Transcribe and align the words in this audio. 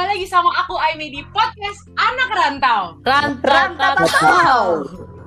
kembali 0.00 0.16
lagi 0.16 0.32
sama 0.32 0.48
aku 0.64 0.80
Aimi 0.80 1.12
di 1.12 1.20
podcast 1.28 1.84
Anak 2.00 2.32
Rantau. 2.32 2.96
Rantau. 3.04 4.00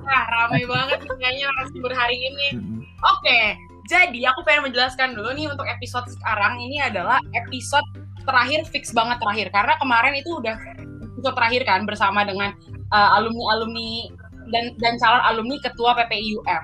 Nah, 0.02 0.22
ramai 0.26 0.66
banget 0.66 0.98
kayaknya 1.14 1.46
narasumber 1.46 1.94
hari 1.94 2.18
ini. 2.18 2.58
Oke, 2.98 3.54
jadi 3.86 4.34
aku 4.34 4.42
pengen 4.42 4.66
menjelaskan 4.66 5.14
dulu 5.14 5.30
nih 5.30 5.46
untuk 5.46 5.62
episode 5.70 6.10
sekarang 6.10 6.58
ini 6.58 6.82
adalah 6.82 7.22
episode 7.38 7.86
terakhir 8.26 8.66
fix 8.66 8.90
banget 8.90 9.22
terakhir 9.22 9.54
karena 9.54 9.78
kemarin 9.78 10.18
itu 10.18 10.42
udah 10.42 10.58
episode 11.06 11.38
terakhir 11.38 11.62
kan 11.70 11.86
bersama 11.86 12.26
dengan 12.26 12.50
uh, 12.90 13.14
alumni-alumni 13.14 14.10
dan 14.50 14.74
dan 14.82 14.98
calon 14.98 15.22
alumni 15.22 15.54
ketua 15.62 16.02
PPIUM. 16.02 16.62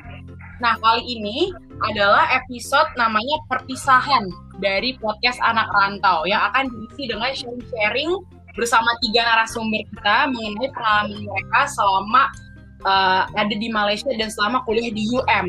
Nah, 0.59 0.75
kali 0.83 1.07
ini 1.07 1.55
adalah 1.87 2.27
episode 2.35 2.91
namanya 2.99 3.39
perpisahan 3.47 4.50
dari 4.61 4.95
podcast 5.01 5.41
Anak 5.43 5.67
Rantau 5.73 6.29
yang 6.29 6.41
akan 6.53 6.69
diisi 6.69 7.09
dengan 7.09 7.33
sharing-sharing 7.33 8.13
bersama 8.55 8.93
tiga 9.01 9.25
narasumber 9.25 9.83
kita 9.89 10.17
mengenai 10.31 10.69
pengalaman 10.71 11.21
mereka 11.25 11.61
selama 11.73 12.23
uh, 12.85 13.23
ada 13.35 13.55
di 13.55 13.69
Malaysia 13.73 14.11
dan 14.15 14.29
selama 14.29 14.63
kuliah 14.69 14.93
di 14.93 15.09
UM. 15.11 15.47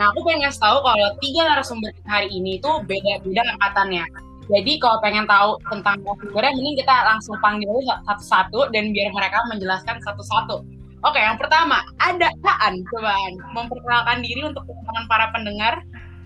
Nah, 0.00 0.08
aku 0.08 0.24
pengen 0.24 0.48
ngasih 0.48 0.60
tahu 0.60 0.78
kalau 0.80 1.08
tiga 1.20 1.42
narasumber 1.46 1.90
kita 1.92 2.10
hari 2.10 2.28
ini 2.32 2.56
itu 2.56 2.70
beda-beda 2.88 3.42
angkatannya. 3.56 4.04
Jadi 4.50 4.72
kalau 4.82 4.98
pengen 4.98 5.24
tahu 5.28 5.60
tentang 5.70 6.02
narasumbernya, 6.02 6.52
mending 6.56 6.76
kita 6.82 6.94
langsung 7.06 7.36
panggil 7.38 7.70
satu-satu 8.08 8.72
dan 8.74 8.90
biar 8.90 9.14
mereka 9.14 9.38
menjelaskan 9.48 10.02
satu-satu. 10.02 10.64
Oke, 11.02 11.18
yang 11.18 11.34
pertama 11.34 11.82
ada 11.98 12.30
Aan, 12.62 12.86
cobaan 12.86 13.32
memperkenalkan 13.58 14.22
diri 14.22 14.46
untuk 14.46 14.62
teman-teman 14.70 15.04
para 15.10 15.26
pendengar. 15.34 15.74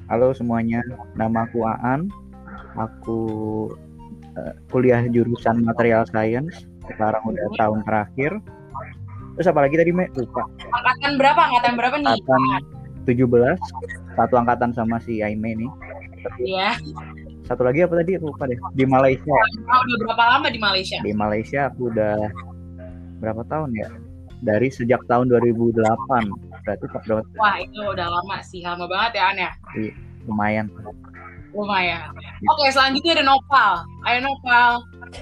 Halo 0.06 0.30
semuanya, 0.30 0.86
nama 1.18 1.50
aku 1.50 1.66
Aan. 1.66 2.06
Aku 2.78 3.18
uh, 4.38 4.54
kuliah 4.70 5.02
jurusan 5.10 5.66
Material 5.66 6.06
Science. 6.06 6.62
Sekarang 6.86 7.26
udah 7.26 7.46
tahun 7.58 7.82
terakhir. 7.82 8.38
Terus 9.34 9.50
apa 9.50 9.66
lagi 9.66 9.74
tadi, 9.74 9.90
Mek? 9.90 10.14
Lupa. 10.14 10.46
Angkatan 10.70 11.18
berapa? 11.18 11.42
Angkatan 11.50 11.72
berapa 11.74 11.96
nih? 11.98 12.14
Angkatan 12.22 12.42
17. 13.02 14.14
Satu 14.14 14.34
angkatan 14.38 14.70
sama 14.78 15.02
si 15.02 15.26
Aime 15.26 15.58
nih. 15.58 15.70
Iya. 16.38 16.78
Satu 17.42 17.66
lagi 17.66 17.82
apa 17.82 17.98
tadi? 17.98 18.14
Aku 18.14 18.30
lupa 18.30 18.46
deh. 18.46 18.58
Di 18.78 18.86
Malaysia. 18.86 19.34
Oh, 19.66 19.80
udah 19.90 19.98
berapa 20.06 20.24
lama 20.38 20.46
di 20.54 20.60
Malaysia? 20.62 21.02
Di 21.02 21.14
Malaysia 21.18 21.66
aku 21.66 21.90
udah 21.90 22.14
berapa 23.18 23.42
tahun 23.50 23.74
ya? 23.74 23.90
dari 24.44 24.68
sejak 24.68 25.00
tahun 25.08 25.32
2008 25.32 26.45
berarti 26.66 26.84
berapa 26.90 27.22
wah 27.38 27.56
itu 27.62 27.78
udah 27.78 28.08
lama 28.10 28.36
sih 28.42 28.60
lama 28.66 28.90
banget 28.90 29.22
ya 29.22 29.24
An 29.30 29.38
ya 29.38 29.52
iya, 29.78 29.92
lumayan 30.26 30.66
lumayan 31.54 32.10
oke 32.50 32.66
selanjutnya 32.74 33.22
ada 33.22 33.24
Nopal 33.24 33.72
ayo 34.10 34.18
Nopal 34.26 34.72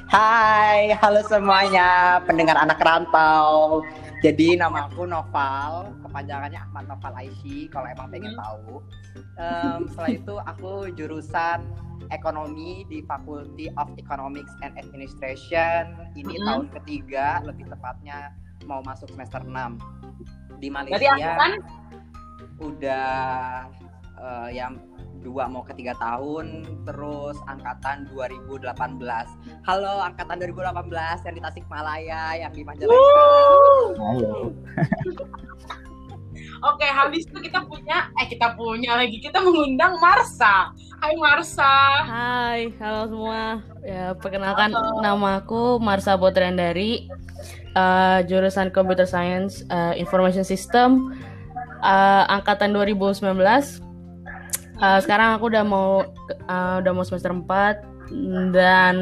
Hai 0.09 0.97
halo 0.97 1.20
semuanya 1.28 2.19
pendengar 2.25 2.56
anak 2.56 2.81
rantau 2.81 3.84
jadi 4.25 4.56
nama 4.56 4.89
aku 4.89 5.05
Noval, 5.05 5.92
kepanjangannya 6.00 6.56
Ahmad 6.56 6.89
Noval 6.89 7.12
Aishi 7.12 7.69
kalau 7.69 7.84
emang 7.92 8.09
pengen 8.09 8.33
hmm. 8.33 8.41
tahu. 8.41 8.81
Um, 9.37 9.84
setelah 9.92 10.11
itu 10.17 10.34
aku 10.48 10.72
jurusan 10.97 11.61
ekonomi 12.09 12.89
di 12.89 13.05
Faculty 13.05 13.69
of 13.77 13.92
Economics 14.00 14.48
and 14.65 14.72
Administration. 14.81 15.92
Ini 16.17 16.41
hmm. 16.41 16.45
tahun 16.48 16.67
ketiga, 16.81 17.45
lebih 17.45 17.69
tepatnya 17.69 18.33
mau 18.62 18.80
masuk 18.86 19.10
semester 19.10 19.42
6 19.42 19.50
di 20.62 20.69
Malaysia 20.70 21.14
kan? 21.19 21.58
udah 22.62 23.08
uh, 24.19 24.48
yang 24.48 24.78
dua 25.24 25.48
mau 25.48 25.64
ketiga 25.64 25.97
tahun 25.97 26.69
terus 26.84 27.41
angkatan 27.48 28.05
2018 28.12 28.77
halo 29.64 29.94
angkatan 30.05 30.36
2018 30.36 31.27
yang 31.27 31.34
di 31.34 31.42
Tasikmalaya 31.42 32.22
yang 32.44 32.52
di 32.52 32.62
Majalengka. 32.62 33.25
Halo 33.97 34.53
Oke, 36.64 36.88
habis 36.88 37.28
itu 37.28 37.38
kita 37.44 37.60
punya, 37.69 38.08
eh 38.16 38.25
kita 38.25 38.56
punya 38.56 38.97
lagi, 38.97 39.20
kita 39.20 39.36
mengundang 39.44 40.00
Marsa. 40.00 40.72
Hai 40.97 41.12
Marsa. 41.20 41.72
Hai, 42.08 42.72
halo 42.80 43.04
semua. 43.12 43.60
Ya, 43.84 44.16
perkenalkan 44.16 44.72
nama 45.04 45.44
aku 45.44 45.76
Marsa 45.76 46.16
Botrandari 46.16 47.04
uh, 47.76 48.25
jurusan 48.25 48.72
Computer 48.72 49.04
Science 49.04 49.60
uh, 49.69 49.92
Information 49.92 50.41
System 50.41 51.12
uh, 51.84 52.25
angkatan 52.32 52.72
2019. 52.72 53.20
Uh, 54.81 54.98
sekarang 55.04 55.36
aku 55.36 55.52
udah 55.52 55.69
mau 55.69 56.08
uh, 56.48 56.81
udah 56.81 56.92
mau 56.96 57.04
semester 57.04 57.28
4 57.28 58.56
dan 58.56 58.96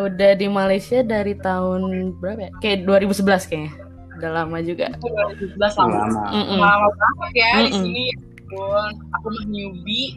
udah 0.00 0.32
di 0.40 0.48
Malaysia 0.48 1.04
dari 1.04 1.36
tahun 1.36 2.16
berapa 2.16 2.48
ya? 2.48 2.50
Kayak 2.64 2.88
2011 3.04 3.44
kayaknya. 3.44 3.87
Udah 4.18 4.30
lama 4.42 4.58
juga. 4.60 4.90
2011 4.98 5.54
lama. 5.56 5.94
Lama, 5.94 6.24
mm 6.34 6.44
-mm. 6.44 6.58
lama 6.58 6.88
banget 6.90 7.32
ya 7.38 7.50
mm 7.54 7.58
-mm. 7.58 7.64
di 7.64 7.72
sini. 7.78 8.04
Aku 9.18 9.26
mah 9.28 9.44
newbie 9.46 10.16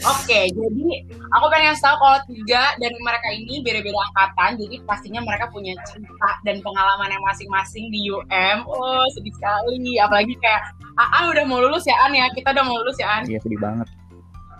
Oke, 0.00 0.48
jadi 0.54 0.88
aku 1.34 1.46
pengen 1.50 1.74
tahu 1.74 1.96
kalau 1.98 2.18
tiga 2.30 2.78
dari 2.78 2.94
mereka 3.02 3.28
ini 3.34 3.58
beda-beda 3.60 3.98
angkatan, 3.98 4.62
jadi 4.62 4.76
pastinya 4.86 5.20
mereka 5.20 5.50
punya 5.50 5.74
cerita 5.82 6.30
dan 6.46 6.62
pengalaman 6.62 7.10
yang 7.10 7.20
masing-masing 7.26 7.90
di 7.90 8.06
UM. 8.06 8.58
Oh, 8.70 9.02
sedih 9.12 9.34
sekali. 9.34 9.98
Apalagi 9.98 10.38
kayak 10.38 10.72
Aan 10.94 11.34
udah 11.34 11.44
mau 11.44 11.58
lulus 11.58 11.84
ya 11.90 11.98
An 12.06 12.14
ya, 12.14 12.30
kita 12.30 12.54
udah 12.54 12.64
mau 12.64 12.78
lulus 12.78 13.02
ya 13.02 13.18
An. 13.18 13.22
Iya, 13.26 13.42
sedih 13.42 13.58
banget. 13.58 13.90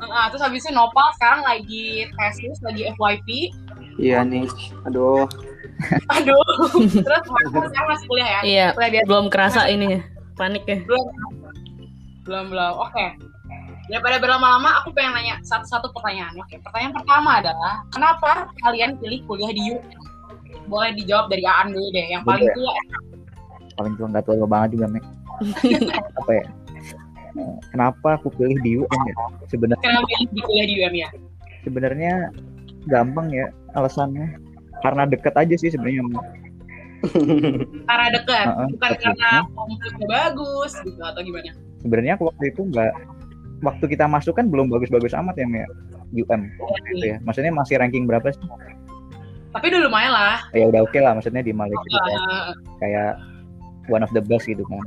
Nah, 0.03 0.27
terus 0.35 0.43
habis 0.43 0.67
itu 0.67 0.75
Nopal 0.75 1.09
sekarang 1.17 1.47
lagi 1.47 2.11
tesis, 2.11 2.59
lagi 2.67 2.83
FYP. 2.99 3.29
Iya 4.03 4.27
nih, 4.27 4.51
aduh. 4.85 5.31
Aduh. 6.13 6.45
terus 7.05 7.23
sekarang 7.71 7.89
masih 7.89 8.07
kuliah 8.09 8.29
ya? 8.29 8.41
Iya, 8.45 8.67
kuliah 8.77 9.05
belum 9.09 9.27
kerasa 9.33 9.69
ini 9.69 10.01
panik 10.37 10.65
ya. 10.65 10.81
Belum, 10.85 11.07
belum, 12.25 12.45
belum. 12.53 12.75
Oke. 12.81 12.95
Okay 12.95 13.11
daripada 13.91 14.23
berlama-lama 14.23 14.71
aku 14.81 14.95
pengen 14.95 15.19
nanya 15.19 15.43
satu-satu 15.43 15.91
pertanyaan 15.91 16.39
oke 16.39 16.55
pertanyaan 16.63 16.95
pertama 16.95 17.43
adalah 17.43 17.75
kenapa 17.91 18.47
kalian 18.63 18.95
pilih 19.03 19.21
kuliah 19.27 19.51
di 19.51 19.75
UM 19.75 19.85
boleh 20.71 20.95
dijawab 20.95 21.27
dari 21.27 21.43
Aan 21.43 21.75
dulu 21.75 21.91
deh 21.91 22.07
yang 22.07 22.23
paling 22.23 22.47
tua 22.55 22.73
paling 23.75 23.95
tua 23.99 24.07
nggak 24.15 24.25
tua 24.31 24.47
banget 24.47 24.79
juga 24.79 24.87
Mek 24.95 25.05
apa 26.23 26.31
ya 26.31 26.45
kenapa 27.75 28.09
aku 28.15 28.31
pilih 28.39 28.59
di 28.63 28.73
UM 28.79 29.01
ya 29.11 29.15
sebenarnya 29.51 29.83
kenapa 29.83 30.07
pilih 30.07 30.27
di 30.31 30.41
kuliah 30.47 30.67
di 30.71 30.75
UM 30.79 30.95
ya 30.95 31.09
sebenarnya 31.67 32.13
gampang 32.87 33.27
ya 33.35 33.51
alasannya 33.75 34.39
karena 34.81 35.03
deket 35.09 35.35
aja 35.37 35.55
sih 35.57 35.71
sebenarnya. 35.73 36.03
Karena 37.89 38.07
dekat 38.13 38.45
uh 38.45 38.53
-uh, 38.61 38.69
bukan 38.77 38.93
karena 39.01 39.31
komputernya 39.57 40.07
bagus 40.09 40.73
gitu 40.85 41.01
atau 41.01 41.21
gimana? 41.25 41.53
Sebenarnya 41.81 42.13
aku 42.21 42.29
waktu 42.29 42.45
itu 42.53 42.61
nggak 42.69 42.93
waktu 43.65 43.85
kita 43.89 44.05
masuk 44.05 44.37
kan 44.37 44.53
belum 44.53 44.69
bagus-bagus 44.69 45.17
amat 45.17 45.37
ya 45.41 45.47
Mia? 45.49 45.69
UM 46.11 46.43
gitu 46.93 47.07
ya. 47.07 47.17
Maksudnya 47.25 47.53
masih 47.55 47.81
ranking 47.81 48.05
berapa 48.05 48.35
sih? 48.35 48.43
Tapi 49.51 49.65
udah 49.73 49.81
lumayan 49.87 50.13
lah. 50.13 50.39
Ya 50.53 50.69
udah 50.69 50.85
oke 50.85 50.93
okay 50.93 51.01
lah 51.01 51.17
maksudnya 51.17 51.43
di 51.43 51.55
Malaysia 51.55 51.81
oh, 51.81 51.89
gitu 51.89 52.11
ya. 52.11 52.21
kayak 52.85 53.13
one 53.89 54.03
of 54.05 54.13
the 54.13 54.23
best 54.23 54.45
gitu 54.47 54.63
kan. 54.67 54.85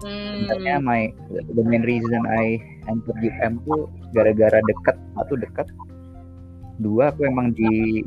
Hmm. 0.00 0.48
sebenarnya 0.48 0.80
my 0.80 1.12
the 1.28 1.60
main 1.60 1.84
reason 1.84 2.24
I 2.24 2.56
enter 2.88 3.12
UM 3.20 3.60
tuh 3.68 3.92
gara-gara 4.16 4.56
dekat 4.64 4.96
satu 4.96 5.36
dekat 5.36 5.68
dua 6.80 7.12
aku 7.12 7.28
emang 7.28 7.52
di 7.52 8.00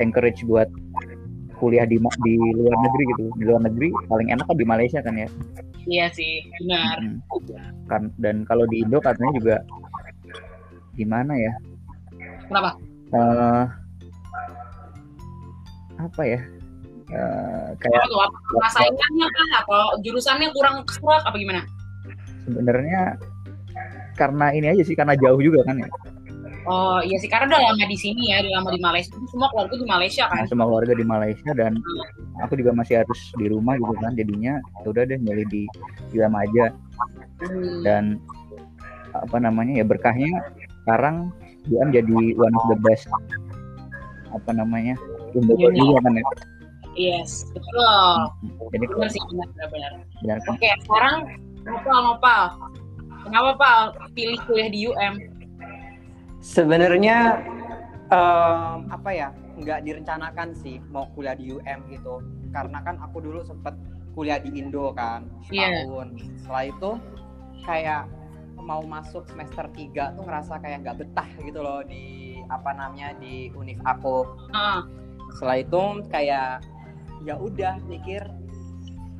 encourage 0.00 0.42
buat 0.48 0.66
kuliah 1.60 1.84
di 1.84 2.00
di 2.00 2.34
luar 2.56 2.76
negeri 2.88 3.04
gitu 3.14 3.24
di 3.36 3.44
luar 3.44 3.60
negeri 3.68 3.88
paling 4.08 4.32
enak 4.32 4.44
kan 4.48 4.56
di 4.56 4.66
Malaysia 4.66 5.04
kan 5.04 5.14
ya 5.14 5.28
Iya 5.88 6.06
sih, 6.12 6.44
benar. 6.60 7.00
Hmm. 7.00 7.18
Kan 7.88 8.02
dan 8.20 8.44
kalau 8.44 8.68
di 8.68 8.84
Indo 8.84 9.00
katanya 9.00 9.32
juga 9.32 9.56
gimana 10.92 11.32
ya? 11.34 11.52
Kenapa? 12.50 12.70
Uh, 13.14 13.64
apa 15.96 16.22
ya? 16.26 16.40
Uh, 17.10 17.74
kayak 17.82 18.06
saingannya 18.70 19.28
kan 19.34 19.48
atau 19.64 19.98
jurusannya 20.04 20.52
kurang 20.52 20.84
kuat 21.00 21.24
apa 21.24 21.36
gimana? 21.40 21.64
Sebenarnya 22.44 23.16
karena 24.14 24.52
ini 24.52 24.66
aja 24.68 24.82
sih 24.84 24.94
karena 24.94 25.16
jauh 25.16 25.40
juga 25.40 25.64
kan 25.64 25.80
ya. 25.80 25.88
Oh 26.68 27.00
iya 27.00 27.16
sih 27.16 27.30
karena 27.32 27.48
udah 27.56 27.72
lama 27.72 27.84
di 27.88 27.96
sini 27.96 28.32
ya, 28.32 28.44
udah 28.44 28.52
lama 28.60 28.68
di 28.76 28.80
Malaysia. 28.84 29.16
Semua 29.32 29.48
keluarga 29.48 29.74
di 29.80 29.88
Malaysia 29.88 30.24
kan? 30.28 30.36
Nah, 30.36 30.46
semua 30.48 30.66
keluarga 30.68 30.92
di 30.92 31.06
Malaysia 31.08 31.50
dan 31.56 31.72
aku 32.44 32.52
juga 32.60 32.70
masih 32.76 33.00
harus 33.00 33.20
di 33.40 33.46
rumah 33.48 33.80
gitu 33.80 33.94
kan. 33.96 34.12
Jadinya 34.12 34.54
ya 34.84 34.86
udah 34.92 35.02
deh 35.08 35.18
milih 35.20 35.46
di 35.48 35.62
UM 36.12 36.34
aja. 36.36 36.64
Hmm. 37.40 37.80
Dan 37.80 38.04
apa 39.16 39.36
namanya 39.40 39.80
ya 39.80 39.84
berkahnya 39.88 40.30
sekarang 40.84 41.32
UM 41.68 41.88
jadi 41.90 42.16
one 42.36 42.54
of 42.54 42.64
the 42.70 42.78
best 42.84 43.08
apa 44.30 44.50
namanya 44.54 44.94
untuk 45.32 45.56
juga 45.56 45.98
kan 46.04 46.12
ya. 46.18 46.24
Yes, 46.98 47.46
betul. 47.54 48.14
Jadi 48.74 48.84
benar 48.90 49.08
sih 49.08 49.22
benar-benar. 49.30 49.92
Oke, 50.50 50.68
sekarang 50.84 51.16
Nopal, 51.62 51.98
Nopal. 52.02 52.42
Kenapa 53.20 53.50
Pak 53.54 54.10
pilih 54.16 54.40
kuliah 54.48 54.70
di 54.72 54.88
UM? 54.88 55.14
Sebenarnya 56.40 57.36
um, 58.08 58.88
apa 58.88 59.10
ya 59.12 59.28
nggak 59.60 59.84
direncanakan 59.84 60.56
sih 60.56 60.80
mau 60.88 61.04
kuliah 61.12 61.36
di 61.36 61.52
UM 61.52 61.80
gitu. 61.92 62.24
Karena 62.50 62.80
kan 62.80 62.96
aku 62.98 63.20
dulu 63.20 63.44
sempet 63.44 63.76
kuliah 64.16 64.40
di 64.40 64.50
Indo 64.58 64.90
kan 64.96 65.28
Iya. 65.52 65.84
setahun. 65.86 66.08
Setelah 66.40 66.64
itu 66.66 66.90
kayak 67.64 68.02
mau 68.60 68.82
masuk 68.84 69.24
semester 69.28 69.68
3 69.72 70.16
tuh 70.16 70.24
ngerasa 70.24 70.60
kayak 70.60 70.84
nggak 70.84 70.96
betah 71.04 71.28
gitu 71.40 71.60
loh 71.60 71.80
di 71.84 72.36
apa 72.48 72.72
namanya 72.74 73.14
di 73.20 73.52
univ 73.54 73.78
aku. 73.84 74.24
Ah, 74.56 74.84
setelah 75.36 75.60
itu 75.60 75.82
kayak 76.10 76.64
ya 77.22 77.36
udah 77.36 77.76
mikir 77.84 78.24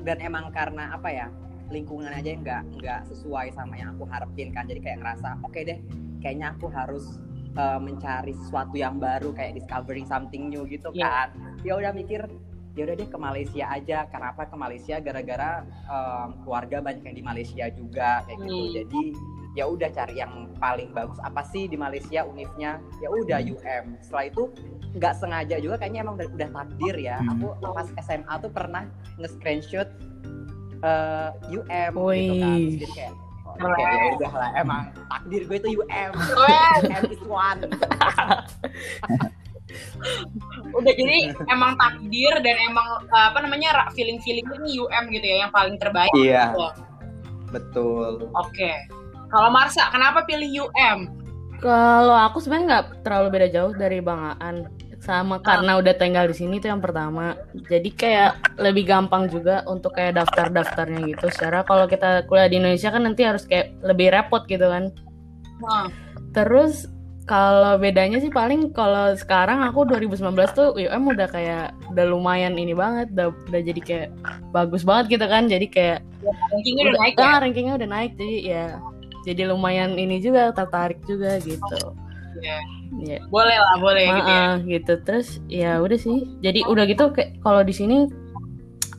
dan 0.01 0.17
emang 0.25 0.49
karena 0.57 0.97
apa 0.97 1.13
ya 1.13 1.27
lingkungan 1.71 2.11
aja 2.11 2.33
nggak 2.35 2.63
nggak 2.81 3.01
sesuai 3.13 3.53
sama 3.55 3.77
yang 3.79 3.95
aku 3.95 4.09
harapin 4.09 4.51
kan. 4.51 4.67
Jadi 4.67 4.81
kayak 4.83 4.99
ngerasa 5.05 5.37
oke 5.45 5.61
deh 5.63 5.79
kayaknya 6.21 6.53
aku 6.55 6.69
harus 6.69 7.19
uh, 7.57 7.81
mencari 7.81 8.37
sesuatu 8.37 8.77
yang 8.77 8.97
baru 8.97 9.33
kayak 9.33 9.59
discovering 9.59 10.07
something 10.07 10.49
new 10.49 10.65
gitu 10.65 10.93
Iya. 10.93 11.09
kan. 11.09 11.29
Ya 11.67 11.73
udah 11.77 11.93
mikir 11.93 12.25
ya 12.79 12.87
udah 12.87 12.95
deh 12.95 13.09
ke 13.11 13.19
Malaysia 13.19 13.65
aja. 13.67 14.07
Kenapa 14.09 14.47
ke 14.47 14.55
Malaysia? 14.55 14.97
Gara-gara 15.03 15.67
um, 15.91 16.39
keluarga 16.47 16.79
banyak 16.79 17.03
yang 17.03 17.17
di 17.19 17.25
Malaysia 17.25 17.65
juga 17.73 18.23
kayak 18.25 18.39
gitu. 18.47 18.55
Hmm. 18.55 18.73
jadi 18.79 19.03
ya 19.59 19.65
udah 19.67 19.91
cari 19.91 20.15
yang 20.23 20.33
paling 20.63 20.95
bagus. 20.95 21.19
Apa 21.21 21.43
sih 21.43 21.67
di 21.67 21.75
Malaysia 21.75 22.23
univnya 22.23 22.79
ya 23.03 23.09
udah 23.11 23.43
UM 23.43 23.99
setelah 23.99 24.31
itu 24.31 24.43
nggak 24.95 25.15
sengaja 25.19 25.57
juga 25.59 25.79
kayaknya 25.79 26.03
emang 26.03 26.15
udah, 26.19 26.29
udah 26.31 26.49
takdir 26.55 26.97
ya. 26.99 27.19
Hmm. 27.19 27.43
aku 27.51 27.75
pas 27.75 27.89
SMA 27.99 28.35
tuh 28.39 28.51
pernah 28.55 28.87
nge-screenshot 29.19 29.89
eh, 30.81 31.31
UM 31.51 31.93
gitu 31.93 32.07
Wih. 32.07 32.41
kan 32.41 32.59
jadi 32.79 32.87
kayak 32.95 33.15
oke 33.59 33.83
ya 33.83 34.15
udah 34.19 34.33
lah 34.35 34.51
emang 34.55 34.83
takdir 35.11 35.43
gue 35.49 35.57
itu 35.59 35.69
UM. 35.83 36.11
UM 36.15 36.81
is 37.11 37.23
one 37.27 37.61
udah 40.75 40.93
jadi 40.95 41.31
emang 41.51 41.77
takdir 41.79 42.33
dan 42.43 42.57
emang 42.67 42.89
uh, 43.11 43.27
apa 43.31 43.39
namanya 43.43 43.87
feeling 43.95 44.19
feeling 44.23 44.47
ini 44.61 44.81
UM 44.81 45.05
gitu 45.11 45.27
ya 45.27 45.37
yang 45.47 45.53
paling 45.53 45.77
terbaik. 45.79 46.11
iya 46.17 46.51
Gitu. 46.55 46.67
betul 47.51 48.31
Oke. 48.39 48.73
Kalau 49.31 49.47
Marsa, 49.55 49.87
kenapa 49.95 50.27
pilih 50.27 50.67
UM? 50.67 51.07
Kalau 51.63 52.19
aku 52.19 52.43
sebenarnya 52.43 52.67
nggak 52.67 52.87
terlalu 53.07 53.29
beda 53.31 53.49
jauh 53.55 53.73
dari 53.79 54.03
Bang 54.03 54.35
Aan. 54.43 54.67
Sama 55.11 55.43
karena 55.43 55.75
udah 55.83 55.95
tinggal 55.99 56.31
di 56.31 56.39
sini 56.39 56.63
itu 56.63 56.71
yang 56.71 56.79
pertama. 56.79 57.35
Jadi 57.67 57.91
kayak 57.91 58.63
lebih 58.63 58.87
gampang 58.87 59.27
juga 59.27 59.67
untuk 59.67 59.99
kayak 59.99 60.23
daftar-daftarnya 60.23 61.03
gitu. 61.11 61.27
Secara 61.35 61.67
kalau 61.67 61.91
kita 61.91 62.31
kuliah 62.31 62.47
di 62.47 62.63
Indonesia 62.63 62.95
kan 62.95 63.03
nanti 63.03 63.27
harus 63.27 63.43
kayak 63.43 63.75
lebih 63.83 64.15
repot 64.15 64.47
gitu 64.47 64.71
kan. 64.71 64.95
Nah, 65.61 65.91
Terus 66.31 66.87
kalau 67.27 67.79
bedanya 67.79 68.19
sih 68.23 68.31
paling 68.31 68.71
kalau 68.71 69.15
sekarang 69.19 69.63
aku 69.67 69.87
2019 69.87 70.35
tuh 70.55 70.75
UM 70.79 71.03
udah 71.11 71.27
kayak 71.31 71.75
udah 71.91 72.07
lumayan 72.07 72.55
ini 72.55 72.75
banget, 72.75 73.11
udah, 73.15 73.35
udah 73.51 73.61
jadi 73.67 73.81
kayak 73.83 74.09
bagus 74.55 74.87
banget 74.87 75.19
gitu 75.19 75.27
kan. 75.27 75.51
Jadi 75.51 75.67
kayak 75.67 76.01
rankingnya 76.55 76.83
udah 76.87 76.99
naik 77.03 77.15
ya. 77.19 77.27
ah, 77.27 77.39
rankingnya 77.43 77.75
udah 77.83 77.89
naik 77.91 78.13
jadi 78.15 78.37
ya 78.47 78.67
jadi 79.25 79.53
lumayan 79.53 80.01
ini 80.01 80.21
juga 80.21 80.53
tertarik 80.57 81.01
juga 81.05 81.37
gitu. 81.45 81.81
Iya. 82.41 82.61
Ya. 82.99 83.23
Boleh 83.31 83.55
lah, 83.55 83.75
boleh 83.79 84.03
gitu 84.03 84.31
ya. 84.31 84.49
Gitu 84.61 84.93
terus 85.07 85.29
ya 85.47 85.79
udah 85.79 85.95
sih 85.95 86.27
jadi 86.41 86.67
udah 86.67 86.85
gitu 86.85 87.15
kayak 87.15 87.39
kalau 87.39 87.63
di 87.63 87.71
sini 87.71 88.11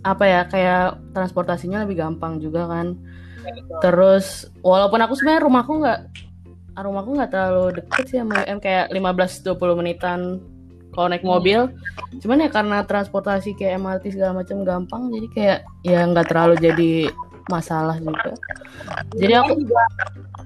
apa 0.02 0.24
ya 0.24 0.42
kayak 0.48 0.98
transportasinya 1.12 1.84
lebih 1.84 2.00
gampang 2.00 2.40
juga 2.40 2.66
kan 2.66 2.96
terus 3.82 4.50
walaupun 4.62 4.98
aku 4.98 5.14
sebenarnya 5.14 5.44
rumahku 5.44 5.72
nggak 5.78 6.00
rumahku 6.74 7.10
nggak 7.14 7.30
terlalu 7.30 7.66
deket 7.78 8.04
sih 8.08 8.18
sama 8.18 8.42
UM 8.42 8.58
kayak 8.58 8.90
15-20 8.90 9.54
menitan 9.78 10.20
kalau 10.92 11.08
naik 11.08 11.22
Hmm. 11.22 11.36
mobil 11.36 11.60
cuman 12.18 12.44
ya 12.44 12.50
karena 12.50 12.78
transportasi 12.82 13.54
kayak 13.54 13.78
MRT 13.78 14.16
segala 14.16 14.42
macam 14.42 14.64
gampang 14.64 15.02
jadi 15.10 15.28
kayak 15.30 15.60
ya 15.84 16.00
nggak 16.04 16.28
terlalu 16.28 16.56
jadi 16.58 16.92
masalah 17.48 17.98
juga 17.98 18.32
jadi 19.14 19.34
aku 19.40 19.54
juga 19.60 19.82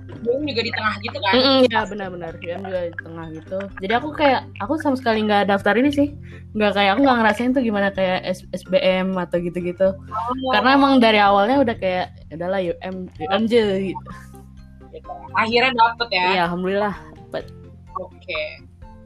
UM 0.05 0.41
juga 0.45 0.61
di 0.61 0.71
tengah 0.73 0.93
gitu 1.01 1.17
kan. 1.17 1.33
Mm-mm, 1.33 1.59
ya 1.65 1.81
benar-benar 1.85 2.33
UM 2.37 2.61
juga 2.65 2.79
di 2.85 2.95
tengah 2.97 3.25
gitu 3.33 3.57
jadi 3.81 3.93
aku 3.97 4.09
kayak 4.13 4.41
aku 4.61 4.73
sama 4.77 4.95
sekali 4.97 5.19
nggak 5.25 5.49
daftar 5.49 5.73
ini 5.75 5.89
sih 5.89 6.07
nggak 6.53 6.71
kayak 6.73 6.91
aku 6.93 7.01
nggak 7.05 7.17
ngerasain 7.21 7.51
tuh 7.51 7.63
gimana 7.63 7.89
kayak 7.89 8.19
S- 8.25 8.47
SBM 8.53 9.17
atau 9.17 9.37
gitu-gitu 9.37 9.89
Oh, 9.97 10.51
karena 10.53 10.77
emang 10.77 10.97
dari 10.97 11.17
awalnya 11.17 11.57
udah 11.59 11.75
kayak 11.75 12.13
"Ya 12.29 12.33
udahlah 12.37 12.61
UM 12.61 12.95
UM 13.17 13.43
aja 13.43 13.63
gitu 13.75 14.05
akhirnya 15.35 15.71
dapet 15.75 16.07
ya. 16.15 16.25
iya 16.31 16.41
alhamdulillah 16.47 16.95
Oke. 17.95 18.41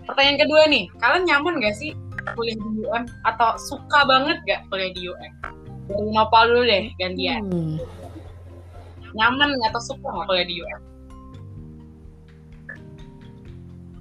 Pertanyaan 0.09 0.41
kedua 0.41 0.65
nih, 0.65 0.89
kalian 0.97 1.29
nyaman 1.29 1.61
gak 1.61 1.77
sih 1.77 1.93
kuliah 2.33 2.57
di 2.57 2.81
UM 2.81 3.05
atau 3.21 3.53
suka 3.61 4.01
banget 4.09 4.41
gak 4.49 4.65
kuliah 4.73 4.89
di 4.89 5.01
UM? 5.05 5.33
Dari 5.85 6.09
Nopal 6.09 6.49
dulu 6.49 6.63
deh, 6.65 6.89
gantian. 6.97 7.45
Hmm. 7.45 7.77
Nyaman 9.13 9.53
atau 9.69 9.81
suka 9.81 10.01
nggak 10.01 10.25
kuliah 10.25 10.47
di 10.49 10.55
UM? 10.57 10.81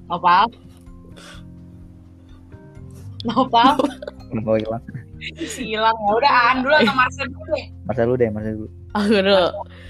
Nopal? 0.09 0.45
Nopal? 3.29 3.77
mau 4.45 4.57
hilang 4.61 4.85
Si 5.49 5.73
hilang 5.75 5.97
ya. 5.97 6.11
Udah 6.15 6.33
Aan 6.33 6.57
dulu 6.63 6.75
atau 6.77 6.95
Marcel 6.95 7.27
dulu 7.33 7.45
deh. 7.57 7.67
masa 7.89 8.01
lu 8.05 8.15
deh 8.15 8.29
masa 8.31 8.49
dulu 8.55 8.69
aku 8.93 9.09
dulu 9.21 9.41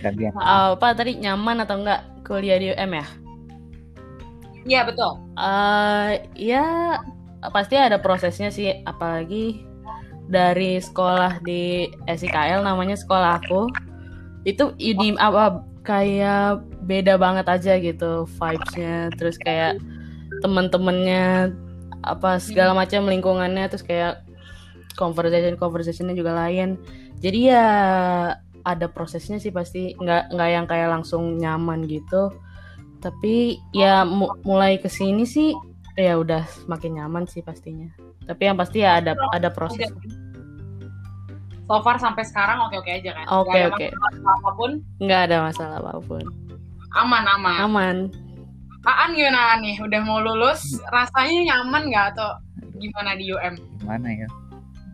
gantian 0.03 0.33
apa 0.39 0.87
tadi 0.95 1.19
nyaman 1.19 1.63
atau 1.63 1.83
enggak 1.83 2.01
kuliah 2.23 2.59
di 2.59 2.71
UM 2.75 2.93
ya 2.95 3.07
Iya 4.69 4.85
betul. 4.85 5.17
Eh 5.41 6.29
ya 6.37 6.65
pasti 7.55 7.81
ada 7.81 7.97
prosesnya 7.97 8.53
sih 8.53 8.69
apalagi 8.85 9.65
dari 10.29 10.77
sekolah 10.77 11.41
di 11.41 11.89
SIKL 12.05 12.61
namanya 12.61 12.93
sekolah 12.99 13.41
aku 13.41 13.65
itu 14.45 14.77
ini 14.77 15.17
apa 15.17 15.65
kayak 15.89 16.61
beda 16.85 17.17
banget 17.17 17.49
aja 17.49 17.81
gitu 17.81 18.29
vibes-nya 18.37 19.09
terus 19.17 19.41
kayak 19.41 19.81
temen-temennya 20.41 21.53
apa 22.03 22.39
segala 22.39 22.73
macam 22.73 23.11
lingkungannya 23.11 23.67
terus 23.67 23.83
kayak 23.83 24.23
conversation 24.99 25.55
conversationnya 25.55 26.15
juga 26.15 26.35
lain. 26.35 26.79
Jadi 27.19 27.51
ya 27.51 27.67
ada 28.67 28.87
prosesnya 28.91 29.39
sih 29.39 29.55
pasti. 29.55 29.95
Nggak 29.99 30.35
nggak 30.35 30.51
yang 30.51 30.67
kayak 30.67 30.89
langsung 30.91 31.39
nyaman 31.39 31.87
gitu. 31.87 32.35
Tapi 32.99 33.63
ya 33.71 34.03
mu- 34.03 34.35
mulai 34.43 34.83
ke 34.83 34.91
sini 34.91 35.23
sih 35.23 35.55
ya 35.95 36.19
udah 36.19 36.47
semakin 36.67 37.03
nyaman 37.03 37.25
sih 37.31 37.43
pastinya. 37.43 37.91
Tapi 38.27 38.43
yang 38.51 38.59
pasti 38.59 38.83
ya 38.83 38.99
ada 38.99 39.15
ada 39.35 39.49
proses. 39.55 39.91
So 41.69 41.85
far 41.85 42.01
sampai 42.01 42.25
sekarang 42.25 42.65
oke-oke 42.65 42.89
aja 42.89 43.13
kan? 43.13 43.27
Oke, 43.29 43.61
ada 43.61 43.69
oke. 43.77 43.87
masalah 43.93 44.35
apa 44.41 44.51
pun, 44.57 44.71
nggak 45.05 45.21
ada 45.29 45.37
masalah 45.45 45.77
apa 45.85 46.01
pun. 46.01 46.25
Aman-aman. 46.97 47.59
aman 47.69 47.97
Aan 48.89 49.13
gimana 49.13 49.61
nih? 49.61 49.77
Udah 49.79 50.01
mau 50.01 50.19
lulus, 50.19 50.81
rasanya 50.89 51.53
nyaman 51.53 51.93
nggak 51.93 52.07
atau 52.17 52.29
gimana 52.79 53.13
di 53.15 53.29
UM? 53.29 53.55
gimana 53.79 54.09
ya 54.09 54.29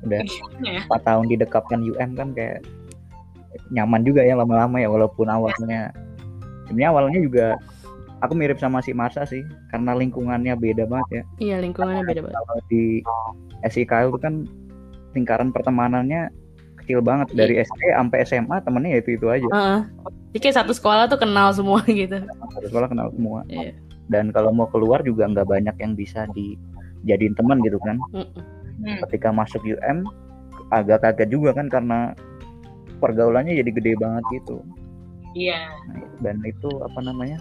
udah 0.05 0.21
Gimana 0.21 0.69
ya? 0.69 0.83
4 0.89 1.09
tahun 1.09 1.25
didekapkan 1.33 1.81
UM 1.81 2.11
kan 2.15 2.29
kayak 2.33 2.61
nyaman 3.71 4.05
juga 4.05 4.21
ya 4.21 4.37
lama-lama 4.37 4.77
ya 4.77 4.89
walaupun 4.91 5.29
awalnya 5.29 5.89
sebenarnya 6.67 6.89
awalnya 6.93 7.21
juga 7.21 7.47
aku 8.21 8.33
mirip 8.37 8.57
sama 8.57 8.81
si 8.81 8.93
Marsa 8.93 9.25
sih 9.25 9.41
karena 9.69 9.97
lingkungannya 9.97 10.53
beda 10.57 10.85
banget 10.85 11.09
ya 11.09 11.23
iya 11.41 11.57
lingkungannya 11.61 12.05
beda 12.05 12.21
banget 12.25 12.37
kalau 12.37 12.63
di 12.69 12.85
SIKL 13.65 14.13
itu 14.13 14.21
kan 14.21 14.35
lingkaran 15.13 15.49
pertemanannya 15.49 16.29
kecil 16.83 17.01
banget 17.01 17.33
dari 17.33 17.65
SD 17.65 17.81
sampai 17.97 18.19
SMA 18.27 18.57
temennya 18.61 18.91
ya 18.97 18.99
itu 19.01 19.11
itu 19.17 19.27
aja 19.29 19.47
Heeh. 19.49 19.81
Jadi 20.35 20.39
kayak 20.43 20.57
satu 20.61 20.73
sekolah 20.75 21.07
tuh 21.07 21.17
kenal 21.17 21.49
semua 21.55 21.81
gitu 22.01 22.19
satu 22.53 22.67
sekolah 22.69 22.89
kenal 22.93 23.09
semua 23.13 23.41
Iya. 23.49 23.73
Dan 24.06 24.28
kalau 24.28 24.50
mau 24.50 24.66
keluar 24.66 25.00
juga 25.00 25.25
nggak 25.25 25.46
banyak 25.46 25.76
yang 25.76 25.92
bisa 25.92 26.26
dijadiin 26.30 27.34
teman 27.34 27.61
gitu 27.61 27.78
kan. 27.80 27.96
Hmm. 28.75 28.99
ketika 29.06 29.30
masuk 29.30 29.62
UM 29.62 30.02
agak 30.68 30.99
kaget 31.00 31.30
juga 31.30 31.54
kan 31.54 31.68
karena 31.68 32.11
pergaulannya 32.96 33.54
jadi 33.54 33.70
gede 33.70 33.92
banget 33.96 34.25
gitu 34.34 34.58
Iya. 35.32 35.58
dan 36.18 36.42
itu 36.42 36.66
apa 36.80 36.99
namanya 37.00 37.38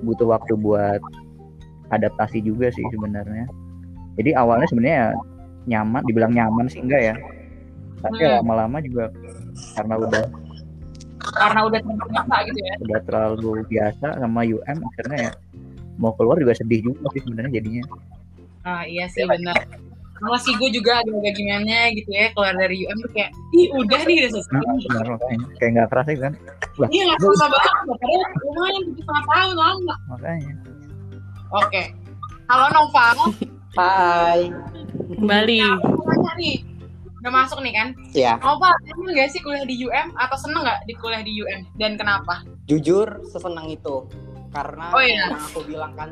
butuh 0.00 0.28
waktu 0.30 0.52
buat 0.54 1.00
adaptasi 1.88 2.40
juga 2.40 2.68
sih 2.68 2.84
sebenarnya 2.90 3.48
jadi 4.16 4.36
awalnya 4.36 4.64
sebenarnya 4.66 4.96
ya 4.96 5.08
nyaman 5.66 6.02
dibilang 6.04 6.32
nyaman 6.32 6.68
sih 6.68 6.80
enggak 6.80 7.02
ya 7.02 7.14
tapi 8.00 8.20
Hmm. 8.20 8.44
lama-lama 8.44 8.76
juga 8.80 9.08
karena 9.74 9.94
udah 9.98 10.24
Karena 11.24 11.60
udah 11.64 11.80
terbiasa 11.80 12.34
gitu 12.44 12.60
ya. 12.60 12.74
udah 12.84 13.00
terlalu 13.02 13.50
biasa 13.66 14.06
sama 14.20 14.40
UM 14.42 14.78
akhirnya 14.84 15.18
ya 15.18 15.32
mau 16.00 16.12
keluar 16.18 16.36
juga 16.38 16.54
sedih 16.56 16.90
juga 16.90 17.06
sih 17.14 17.22
sebenarnya 17.22 17.62
jadinya 17.62 17.82
Ah 18.64 18.82
iya 18.88 19.04
sih 19.12 19.28
benar. 19.28 19.60
Sama 20.16 20.40
sih 20.40 20.56
gue 20.56 20.70
juga 20.72 21.04
agak-agak 21.04 21.34
gimana 21.36 21.92
gitu 21.92 22.08
ya 22.08 22.32
keluar 22.32 22.56
dari 22.56 22.86
UM 22.86 22.96
tuh 23.04 23.12
kayak, 23.12 23.30
ih 23.52 23.68
udah 23.76 24.00
nih 24.08 24.16
udah 24.24 24.30
selesai. 24.32 24.52
nah, 24.56 24.76
benar 24.88 25.06
makanya 25.12 25.46
kayak 25.60 25.70
nggak 25.74 25.88
kerasa 25.92 26.10
kan 26.16 26.32
Iya 26.88 27.02
nggak 27.12 27.20
susah 27.20 27.48
banget, 27.52 27.84
padahal 27.92 28.22
lumayan 28.40 28.82
tujuh 28.88 29.02
setengah 29.04 29.24
tahun 29.28 29.56
lama. 29.58 29.94
makanya 30.08 30.54
Oke. 31.54 31.82
Halo 32.48 32.66
Noval, 32.72 33.18
Hai 33.76 34.50
Kembali. 35.12 35.58
Nah, 35.60 36.34
nih, 36.40 36.66
udah 37.22 37.32
masuk 37.32 37.58
nih 37.62 37.72
kan? 37.72 37.88
Iya. 38.12 38.32
Mau 38.42 38.58
Pak, 38.58 38.74
seneng 38.84 39.14
gak 39.14 39.28
sih 39.32 39.40
kuliah 39.40 39.64
di 39.64 39.76
UM 39.80 40.08
atau 40.18 40.36
seneng 40.36 40.60
gak 40.66 40.82
di 40.84 40.94
kuliah 40.98 41.22
di 41.22 41.32
UM? 41.40 41.60
Dan 41.78 41.96
kenapa? 41.96 42.42
Jujur 42.66 43.22
sesenang 43.30 43.70
itu. 43.70 44.04
Karena 44.54 44.86
Oh, 44.94 45.02
iya. 45.02 45.34
yang 45.34 45.42
aku 45.42 45.60
bilang 45.66 45.92
kan 45.98 46.10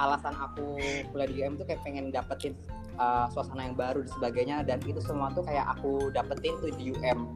alasan 0.00 0.32
aku 0.32 0.80
kuliah 1.12 1.28
di 1.28 1.34
UM 1.44 1.60
tuh 1.60 1.68
kayak 1.68 1.84
pengen 1.84 2.08
dapetin 2.08 2.56
uh, 2.96 3.28
suasana 3.28 3.68
yang 3.68 3.76
baru 3.76 4.00
dan 4.00 4.12
sebagainya 4.16 4.56
dan 4.64 4.80
itu 4.88 5.04
semua 5.04 5.28
tuh 5.36 5.44
kayak 5.44 5.68
aku 5.76 6.08
dapetin 6.16 6.56
tuh 6.64 6.72
di 6.72 6.96
UM. 6.96 7.28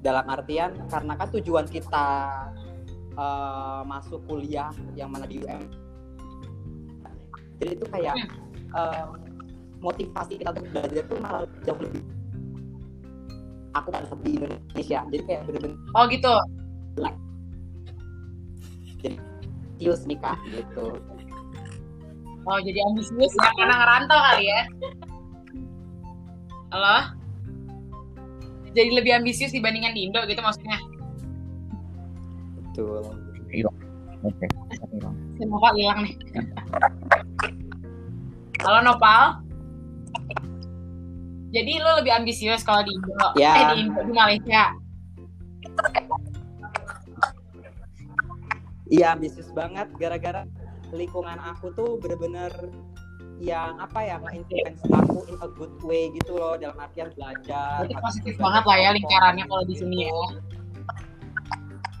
Dalam 0.00 0.24
artian 0.30 0.72
karena 0.88 1.12
kan 1.18 1.28
tujuan 1.36 1.68
kita 1.68 2.06
uh, 3.20 3.84
masuk 3.84 4.24
kuliah 4.24 4.72
yang 4.96 5.12
mana 5.12 5.28
di 5.28 5.44
UM. 5.44 5.62
Jadi 7.60 7.70
itu 7.76 7.86
kayak 7.92 8.16
uh, 8.72 9.12
motivasi 9.84 10.40
kita 10.40 10.56
untuk 10.56 10.66
belajar 10.72 11.02
tuh 11.04 11.18
malah 11.20 11.44
jauh 11.62 11.78
lebih 11.78 12.02
aku 13.76 13.88
kan 13.94 14.02
di 14.26 14.30
Indonesia 14.34 14.98
jadi 15.06 15.22
kayak 15.22 15.40
bener-bener 15.46 15.78
Oh 15.94 16.04
gitu. 16.10 16.34
Serius 19.78 20.02
nih 20.10 20.18
kak 20.18 20.34
gitu 20.50 20.98
Oh 22.48 22.56
jadi 22.64 22.80
ambisius 22.88 23.36
ya 23.36 23.52
karena 23.60 23.76
ngerantau 23.76 24.16
kali 24.24 24.48
ya. 24.48 24.60
Halo? 26.72 27.12
Jadi 28.72 28.88
lebih 28.88 29.20
ambisius 29.20 29.52
dibandingkan 29.52 29.92
di 29.92 30.08
Indo 30.08 30.24
gitu 30.24 30.40
maksudnya. 30.40 30.80
betul 32.56 33.04
Oke. 34.24 34.48
Si 35.36 35.44
Nopal 35.44 35.76
hilang 35.76 36.08
nih. 36.08 36.16
Halo 38.64 38.80
Nopal. 38.80 39.44
Jadi 41.52 41.72
lo 41.84 42.00
lebih 42.00 42.16
ambisius 42.16 42.64
kalau 42.64 42.80
di 42.80 42.96
Indo, 42.96 43.12
Ya. 43.36 43.52
eh 43.60 43.64
di 43.76 43.76
Indo 43.84 44.00
di 44.08 44.12
Malaysia. 44.16 44.72
Iya 48.88 49.16
ambisius 49.16 49.48
banget 49.52 49.88
gara-gara 49.96 50.44
lingkungan 50.92 51.36
aku 51.40 51.72
tuh 51.76 52.00
bener-bener 52.00 52.52
yang 53.38 53.78
apa 53.78 54.02
ya 54.02 54.16
nge-influence 54.18 54.82
aku 54.90 55.22
in 55.30 55.38
a 55.38 55.48
good 55.54 55.74
way 55.86 56.10
gitu 56.10 56.34
loh 56.34 56.58
dalam 56.58 56.74
artian 56.82 57.06
belajar 57.14 57.86
habis 57.86 57.98
positif 58.02 58.34
banget 58.34 58.64
lah 58.66 58.76
ya 58.82 58.90
lingkarannya 58.98 59.44
kalau 59.46 59.64
di 59.68 59.74
sini 59.78 60.10
ya. 60.10 60.12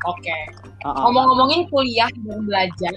Oke. 0.06 0.38
Uh-uh. 0.86 0.94
Ngomong-ngomongin 0.94 1.66
kuliah 1.74 2.10
dan 2.26 2.46
belajar, 2.46 2.94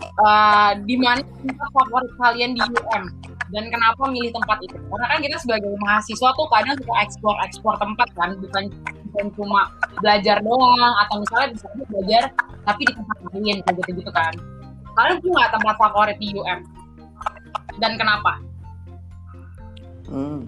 eh, 0.00 0.72
di 0.84 0.96
mana 0.96 1.20
tempat 1.20 1.68
favorit 1.76 2.12
kalian 2.16 2.56
di 2.56 2.62
UM 2.64 3.04
dan 3.52 3.64
kenapa 3.68 4.02
milih 4.08 4.32
tempat 4.32 4.58
itu? 4.64 4.76
Karena 4.80 5.06
kan 5.12 5.18
kita 5.20 5.36
sebagai 5.40 5.72
mahasiswa 5.80 6.28
tuh 6.32 6.46
kadang 6.48 6.76
suka 6.80 6.94
eksplor-eksplor 7.04 7.74
tempat 7.76 8.08
kan, 8.16 8.30
bukan 8.40 8.64
bukan 9.10 9.26
cuma 9.34 9.62
belajar 9.98 10.38
doang 10.40 10.94
atau 11.02 11.18
misalnya 11.18 11.48
bisa 11.52 11.66
aja 11.66 11.84
belajar 11.90 12.22
tapi 12.62 12.80
di 12.86 12.92
tempat 12.94 13.16
lain 13.26 13.58
kayak 13.66 13.76
gitu-gitu 13.82 14.10
kan. 14.14 14.32
Kalian 14.94 15.16
punya 15.22 15.34
nggak 15.34 15.52
tempat 15.58 15.74
favorit 15.78 16.16
di 16.22 16.28
UM? 16.34 16.60
Dan 17.82 17.92
kenapa? 17.98 18.32
Hmm. 20.10 20.46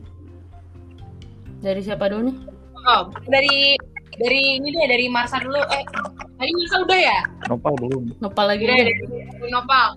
Dari 1.62 1.80
siapa 1.82 2.10
dulu 2.10 2.30
nih? 2.30 2.36
Oh, 2.82 3.06
dari 3.30 3.78
dari 4.18 4.58
ini 4.58 4.68
deh 4.74 4.86
dari 4.90 5.06
Marsa 5.06 5.38
dulu. 5.38 5.58
Eh, 5.58 5.82
tadi 6.36 6.50
Marsa 6.50 6.76
udah 6.82 6.98
ya? 6.98 7.18
Nopal 7.46 7.74
belum. 7.78 8.02
Nopal 8.18 8.46
lagi 8.50 8.62
Udah 8.66 8.74
aja. 8.74 8.84
dari 8.86 9.50
Nopal. 9.50 9.88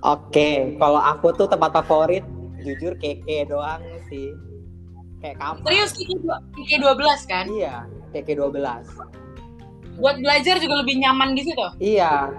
Oke, 0.00 0.48
kalau 0.80 1.02
aku 1.02 1.34
tuh 1.36 1.44
tempat 1.50 1.76
favorit 1.76 2.24
jujur 2.62 2.96
keke 3.02 3.50
doang 3.50 3.82
sih. 4.08 4.32
Kayak 5.20 5.36
kamu. 5.36 5.58
Serius 5.68 5.92
Kiki 5.92 6.76
12 6.80 7.28
kan? 7.28 7.44
Iya, 7.52 7.84
keke 8.12 8.34
12. 8.36 9.98
Buat 10.00 10.16
belajar 10.22 10.56
juga 10.58 10.74
lebih 10.80 10.96
nyaman 11.02 11.36
di 11.36 11.42
situ. 11.44 11.66
Iya. 11.78 12.32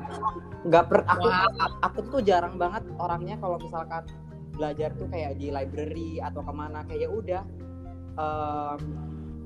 Nggak 0.66 0.84
per 0.90 1.00
aku 1.10 1.28
a- 1.30 1.78
aku 1.82 2.00
tuh 2.10 2.22
jarang 2.22 2.58
banget 2.58 2.86
orangnya 2.98 3.38
kalau 3.42 3.58
misalkan 3.58 4.06
belajar 4.54 4.94
tuh 4.94 5.08
kayak 5.10 5.42
di 5.42 5.50
library 5.50 6.22
atau 6.22 6.46
ke 6.46 6.54
mana 6.54 6.86
kayak 6.86 7.08
ya 7.08 7.10
udah 7.10 7.42
em, 8.20 8.80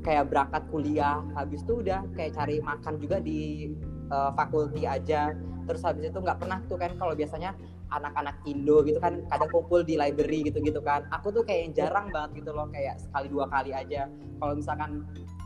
kayak 0.03 0.27
berangkat 0.27 0.63
kuliah 0.69 1.21
habis 1.33 1.63
itu 1.63 1.79
udah 1.81 2.03
kayak 2.13 2.35
cari 2.35 2.59
makan 2.59 2.99
juga 2.99 3.17
di 3.23 3.71
eh, 4.11 4.31
fakulti 4.35 4.83
aja 4.83 5.31
terus 5.65 5.81
habis 5.81 6.09
itu 6.09 6.19
nggak 6.21 6.37
pernah 6.37 6.61
tuh 6.69 6.77
kan 6.77 6.93
kalau 6.99 7.17
biasanya 7.17 7.57
anak-anak 7.89 8.37
Indo 8.45 8.81
gitu 8.85 8.97
kan 9.01 9.21
kadang 9.29 9.49
kumpul 9.49 9.81
di 9.81 9.97
library 9.97 10.45
gitu-gitu 10.45 10.81
kan 10.81 11.05
aku 11.09 11.33
tuh 11.33 11.43
kayak 11.45 11.69
yang 11.69 11.73
jarang 11.73 12.09
banget 12.13 12.43
gitu 12.43 12.51
loh 12.53 12.69
kayak 12.69 12.97
sekali 13.01 13.27
dua 13.29 13.45
kali 13.49 13.71
aja 13.73 14.09
kalau 14.41 14.53
misalkan 14.57 15.05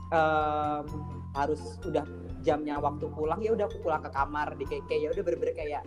em, 0.10 0.86
harus 1.38 1.62
udah 1.86 2.06
jamnya 2.42 2.80
waktu 2.80 3.06
pulang 3.12 3.39
ya 3.44 3.51
udah 3.54 3.66
aku 3.68 3.78
pulang 3.84 4.01
ke 4.01 4.10
kamar 4.10 4.56
di 4.56 4.66
kayak 4.66 4.88
ya 4.89 5.10
udah 5.13 5.24
bener-bener 5.24 5.56
kayak 5.56 5.84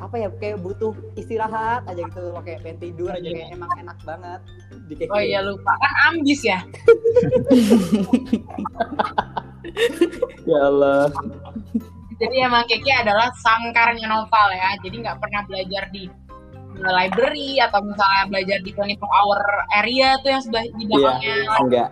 apa 0.00 0.16
ya 0.16 0.32
kayak 0.40 0.64
butuh 0.64 0.96
istirahat 1.12 1.84
aja 1.84 2.00
gitu 2.00 2.32
loh 2.32 2.40
kayak 2.40 2.64
pengen 2.64 2.80
tidur 2.80 3.12
aja 3.12 3.20
kayak 3.20 3.52
emang 3.52 3.68
enak 3.76 4.00
banget 4.08 4.40
di 4.88 4.96
kayak 4.96 5.12
Oh 5.12 5.20
iya 5.20 5.44
lupa 5.44 5.76
kan 5.76 5.92
ambis 6.08 6.40
ya. 6.40 6.64
ya 10.48 10.58
Allah 10.72 11.12
Jadi 12.20 12.36
emang 12.36 12.68
Kiki 12.68 12.92
adalah 12.92 13.32
sangkarnya 13.32 14.04
novel 14.04 14.48
ya. 14.52 14.76
Jadi 14.84 14.96
nggak 15.04 15.24
pernah 15.24 15.40
belajar 15.48 15.88
di 15.88 16.04
library 16.80 17.60
atau 17.60 17.80
misalnya 17.84 18.24
belajar 18.28 18.58
di 18.64 18.72
24 18.76 19.04
hour 19.04 19.40
area 19.80 20.16
tuh 20.20 20.28
yang 20.32 20.42
sebelah 20.44 20.64
di 20.64 20.84
belakangnya. 20.84 21.36
enggak 21.60 21.88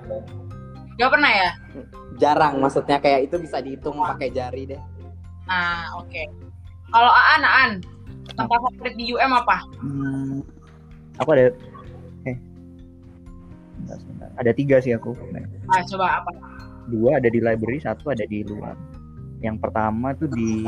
Nggak 0.99 1.11
pernah 1.11 1.33
ya? 1.33 1.51
jarang 2.19 2.59
maksudnya 2.59 2.99
kayak 2.99 3.31
itu 3.31 3.39
bisa 3.39 3.63
dihitung 3.63 3.95
pakai 3.97 4.29
jari 4.29 4.67
deh 4.67 4.83
Nah 5.47 5.95
oke. 5.97 6.23
Kalau 6.89 7.07
Aan, 7.09 7.43
Aan, 7.43 7.73
tempat 8.29 8.59
favorit 8.59 8.95
di 8.95 9.09
UM 9.09 9.31
apa? 9.31 9.63
Hmm, 9.79 10.43
aku 11.17 11.31
ada 11.31 11.55
eh 12.25 12.37
ada 14.35 14.51
tiga 14.51 14.79
sih 14.79 14.93
aku 14.93 15.15
Ah, 15.69 15.81
coba 15.87 16.19
apa? 16.19 16.31
dua 16.89 17.17
ada 17.17 17.29
di 17.29 17.39
library 17.39 17.79
satu 17.79 18.09
ada 18.09 18.25
di 18.25 18.43
luar 18.43 18.73
yang 19.39 19.55
pertama 19.57 20.11
tuh 20.15 20.27
di 20.27 20.65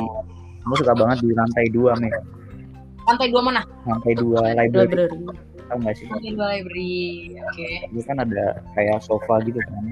aku 0.61 0.75
suka 0.77 0.93
banget 0.95 1.25
di 1.25 1.33
lantai 1.33 1.67
dua 1.69 1.97
nih 1.97 2.13
Lantai 3.03 3.27
dua 3.27 3.43
mana? 3.43 3.63
lantai 3.83 4.13
dua 4.15 4.53
library 4.53 4.87
Library. 4.87 5.19
tahu 5.67 5.79
nggak 5.81 5.95
sih 5.97 6.07
Lantai 6.07 6.31
dua 6.31 6.47
library. 6.53 7.01
Oke. 7.43 7.69
itu 7.91 8.03
kan 8.05 8.17
ada 8.19 8.45
kayak 8.73 9.01
sofa 9.01 9.41
gitu 9.43 9.59
kan 9.59 9.83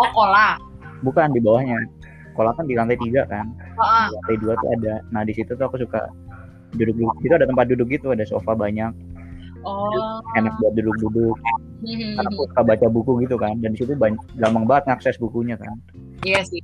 Oh 0.00 0.08
kola. 0.16 0.56
bukan 1.00 1.32
di 1.32 1.40
bawahnya 1.40 1.76
kalau 2.36 2.52
kan 2.56 2.64
di 2.64 2.72
lantai 2.76 2.96
tiga 2.96 3.24
kan 3.28 3.44
Oh, 3.76 3.84
ah. 3.84 4.08
di 4.08 4.16
lantai 4.16 4.36
dua 4.40 4.52
tuh 4.56 4.68
ada 4.80 4.94
nah 5.12 5.22
di 5.24 5.32
situ 5.32 5.52
tuh 5.52 5.64
aku 5.64 5.76
suka 5.80 6.08
duduk 6.72 6.96
duduk 6.96 7.16
itu 7.24 7.34
ada 7.36 7.44
tempat 7.48 7.68
duduk 7.68 7.88
gitu 7.88 8.12
ada 8.12 8.24
sofa 8.24 8.52
banyak 8.52 8.92
oh. 9.64 10.20
enak 10.36 10.52
buat 10.60 10.72
duduk-duduk 10.76 11.36
Hmm, 11.80 12.12
karena 12.12 12.28
aku 12.28 12.44
suka 12.44 12.60
baca 12.60 12.86
buku 12.92 13.24
gitu 13.24 13.40
kan 13.40 13.56
dan 13.64 13.72
di 13.72 13.80
situ 13.80 13.96
banyak 13.96 14.20
gampang 14.36 14.68
banget 14.68 14.84
ngakses 14.92 15.16
bukunya 15.16 15.56
kan 15.56 15.72
Iya 16.20 16.44
sih. 16.44 16.60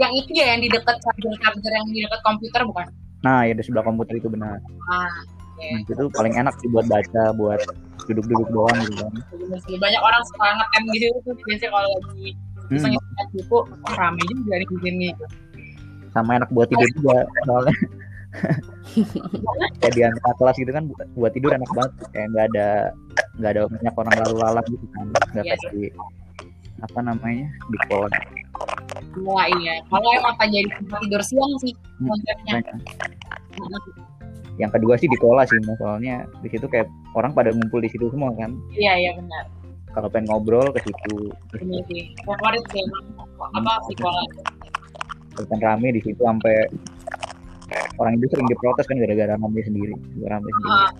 Yang 0.00 0.12
itu 0.24 0.30
ya 0.32 0.56
yang 0.56 0.64
di 0.64 0.68
dekat 0.72 0.96
charger 0.96 1.28
charger 1.44 1.68
yang 1.76 1.84
di 1.92 2.00
dekat 2.00 2.20
komputer 2.24 2.64
bukan? 2.64 2.88
nah 3.20 3.44
ya 3.44 3.52
di 3.52 3.60
sebelah 3.60 3.84
komputer 3.84 4.16
itu 4.16 4.32
benar 4.32 4.56
Ah, 4.88 5.12
nah, 5.60 5.84
itu 5.84 6.08
paling 6.16 6.32
enak 6.40 6.56
sih 6.56 6.72
buat 6.72 6.88
baca 6.88 7.36
buat 7.36 7.60
duduk-duduk 8.08 8.48
doang 8.48 8.80
gitu 8.80 9.04
kan. 9.04 9.12
Banyak 9.76 10.00
orang 10.00 10.22
suka 10.24 10.46
ngetem 10.56 10.82
tuh 10.88 11.36
biasanya 11.44 11.68
kalau 11.68 11.88
lagi 12.00 12.28
bisa 12.70 12.86
Hmm, 12.86 13.26
buku, 13.34 13.58
oh, 13.58 13.66
rame 13.92 14.22
juga 14.24 14.54
di 14.56 14.66
sini. 14.78 15.08
sama 16.10 16.38
enak 16.38 16.50
buat 16.50 16.66
tidur 16.66 16.88
juga 16.92 17.16
soalnya. 17.44 17.74
Kayak 19.78 19.94
di 19.94 20.02
antara 20.02 20.32
kelas 20.34 20.56
gitu 20.56 20.70
kan 20.70 20.82
bu- 20.86 20.98
buat 21.14 21.30
tidur 21.30 21.50
enak 21.50 21.70
banget. 21.70 21.92
Kayak 22.10 22.26
nggak 22.30 22.46
ada 22.48 22.66
nggak 23.36 23.50
ada 23.50 23.60
banyak 23.66 23.94
orang 23.96 24.14
lalu 24.18 24.36
lalang 24.38 24.66
gitu 24.66 24.86
kan. 24.90 25.04
Nggak 25.06 25.44
Iya 25.44 25.54
kayak 25.56 25.72
di 25.72 25.84
apa 26.80 26.98
namanya 26.98 27.46
di 27.68 27.78
kolam 27.86 28.12
Wah 29.20 29.46
iya. 29.52 29.74
Kalau 29.86 30.08
emang 30.14 30.34
tak 30.34 30.48
jadi 30.48 30.68
tempat 30.72 30.98
tidur 31.00 31.22
siang 31.22 31.52
sih 31.58 31.72
Hmm, 31.98 32.08
konsepnya. 32.08 32.52
Yang 34.56 34.70
kedua 34.76 34.94
sih 34.96 35.08
di 35.08 35.16
kola 35.16 35.42
sih 35.46 35.56
soalnya 35.76 36.16
di 36.40 36.48
situ 36.48 36.66
kayak 36.66 36.86
orang 37.14 37.32
pada 37.32 37.50
ngumpul 37.50 37.78
di 37.78 37.88
situ 37.88 38.10
semua 38.10 38.30
kan. 38.34 38.50
Iya 38.72 38.92
iya 38.98 39.10
benar. 39.14 39.44
Kalau 39.90 40.06
pengen 40.06 40.26
ngobrol 40.28 40.66
ke 40.70 40.80
situ. 40.82 41.30
Terus 41.50 41.60
Ini 41.60 41.78
sih 41.86 42.02
favorit 42.22 42.62
sih 42.68 42.80
emang 42.80 43.04
apa 43.52 43.72
sekolah. 43.88 44.24
kalau 45.30 45.46
pengen 45.46 45.62
rame 45.62 45.88
di 45.92 46.00
situ 46.00 46.20
sampai 46.20 46.54
orang 47.96 48.16
itu 48.16 48.26
sering 48.28 48.46
diprotes 48.46 48.84
kan 48.84 48.96
gara-gara 48.96 49.32
rame 49.32 49.60
sendiri 49.60 49.94
gara 50.18 50.36
rame 50.36 50.48
sendiri. 50.48 50.72
Ah, 50.72 50.90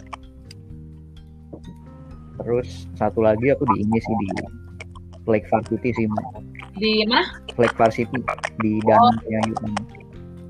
terus 2.39 2.69
satu 2.95 3.21
lagi 3.21 3.51
aku 3.51 3.69
di 3.69 3.85
ini 3.85 3.99
sih 3.99 4.15
di 4.17 4.29
Lake 5.27 5.47
Varsity 5.47 5.91
sih 5.93 6.07
di 6.75 7.05
mana? 7.05 7.23
Lake 7.55 7.77
Varsity 7.77 8.19
di 8.59 8.81
dananya 8.83 9.41
gitu 9.47 9.65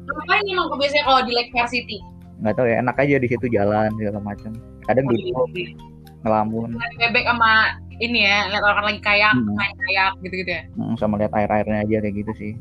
Ngapain 0.07 0.43
emang 0.45 0.67
kebiasaan 0.69 1.05
kalau 1.05 1.21
di 1.23 1.33
Lake 1.33 1.51
Fair 1.51 1.67
City? 1.67 1.99
nggak 2.41 2.57
tahu 2.57 2.67
ya 2.67 2.81
enak 2.81 2.97
aja 2.97 3.15
di 3.15 3.29
situ 3.29 3.47
jalan 3.47 3.93
segala 3.95 4.17
macam. 4.19 4.49
Kadang 4.83 5.05
Oh, 5.05 5.13
duduk 5.13 5.29
iya. 5.53 5.77
ngelamun. 6.25 6.73
Bebek 6.97 7.25
sama 7.29 7.53
ini 8.01 8.25
ya 8.25 8.49
lihat 8.49 8.65
orang 8.65 8.85
lagi 8.91 9.01
kayak 9.05 9.33
hmm. 9.37 9.53
main 9.53 9.75
kayak 9.77 10.11
gitu-gitu 10.25 10.51
ya. 10.51 10.63
Hmm, 10.75 10.97
sama 10.97 11.21
lihat 11.21 11.33
air-airnya 11.37 11.85
aja 11.85 11.97
kayak 12.01 12.17
gitu 12.25 12.33
sih. 12.37 12.53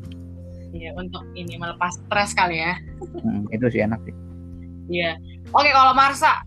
Iya 0.70 0.94
untuk 0.94 1.24
ini 1.34 1.56
melepas 1.56 1.96
stres 1.96 2.36
kali 2.36 2.60
ya. 2.60 2.76
Hmm, 3.24 3.48
itu 3.50 3.66
sih 3.72 3.80
enak 3.82 3.98
sih. 4.04 4.14
Iya. 4.92 5.16
Oke 5.50 5.70
kalau 5.72 5.92
Marsa? 5.96 6.44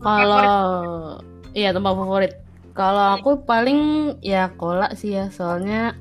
Kalau 0.00 1.20
iya 1.52 1.70
tempat 1.70 1.92
favorit. 1.94 2.32
Kalau 2.72 3.20
aku 3.20 3.44
paling 3.44 4.14
ya 4.24 4.48
kolak 4.56 4.96
sih 4.96 5.20
ya 5.20 5.28
soalnya 5.28 5.92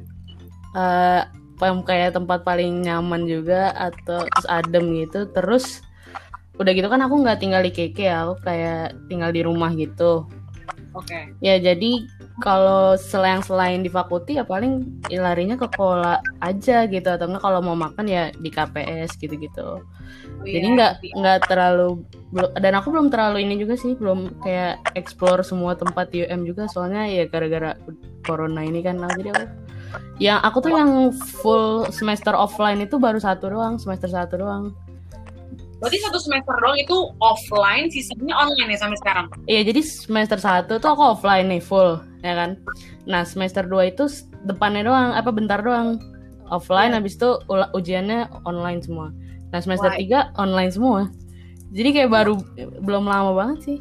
uh, 0.73 1.27
kayak 1.59 2.15
tempat 2.15 2.47
paling 2.47 2.87
nyaman 2.87 3.27
juga 3.27 3.75
atau 3.75 4.23
terus 4.23 4.47
adem 4.47 4.95
gitu 5.03 5.27
terus 5.35 5.83
udah 6.55 6.71
gitu 6.71 6.87
kan 6.87 7.03
aku 7.03 7.19
nggak 7.19 7.39
tinggal 7.39 7.59
di 7.59 7.71
KK 7.71 7.97
ya 7.99 8.17
aku 8.23 8.35
kayak 8.47 8.95
tinggal 9.11 9.31
di 9.31 9.43
rumah 9.43 9.71
gitu 9.75 10.27
oke. 10.95 11.05
Okay. 11.05 11.33
ya 11.43 11.59
jadi 11.59 12.05
kalau 12.39 12.95
selain 12.95 13.43
selain 13.43 13.83
di 13.83 13.91
fakulti 13.91 14.39
ya 14.39 14.47
paling 14.47 15.03
ya 15.11 15.21
larinya 15.21 15.59
ke 15.59 15.67
kola 15.75 16.23
aja 16.39 16.87
gitu. 16.87 17.07
Atau 17.07 17.29
enggak 17.29 17.43
kalau 17.43 17.59
mau 17.59 17.75
makan 17.75 18.05
ya 18.07 18.31
di 18.35 18.49
KPS 18.49 19.19
gitu-gitu. 19.19 19.83
Oh, 20.39 20.45
jadi 20.47 20.67
iya, 20.71 20.75
nggak 20.75 20.93
iya. 21.03 21.13
nggak 21.19 21.39
terlalu 21.51 22.01
dan 22.61 22.73
aku 22.77 22.93
belum 22.93 23.11
terlalu 23.11 23.43
ini 23.43 23.59
juga 23.59 23.75
sih 23.75 23.97
belum 23.97 24.39
kayak 24.45 24.95
explore 24.95 25.43
semua 25.43 25.75
tempat 25.75 26.09
UM 26.15 26.47
juga. 26.47 26.65
Soalnya 26.71 27.05
ya 27.09 27.27
gara-gara 27.27 27.75
corona 28.23 28.63
ini 28.63 28.79
kan. 28.79 28.97
Nah, 29.01 29.11
jadi 29.13 29.35
aku 29.35 29.45
yang 30.19 30.39
aku 30.43 30.57
tuh 30.61 30.71
yang 30.75 30.91
full 31.41 31.87
semester 31.89 32.35
offline 32.35 32.83
itu 32.83 33.01
baru 33.01 33.17
satu 33.17 33.49
doang 33.49 33.81
semester 33.81 34.11
satu 34.11 34.37
doang 34.37 34.75
Berarti 35.79 35.97
satu 36.03 36.19
semester 36.19 36.55
doang 36.59 36.75
itu 36.75 36.97
offline, 37.23 37.87
sisanya 37.87 38.35
online 38.35 38.75
ya 38.75 38.79
sampai 38.83 38.99
sekarang? 38.99 39.25
Iya, 39.47 39.71
jadi 39.71 39.81
semester 39.83 40.35
satu 40.35 40.75
tuh 40.75 40.91
aku 40.91 41.15
offline 41.15 41.47
nih 41.47 41.63
full, 41.63 42.03
ya 42.19 42.35
kan. 42.35 42.59
Nah 43.07 43.23
semester 43.23 43.63
dua 43.63 43.87
itu 43.87 44.11
depannya 44.43 44.83
doang, 44.83 45.15
apa 45.15 45.31
bentar 45.31 45.63
doang 45.63 45.95
offline, 46.51 46.91
yeah. 46.91 46.99
habis 46.99 47.15
itu 47.15 47.39
ujiannya 47.49 48.27
online 48.43 48.83
semua. 48.83 49.15
Nah 49.55 49.59
semester 49.63 49.95
Why? 49.95 49.99
tiga 50.03 50.35
online 50.35 50.71
semua. 50.75 51.07
Jadi 51.71 51.89
kayak 51.95 52.11
baru 52.11 52.35
belum 52.83 53.07
lama 53.07 53.31
banget 53.31 53.59
sih. 53.63 53.77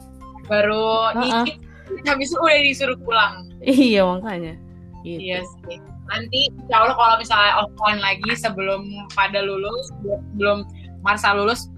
Baru 0.46 1.12
nyicip, 1.18 1.58
habis 2.06 2.30
itu 2.30 2.38
udah 2.38 2.60
disuruh 2.62 2.98
pulang. 3.02 3.50
Iya 3.64 4.06
makanya. 4.06 4.54
Gitu. 5.02 5.34
Iya 5.34 5.42
sih. 5.42 5.82
Nanti 6.08 6.48
insya 6.48 6.76
Allah 6.84 6.96
kalau 6.96 7.16
misalnya 7.18 7.52
offline 7.58 8.00
lagi 8.00 8.30
sebelum 8.38 8.86
pada 9.18 9.42
lulus, 9.42 9.90
belum 10.38 10.62
Marsa 11.04 11.36
lulus, 11.36 11.68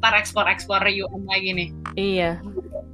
ntar 0.00 0.16
explore-explore 0.16 0.88
UM 0.88 1.28
lagi 1.28 1.50
nih. 1.52 1.68
Iya. 1.94 2.30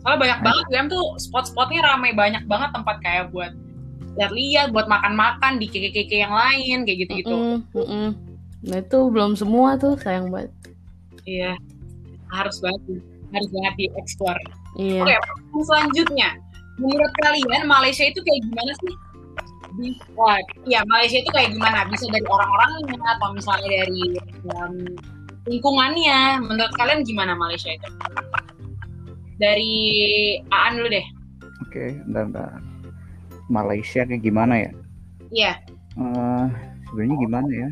Soalnya 0.02 0.18
banyak 0.18 0.40
banget 0.42 0.64
UM 0.74 0.86
tuh 0.90 1.04
spot-spotnya 1.22 1.86
ramai 1.86 2.10
banyak 2.12 2.42
banget 2.50 2.74
tempat 2.74 2.98
kayak 2.98 3.30
buat 3.30 3.54
lihat-lihat, 4.18 4.74
buat 4.74 4.90
makan-makan 4.90 5.62
di 5.62 5.70
keke-keke 5.70 6.26
yang 6.26 6.34
lain 6.34 6.82
kayak 6.82 6.98
gitu-gitu. 7.06 7.36
Mm 7.36 7.46
-mm, 7.46 7.58
mm 7.78 7.86
-mm. 7.86 8.08
Nah 8.66 8.78
itu 8.82 8.98
belum 9.12 9.38
semua 9.38 9.78
tuh 9.78 9.94
sayang 10.00 10.34
banget. 10.34 10.50
Iya, 11.26 11.54
harus 12.34 12.58
banget, 12.58 13.02
harus 13.30 13.48
banget 13.54 13.74
di 13.78 13.86
explore. 13.94 14.40
Iya. 14.74 15.02
Oke, 15.04 15.14
selanjutnya, 15.62 16.28
menurut 16.80 17.12
kalian 17.22 17.64
Malaysia 17.70 18.04
itu 18.08 18.18
kayak 18.24 18.40
gimana 18.50 18.72
sih? 18.82 18.94
Wah, 20.16 20.40
iya 20.64 20.80
Malaysia 20.88 21.20
itu 21.20 21.30
kayak 21.36 21.52
gimana? 21.52 21.84
Bisa 21.92 22.08
dari 22.08 22.24
orang-orangnya 22.24 22.96
atau 23.20 23.28
misalnya 23.36 23.68
dari 23.84 24.02
um, 24.56 24.74
lingkungannya. 25.46 26.42
Menurut 26.42 26.74
kalian 26.76 27.06
gimana 27.06 27.32
Malaysia 27.38 27.70
itu? 27.72 27.88
Dari 29.38 29.74
Aan 30.50 30.78
dulu 30.78 30.88
deh. 30.90 31.06
Oke 31.66 31.98
dan 32.10 32.34
Malaysia 33.48 34.02
kayak 34.02 34.22
gimana 34.22 34.66
ya? 34.66 34.70
Iya. 35.30 35.52
Uh, 35.96 36.46
sebenarnya 36.90 37.16
gimana 37.22 37.48
ya? 37.50 37.70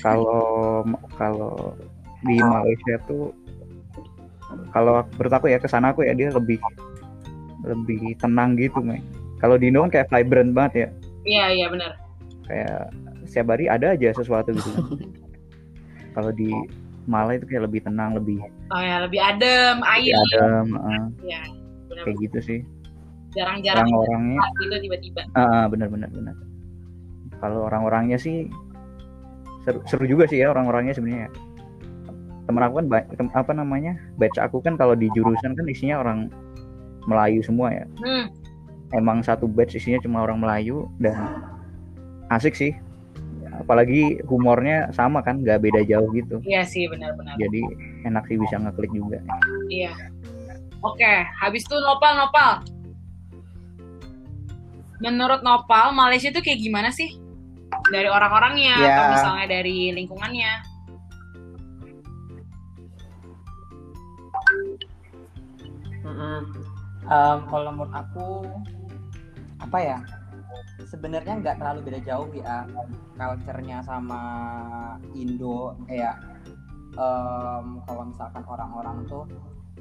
Kalau 0.00 0.84
kalau 1.16 1.76
di 2.26 2.36
Malaysia 2.40 2.98
tuh 3.06 3.30
kalau 4.72 5.04
menurut 5.16 5.32
aku 5.32 5.46
ya 5.52 5.60
ke 5.60 5.68
sana 5.68 5.92
aku 5.92 6.02
ya 6.02 6.16
dia 6.16 6.32
lebih 6.32 6.58
lebih 7.62 8.16
tenang 8.18 8.56
gitu 8.56 8.80
nih 8.80 9.02
kalau 9.38 9.54
di 9.54 9.70
Indo 9.70 9.86
kan 9.86 9.90
kayak 9.92 10.08
vibrant 10.10 10.52
banget 10.54 10.72
ya. 10.74 10.88
Iya 11.26 11.44
iya 11.54 11.66
benar. 11.70 11.92
Kayak 12.48 12.90
setiap 13.28 13.54
hari 13.54 13.68
ada 13.68 13.92
aja 13.92 14.08
sesuatu 14.16 14.56
gitu 14.56 14.70
kalau 16.16 16.32
di 16.32 16.50
Malah 17.08 17.40
itu 17.40 17.48
kayak 17.48 17.64
lebih 17.72 17.80
tenang 17.88 18.12
lebih 18.20 18.44
oh 18.44 18.80
ya 18.84 19.00
lebih 19.00 19.16
adem 19.16 19.80
air. 19.80 20.12
adem 20.12 20.76
uh, 20.76 21.06
ya, 21.24 21.40
bener 21.88 22.02
kayak 22.04 22.16
gitu 22.28 22.38
sih. 22.44 22.60
Jarang-jarang 23.32 23.88
orang-orangnya 23.88 24.40
gitu 24.60 24.76
tiba-tiba. 24.84 25.20
Uh, 25.32 25.64
benar-benar 25.72 26.12
benar 26.12 26.36
kalau 27.38 27.70
orang-orangnya 27.70 28.18
sih 28.18 28.50
seru, 29.62 29.80
seru 29.86 30.04
juga 30.06 30.26
sih 30.26 30.42
ya 30.42 30.50
orang-orangnya 30.50 30.94
sebenarnya. 30.98 31.30
Teman 32.48 32.62
aku 32.64 32.74
kan 32.80 32.86
tem, 33.14 33.28
apa 33.36 33.52
namanya 33.52 33.92
batch 34.16 34.38
aku 34.40 34.64
kan 34.64 34.74
kalau 34.74 34.96
di 34.96 35.06
jurusan 35.12 35.54
kan 35.54 35.66
isinya 35.68 36.02
orang 36.02 36.28
Melayu 37.08 37.40
semua 37.40 37.72
ya. 37.72 37.86
Hmm. 38.04 38.26
emang 38.96 39.20
satu 39.20 39.44
batch 39.44 39.76
isinya 39.76 40.00
cuma 40.00 40.24
orang 40.24 40.40
Melayu 40.40 40.88
dan 40.96 41.44
asik 42.32 42.56
sih 42.56 42.72
apalagi 43.58 44.22
humornya 44.24 44.88
sama 44.94 45.20
kan 45.20 45.42
nggak 45.42 45.58
beda 45.58 45.80
jauh 45.84 46.08
gitu. 46.14 46.38
Iya 46.46 46.62
sih 46.62 46.86
benar-benar 46.86 47.34
jadi 47.36 47.62
enak 48.06 48.24
sih 48.30 48.38
bisa 48.38 48.56
ngeklik 48.58 48.92
juga. 48.94 49.18
Iya. 49.66 49.92
Oke 50.80 51.12
habis 51.38 51.66
itu 51.66 51.76
nopal 51.78 52.14
nopal. 52.14 52.62
Menurut 54.98 55.42
nopal 55.42 55.94
Malaysia 55.94 56.30
itu 56.30 56.42
kayak 56.42 56.58
gimana 56.62 56.90
sih? 56.90 57.18
Dari 57.92 58.08
orang-orangnya 58.10 58.74
yeah. 58.78 58.90
atau 58.94 59.04
misalnya 59.14 59.46
dari 59.46 59.92
lingkungannya? 59.94 60.52
Mm 66.08 66.14
-hmm. 66.14 66.40
um, 67.04 67.38
kalau 67.52 67.70
menurut 67.74 67.92
aku 67.92 68.26
apa 69.60 69.78
ya 69.82 69.98
sebenarnya 70.88 71.34
nggak 71.44 71.56
terlalu 71.60 71.80
beda 71.92 72.00
jauh 72.08 72.28
ya 72.32 72.64
culture-nya 73.14 73.84
sama 73.84 74.22
Indo 75.12 75.76
kayak 75.84 76.16
um, 76.96 77.84
kalau 77.84 78.02
misalkan 78.08 78.44
orang-orang 78.48 79.04
tuh 79.04 79.28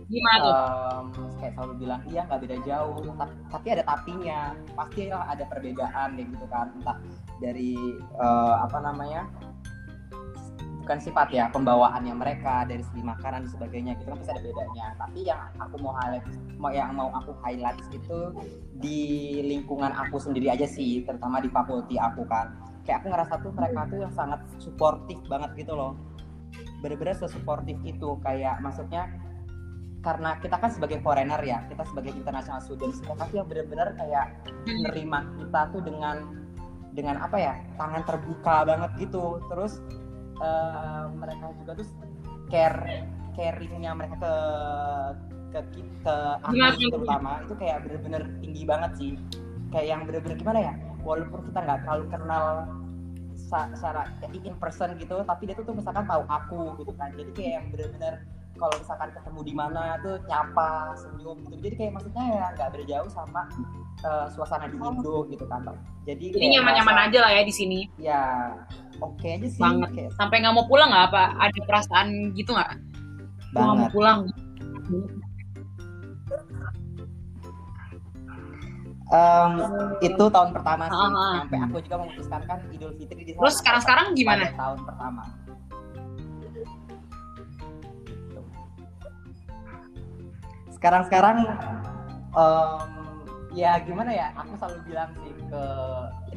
gimana 0.08 0.40
tuh? 0.40 0.54
Um, 0.54 1.06
kayak 1.42 1.54
selalu 1.58 1.74
bilang 1.84 2.02
iya 2.08 2.22
nggak 2.30 2.42
beda 2.48 2.58
jauh. 2.64 3.02
Tapi, 3.02 3.34
tapi 3.50 3.68
ada 3.76 3.84
tapinya. 3.84 4.40
Pasti 4.78 5.02
ada 5.10 5.44
perbedaan 5.50 6.08
deh 6.16 6.26
gitu 6.30 6.46
kan. 6.48 6.70
Entah 6.80 6.98
dari 7.42 7.76
uh, 8.22 8.62
apa 8.62 8.78
namanya 8.80 9.26
bukan 10.88 11.04
sifat 11.04 11.36
ya 11.36 11.52
pembawaannya 11.52 12.16
mereka 12.16 12.64
dari 12.64 12.80
segi 12.80 13.04
makanan 13.04 13.44
dan 13.44 13.52
sebagainya 13.52 13.92
gitu 14.00 14.08
kan 14.08 14.24
pasti 14.24 14.32
ada 14.32 14.44
bedanya. 14.48 14.86
Tapi 14.96 15.20
yang 15.28 15.42
aku 15.60 15.76
mau 15.84 15.92
highlight 16.00 16.24
yang 16.72 16.96
mau 16.96 17.12
aku 17.12 17.36
highlight 17.44 17.76
itu 17.92 18.20
di 18.80 19.02
lingkungan 19.44 19.92
aku 19.92 20.16
sendiri 20.16 20.48
aja 20.48 20.64
sih 20.64 21.04
terutama 21.04 21.44
di 21.44 21.52
fakulti 21.52 22.00
aku 22.00 22.24
kan. 22.24 22.56
Kayak 22.88 23.04
aku 23.04 23.08
ngerasa 23.12 23.34
tuh 23.44 23.52
mereka 23.52 23.84
tuh 23.92 24.00
yang 24.00 24.14
sangat 24.16 24.40
suportif 24.64 25.20
banget 25.28 25.60
gitu 25.60 25.76
loh. 25.76 26.00
Bener-bener 26.80 27.20
sesuportif 27.20 27.76
itu 27.84 28.16
kayak 28.24 28.64
maksudnya 28.64 29.12
karena 30.08 30.40
kita 30.40 30.56
kan 30.56 30.72
sebagai 30.72 31.04
foreigner 31.04 31.44
ya 31.44 31.68
kita 31.68 31.84
sebagai 31.84 32.16
international 32.16 32.64
students 32.64 33.04
mereka 33.04 33.28
tuh 33.28 33.44
yang 33.44 33.48
bener-bener 33.52 33.92
kayak 34.00 34.40
menerima 34.64 35.20
kita 35.36 35.62
tuh 35.76 35.82
dengan 35.84 36.16
dengan 36.96 37.20
apa 37.20 37.36
ya 37.36 37.54
tangan 37.76 38.08
terbuka 38.08 38.64
banget 38.64 38.92
gitu. 39.04 39.44
Terus 39.52 39.84
uh, 40.42 41.10
mereka 41.14 41.54
juga 41.62 41.72
tuh 41.80 41.88
care 42.48 43.06
caringnya 43.38 43.94
mereka 43.94 44.16
ke 44.18 44.34
ke 45.54 45.60
ke 46.04 46.16
aku 46.42 46.90
terutama 46.90 47.46
itu 47.46 47.54
kayak 47.56 47.78
bener-bener 47.86 48.24
tinggi 48.42 48.64
banget 48.66 48.92
sih. 48.98 49.12
Kayak 49.70 49.88
yang 49.88 50.02
bener-bener 50.08 50.38
gimana 50.40 50.60
ya 50.60 50.74
walaupun 51.04 51.40
kita 51.52 51.60
nggak 51.64 51.80
terlalu 51.86 52.06
kenal 52.12 52.46
secara 53.38 54.10
in 54.34 54.56
person 54.60 54.98
gitu 55.00 55.24
tapi 55.24 55.48
dia 55.48 55.56
tuh, 55.56 55.64
tuh 55.64 55.76
misalkan 55.78 56.04
tahu 56.10 56.24
aku 56.28 56.62
gitu 56.82 56.92
kan. 56.98 57.14
Jadi 57.14 57.32
kayak 57.38 57.52
yang 57.62 57.66
bener-bener 57.72 58.14
kalau 58.58 58.76
misalkan 58.82 59.10
ketemu 59.14 59.40
di 59.46 59.54
mana 59.54 59.82
tuh 60.02 60.18
nyapa 60.26 60.98
senyum 60.98 61.38
gitu. 61.46 61.56
Jadi 61.64 61.76
kayak 61.78 61.92
maksudnya 61.96 62.26
ya 62.26 62.46
nggak 62.58 62.68
beda 62.74 62.86
jauh 62.90 63.10
sama 63.14 63.42
uh, 64.04 64.28
suasana 64.34 64.66
di 64.68 64.78
Indo 64.78 65.26
gitu 65.30 65.46
kan 65.48 65.62
jadi 66.08 66.26
jadi 66.32 66.46
nyaman-nyaman 66.60 66.98
aja 67.12 67.18
lah 67.24 67.32
ya 67.36 67.42
di 67.44 67.54
sini. 67.54 67.80
Ya 68.00 68.52
oke 69.04 69.20
okay 69.20 69.38
aja 69.38 69.48
sih 69.48 69.62
banget. 69.62 69.90
kayak... 69.94 70.12
sampai 70.16 70.36
nggak 70.40 70.56
mau 70.56 70.66
pulang 70.66 70.90
nggak? 70.90 71.06
Apa 71.12 71.24
ada 71.38 71.60
perasaan 71.68 72.08
gitu 72.34 72.52
nggak? 72.56 72.72
Nggak 73.54 73.76
mau 73.78 73.90
pulang. 73.92 74.20
Um, 79.08 79.52
itu 80.04 80.20
tahun 80.20 80.52
pertama 80.52 80.92
sih 80.92 81.00
uh 81.00 81.08
-huh. 81.08 81.34
sampai 81.40 81.60
aku 81.64 81.80
juga 81.80 81.96
memutuskan 82.04 82.44
kan 82.44 82.60
Idul 82.76 82.92
Fitri 83.00 83.24
di 83.24 83.32
terus 83.40 83.56
sekarang 83.64 83.80
sekarang 83.80 84.06
gimana? 84.20 84.52
Tahun 84.52 84.84
pertama 84.84 85.47
sekarang 90.78 91.02
sekarang 91.10 91.38
um, 92.38 92.90
ya 93.58 93.82
gimana 93.82 94.14
ya 94.14 94.28
aku 94.38 94.54
selalu 94.62 94.78
bilang 94.86 95.10
sih 95.26 95.34
ke 95.34 95.64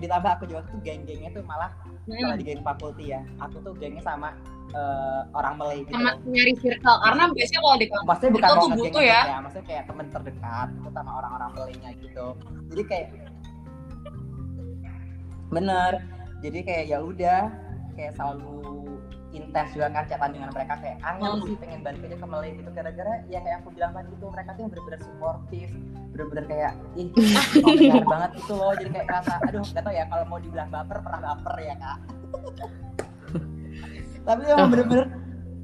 ditambah 0.01 0.31
aku 0.41 0.45
juga 0.49 0.65
tuh 0.73 0.81
geng-gengnya 0.81 1.31
tuh 1.37 1.45
malah 1.45 1.69
hmm. 2.09 2.17
kalau 2.17 2.37
di 2.41 2.45
geng 2.49 2.65
fakulti 2.65 3.05
ya 3.13 3.21
aku 3.45 3.61
tuh 3.61 3.77
gengnya 3.77 4.01
sama 4.01 4.33
uh, 4.75 5.23
orang 5.35 5.55
Malay 5.59 5.79
gitu. 5.85 5.95
Sama 5.95 6.11
nyari 6.25 6.53
circle 6.59 6.99
karena 7.05 7.23
biasanya 7.35 7.61
kalau 7.61 7.77
di 7.77 7.87
kampus 7.91 8.07
maksudnya 8.09 8.33
bukan 8.33 8.51
mau 8.51 8.69
butuh 8.75 9.03
ya. 9.03 9.21
ya. 9.27 9.37
Maksudnya 9.43 9.67
kayak 9.67 9.85
temen 9.87 10.07
terdekat 10.11 10.69
itu 10.73 10.89
sama 10.95 11.11
orang-orang 11.23 11.51
Malaynya 11.55 11.91
gitu. 11.99 12.27
Jadi 12.73 12.83
kayak 12.87 13.07
bener. 15.51 15.93
Jadi 16.41 16.59
kayak 16.65 16.85
ya 16.89 16.99
udah 17.05 17.41
kayak 17.99 18.13
selalu 18.17 18.90
intens 19.31 19.71
juga 19.75 19.87
kan 19.95 20.05
catatan 20.11 20.35
dengan 20.35 20.51
mereka 20.51 20.75
kayak 20.83 20.99
angin 21.07 21.31
ah, 21.31 21.39
sih 21.47 21.57
pengen 21.59 21.81
balik 21.87 22.03
aja 22.03 22.17
ke 22.19 22.27
Malay 22.27 22.51
gitu. 22.59 22.71
Gara-gara 22.75 23.15
ya 23.31 23.39
kayak 23.43 23.57
aku 23.63 23.69
bilang 23.75 23.93
tadi 23.95 24.11
itu 24.11 24.27
mereka 24.27 24.51
tuh 24.55 24.61
yang 24.67 24.71
bener-bener 24.75 25.01
suportif 25.07 25.69
bener-bener 26.11 26.45
kayak 26.51 26.73
ih 26.99 27.09
oh, 27.95 28.05
banget 28.11 28.31
gitu 28.43 28.53
loh. 28.59 28.73
Jadi 28.75 28.91
kayak 28.91 29.07
rasa 29.09 29.33
aduh 29.47 29.63
gak 29.63 29.83
tau 29.87 29.93
ya 29.95 30.05
kalau 30.11 30.25
mau 30.27 30.39
dibilang 30.43 30.69
baper 30.69 30.99
pernah 31.01 31.21
baper 31.23 31.55
ya 31.63 31.75
kak? 31.79 31.99
Tapi 34.27 34.41
emang 34.51 34.69
bener-bener 34.69 35.07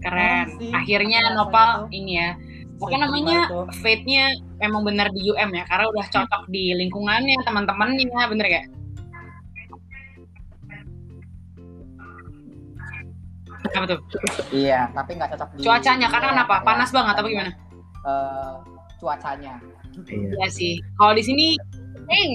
keren. 0.00 0.46
sih, 0.62 0.70
akhirnya 0.70 1.18
Nopal 1.34 1.90
ini 1.90 2.12
ya 2.22 2.30
Pokoknya 2.76 3.08
namanya 3.08 3.38
fate-nya 3.80 4.36
emang 4.60 4.84
bener 4.84 5.08
di 5.16 5.32
UM 5.32 5.48
ya 5.48 5.64
karena 5.64 5.88
udah 5.88 6.06
cocok 6.12 6.42
di 6.52 6.76
lingkungannya 6.76 7.40
teman-temannya 7.48 8.04
bener 8.28 8.46
gak? 8.52 8.66
Apa 13.72 13.86
tuh? 13.86 14.00
Iya, 14.54 14.80
tapi 14.94 15.10
nggak 15.18 15.30
cocok 15.34 15.48
di 15.56 15.60
cuacanya 15.64 16.06
karena 16.10 16.26
kenapa? 16.36 16.54
Ya, 16.60 16.64
Panas 16.64 16.90
banget 16.94 17.14
atau 17.18 17.28
gimana? 17.30 17.52
Uh, 18.06 18.54
cuacanya. 19.00 19.54
Iya. 20.06 20.28
iya 20.36 20.48
sih. 20.52 20.74
Kalau 21.00 21.12
di 21.16 21.22
sini, 21.24 21.46
eng. 22.12 22.32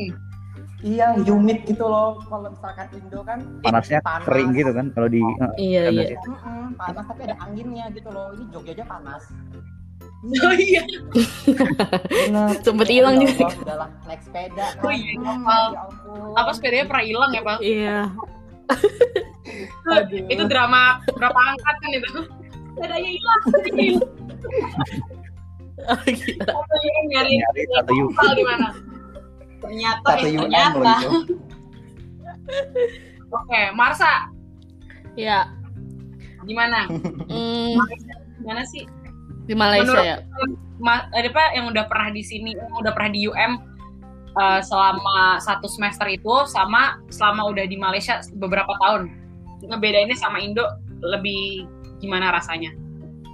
Iya, 0.82 1.13
humid 1.30 1.62
gitu 1.70 1.86
loh. 1.86 2.17
Kalau 2.26 2.50
misalkan 2.50 2.89
Indo 2.98 3.22
kan 3.22 3.39
panasnya 3.62 4.02
panas. 4.02 4.26
kering 4.26 4.50
gitu 4.58 4.72
kan 4.74 4.86
kalau 4.98 5.08
di 5.13 5.22
uh, 5.22 5.54
Iya, 5.54 5.94
iya. 5.94 6.17
Mm 6.17 6.34
-mm, 6.34 6.65
panas 6.74 7.06
tapi 7.06 7.22
ada 7.30 7.36
anginnya 7.38 7.86
gitu 7.94 8.10
loh. 8.10 8.34
Ini 8.34 8.44
Jogja 8.50 8.74
aja 8.82 8.86
panas. 8.89 9.24
Oh 10.22 10.54
iya. 10.54 10.86
Sempet 12.62 12.94
hilang 12.94 13.17
juga. 13.17 13.50
Udah 13.65 13.89
naik 14.06 14.22
sepeda. 14.22 14.70
Oh 14.86 14.94
iya, 14.94 15.17
hmm, 15.17 15.50
ya 15.50 15.82
Apa 16.38 16.54
sepedanya 16.54 16.86
pernah 16.86 17.06
hilang 17.10 17.32
ya, 17.34 17.41
Pak? 17.41 17.58
Iya 17.58 17.98
itu 20.34 20.43
drama 20.47 21.01
berapa 21.17 21.39
angkat 21.39 21.75
kan 21.81 21.91
itu 21.91 22.21
sepedanya 22.75 23.10
hilang 23.12 23.41
Oh, 25.81 25.97
gitu. 26.05 26.45
nyari 27.10 27.41
satu 27.73 27.91
di 28.38 28.43
mana? 28.45 28.69
Ternyata 29.62 30.10
satu 30.13 30.25
eh, 30.29 30.38
ternyata. 30.38 30.93
Oke, 33.34 33.62
Marsa. 33.73 34.29
Ya. 35.17 35.49
Gimana? 36.45 36.86
Hmm. 37.29 37.81
Gimana 38.41 38.62
sih? 38.69 38.86
Di 39.49 39.57
Malaysia 39.57 39.89
Menurut, 39.89 40.05
ya. 40.05 40.17
Ma, 40.81 41.05
ada 41.13 41.29
apa 41.29 41.43
yang 41.57 41.69
udah 41.69 41.86
pernah 41.89 42.10
di 42.13 42.23
sini, 42.25 42.53
yang 42.53 42.73
udah 42.77 42.93
pernah 42.93 43.12
di 43.13 43.25
UM 43.25 43.51
uh, 44.38 44.60
selama 44.63 45.39
satu 45.41 45.67
semester 45.67 46.08
itu 46.08 46.46
sama 46.48 47.00
selama 47.12 47.52
udah 47.52 47.65
di 47.67 47.76
Malaysia 47.80 48.20
beberapa 48.38 48.72
tahun 48.84 49.12
ngebedainnya 49.65 50.17
sama 50.17 50.41
Indo 50.41 50.65
lebih 51.02 51.65
gimana 52.02 52.34
rasanya? 52.34 52.74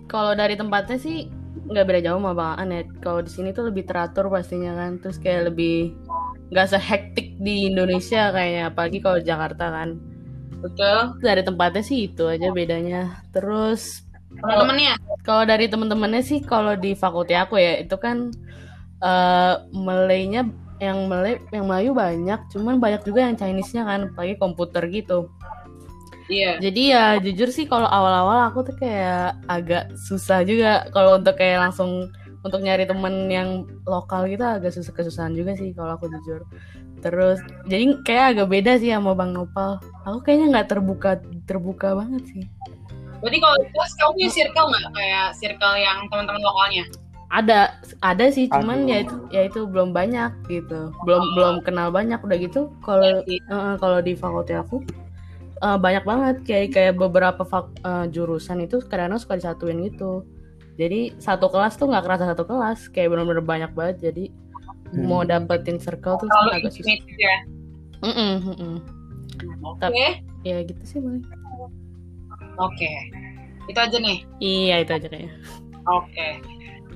Kalau 0.07 0.35
dari 0.35 0.55
tempatnya 0.55 0.99
sih 0.99 1.27
nggak 1.67 1.85
beda 1.87 1.99
jauh 2.03 2.19
sama 2.19 2.31
Bang 2.35 2.55
Anet. 2.59 2.87
Kalau 3.03 3.19
di 3.23 3.31
sini 3.31 3.51
tuh 3.51 3.71
lebih 3.71 3.83
teratur 3.87 4.31
pastinya 4.31 4.75
kan, 4.75 4.99
terus 5.03 5.19
kayak 5.19 5.51
lebih 5.51 5.95
nggak 6.51 6.67
sehektik 6.71 7.35
di 7.39 7.67
Indonesia 7.67 8.31
kayaknya, 8.31 8.71
apalagi 8.71 8.99
kalau 9.03 9.19
Jakarta 9.19 9.65
kan. 9.67 9.89
Betul. 10.63 11.19
Dari 11.21 11.43
tempatnya 11.43 11.83
sih 11.83 12.07
itu 12.07 12.23
aja 12.25 12.49
bedanya. 12.55 13.21
Terus 13.35 14.07
teman-temannya? 14.31 14.95
Kalau 15.27 15.43
dari 15.43 15.65
teman-temannya 15.67 16.23
sih, 16.23 16.39
kalau 16.43 16.73
di 16.79 16.95
fakulti 16.95 17.35
aku 17.35 17.59
ya 17.59 17.83
itu 17.83 17.95
kan 17.99 18.31
uh, 19.03 19.67
Malaynya 19.75 20.47
yang 20.77 21.09
Malay 21.09 21.41
yang 21.49 21.65
Melayu 21.65 21.91
banyak, 21.97 22.39
cuman 22.53 22.77
banyak 22.77 23.01
juga 23.05 23.25
yang 23.25 23.35
Chinese-nya 23.35 23.83
kan, 23.85 23.99
apalagi 24.13 24.35
komputer 24.37 24.83
gitu. 24.89 25.29
Iya. 26.27 26.59
Jadi 26.59 26.81
ya 26.91 27.15
jujur 27.23 27.49
sih 27.55 27.65
kalau 27.71 27.87
awal-awal 27.87 28.51
aku 28.51 28.67
tuh 28.67 28.75
kayak 28.75 29.39
agak 29.47 29.95
susah 29.95 30.43
juga 30.43 30.83
kalau 30.91 31.15
untuk 31.15 31.39
kayak 31.39 31.71
langsung 31.71 32.11
untuk 32.43 32.59
nyari 32.63 32.83
temen 32.83 33.31
yang 33.31 33.63
lokal 33.87 34.27
gitu 34.27 34.43
agak 34.43 34.75
susah 34.75 34.91
kesusahan 34.91 35.31
juga 35.35 35.55
sih 35.55 35.71
kalau 35.71 35.95
aku 35.95 36.11
jujur. 36.11 36.43
Terus 36.99 37.39
jadi 37.71 37.95
kayak 38.03 38.25
agak 38.35 38.47
beda 38.51 38.71
sih 38.75 38.91
sama 38.91 39.15
Bang 39.15 39.31
Nopal. 39.31 39.79
Aku 40.03 40.19
kayaknya 40.19 40.59
nggak 40.59 40.67
terbuka 40.75 41.11
terbuka 41.47 41.95
banget 41.95 42.23
sih. 42.27 42.43
Berarti 43.23 43.39
kalau 43.41 43.57
kelas 43.63 43.91
kamu 43.97 44.11
punya 44.13 44.29
circle 44.29 44.67
nggak 44.67 44.85
kayak 44.93 45.27
circle 45.39 45.75
yang 45.79 45.97
teman-teman 46.11 46.43
lokalnya? 46.43 46.85
Ada, 47.27 47.83
ada 47.99 48.25
sih, 48.31 48.47
cuman 48.47 48.87
Aduh. 48.87 48.91
ya 48.91 48.97
itu 49.03 49.15
ya 49.35 49.41
itu 49.51 49.59
belum 49.67 49.91
banyak 49.91 50.31
gitu, 50.47 50.95
belum 51.03 51.23
oh. 51.23 51.31
belum 51.35 51.55
kenal 51.67 51.91
banyak 51.91 52.23
udah 52.23 52.37
gitu. 52.39 52.71
Kalau 52.79 53.19
uh, 53.51 53.75
kalau 53.75 53.99
di 53.99 54.15
fakultas 54.15 54.63
aku 54.63 54.79
uh, 55.61 55.77
banyak 55.77 56.03
banget 56.05 56.35
kayak 56.45 56.67
kayak 56.73 56.93
beberapa 56.95 57.41
fak, 57.43 57.67
uh, 57.83 58.05
jurusan 58.07 58.63
itu 58.63 58.81
kadang-kadang 58.85 59.21
suka 59.21 59.39
disatuin 59.39 59.83
gitu 59.85 60.23
jadi 60.77 61.17
satu 61.17 61.49
kelas 61.49 61.75
tuh 61.75 61.89
nggak 61.89 62.05
kerasa 62.05 62.23
satu 62.29 62.45
kelas 62.45 62.87
kayak 62.93 63.09
benar-benar 63.11 63.43
banyak 63.43 63.71
banget 63.73 64.09
jadi 64.09 64.23
hmm. 64.93 65.05
mau 65.09 65.25
dapetin 65.25 65.81
circle 65.81 66.21
tuh 66.21 66.29
Kalau 66.29 66.53
agak 66.53 66.71
susah 66.71 66.95
ya 67.17 67.37
mm 68.05 68.13
-mm, 68.13 68.33
mm 68.45 68.55
-mm. 68.55 68.75
oke 69.65 69.81
okay. 69.81 70.21
ya 70.45 70.61
gitu 70.61 70.83
sih 70.85 70.99
oke 71.01 71.17
okay. 72.61 72.95
itu 73.67 73.79
aja 73.81 73.97
nih 73.97 74.17
iya 74.37 74.85
itu 74.85 74.91
aja 74.93 75.07
kayaknya 75.09 75.33
oke 75.89 76.05
okay. 76.13 76.37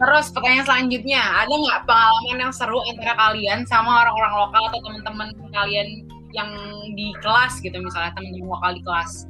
Terus 0.02 0.34
pertanyaan 0.34 0.66
selanjutnya, 0.66 1.22
ada 1.22 1.54
nggak 1.54 1.86
pengalaman 1.86 2.38
yang 2.42 2.54
seru 2.54 2.82
antara 2.90 3.14
kalian 3.14 3.62
sama 3.70 4.02
orang-orang 4.02 4.34
lokal 4.34 4.64
atau 4.74 4.80
teman-teman 4.82 5.30
kalian 5.54 6.10
yang 6.34 6.50
di 6.98 7.14
kelas 7.22 7.62
gitu 7.62 7.76
misalnya 7.78 8.16
temen 8.18 8.34
yang 8.34 8.48
lokal 8.48 8.72
di 8.72 8.82
kelas 8.88 9.28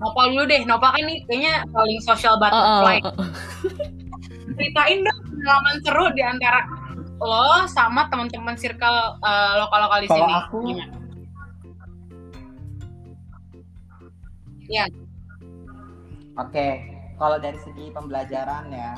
Nopal 0.00 0.32
dulu 0.32 0.44
deh, 0.48 0.64
Nopal 0.64 0.96
kan 0.96 1.04
ini 1.04 1.20
kayaknya 1.28 1.60
paling 1.76 2.00
social 2.00 2.40
butterfly. 2.40 3.04
Oh, 3.04 3.12
oh, 3.12 3.16
oh. 3.20 3.30
Ceritain 4.56 5.04
dong 5.04 5.20
pengalaman 5.28 5.76
seru 5.84 6.04
di 6.16 6.22
antara 6.24 6.60
lo 7.20 7.68
sama 7.68 8.08
teman-teman 8.08 8.56
circle 8.56 9.20
uh, 9.20 9.52
lokal-lokal 9.60 10.00
di 10.00 10.08
Kalau 10.08 10.24
sini. 10.24 10.32
Aku, 10.40 10.58
Gimana? 10.64 10.96
Ya. 14.72 14.84
Oke, 16.40 16.68
kalau 17.20 17.36
dari 17.36 17.60
segi 17.60 17.92
pembelajaran 17.92 18.72
ya, 18.72 18.96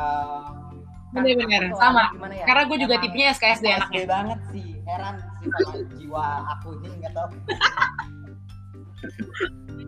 uh, 0.00 0.48
bener-bener 1.12 1.74
sama. 1.76 2.04
Ya? 2.30 2.44
Karena 2.46 2.62
gue 2.70 2.78
juga 2.80 2.94
tipenya 3.02 3.34
SKSD 3.36 3.66
anaknya. 3.68 4.06
banget 4.06 4.40
sih, 4.54 4.66
heran 4.86 5.14
sih 5.38 5.46
sama 5.50 5.78
jiwa 5.98 6.26
aku 6.58 6.68
ini 6.80 6.88
nggak 7.04 7.12
tau. 7.14 7.28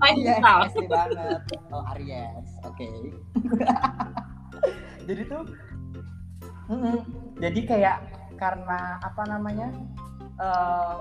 Iya, 0.03 0.41
banget. 0.89 1.41
Oh 1.71 1.85
Aries, 1.95 2.49
oke. 2.65 2.75
Okay. 2.75 3.13
jadi 5.07 5.23
tuh, 5.31 5.45
mm 6.67 6.75
-mm. 6.75 6.99
jadi 7.39 7.61
kayak 7.69 7.97
karena 8.41 8.99
apa 9.05 9.23
namanya? 9.29 9.69
Uh, 10.41 10.97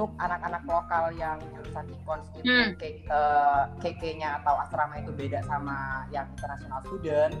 untuk 0.00 0.16
anak-anak 0.16 0.64
lokal 0.64 1.12
yang 1.12 1.36
jurusan 1.52 1.84
ikon 1.92 2.20
itu 2.40 2.48
hmm. 2.48 2.72
uh, 3.12 3.68
eh, 3.68 3.92
KK-nya 3.92 4.40
atau 4.40 4.56
asrama 4.64 4.96
itu 4.96 5.12
beda 5.12 5.44
sama 5.44 6.08
yang 6.08 6.24
international 6.32 6.80
student 6.88 7.36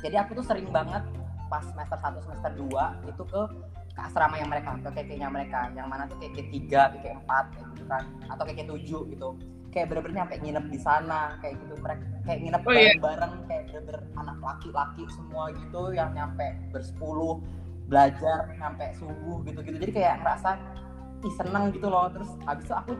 jadi 0.00 0.16
aku 0.24 0.36
tuh 0.40 0.44
sering 0.44 0.68
banget 0.72 1.04
pas 1.50 1.66
semester 1.66 1.98
1 1.98 2.24
semester 2.24 2.50
2 2.56 3.10
itu 3.10 3.22
ke 3.26 3.42
ke 3.90 4.00
asrama 4.06 4.38
yang 4.38 4.48
mereka 4.48 4.78
ke 4.78 4.90
KK-nya 4.94 5.28
mereka. 5.28 5.68
Yang 5.74 5.86
mana 5.90 6.02
tuh 6.06 6.16
KK 6.22 6.36
3 6.70 6.94
KK 6.94 7.06
4 7.26 7.52
kayak 7.52 7.66
gitu 7.74 7.84
kan. 7.90 8.02
Atau 8.30 8.44
KK 8.46 8.60
7 8.70 9.12
gitu. 9.12 9.28
Kayak 9.70 9.86
bener-bener 9.90 10.16
nyampe 10.22 10.34
nginep 10.38 10.64
di 10.70 10.78
sana 10.78 11.38
kayak 11.42 11.54
gitu. 11.58 11.74
Mereka 11.78 12.02
kayak 12.26 12.38
nginep 12.42 12.62
oh, 12.62 12.72
iya. 12.74 12.92
bareng 12.98 13.34
kayak 13.50 13.62
bener-bener 13.70 14.00
anak 14.18 14.38
laki-laki 14.38 15.02
semua 15.10 15.50
gitu 15.54 15.82
yang 15.94 16.10
nyampe 16.14 16.46
bersepuluh 16.70 17.42
belajar 17.90 18.46
nyampe 18.54 18.86
subuh 18.98 19.42
gitu-gitu. 19.42 19.76
Jadi 19.82 19.92
kayak 19.94 20.22
ngerasa 20.22 20.50
ih 21.26 21.34
seneng 21.34 21.74
gitu 21.74 21.90
loh. 21.90 22.06
Terus 22.14 22.30
habis 22.46 22.64
itu 22.70 22.74
aku 22.74 22.92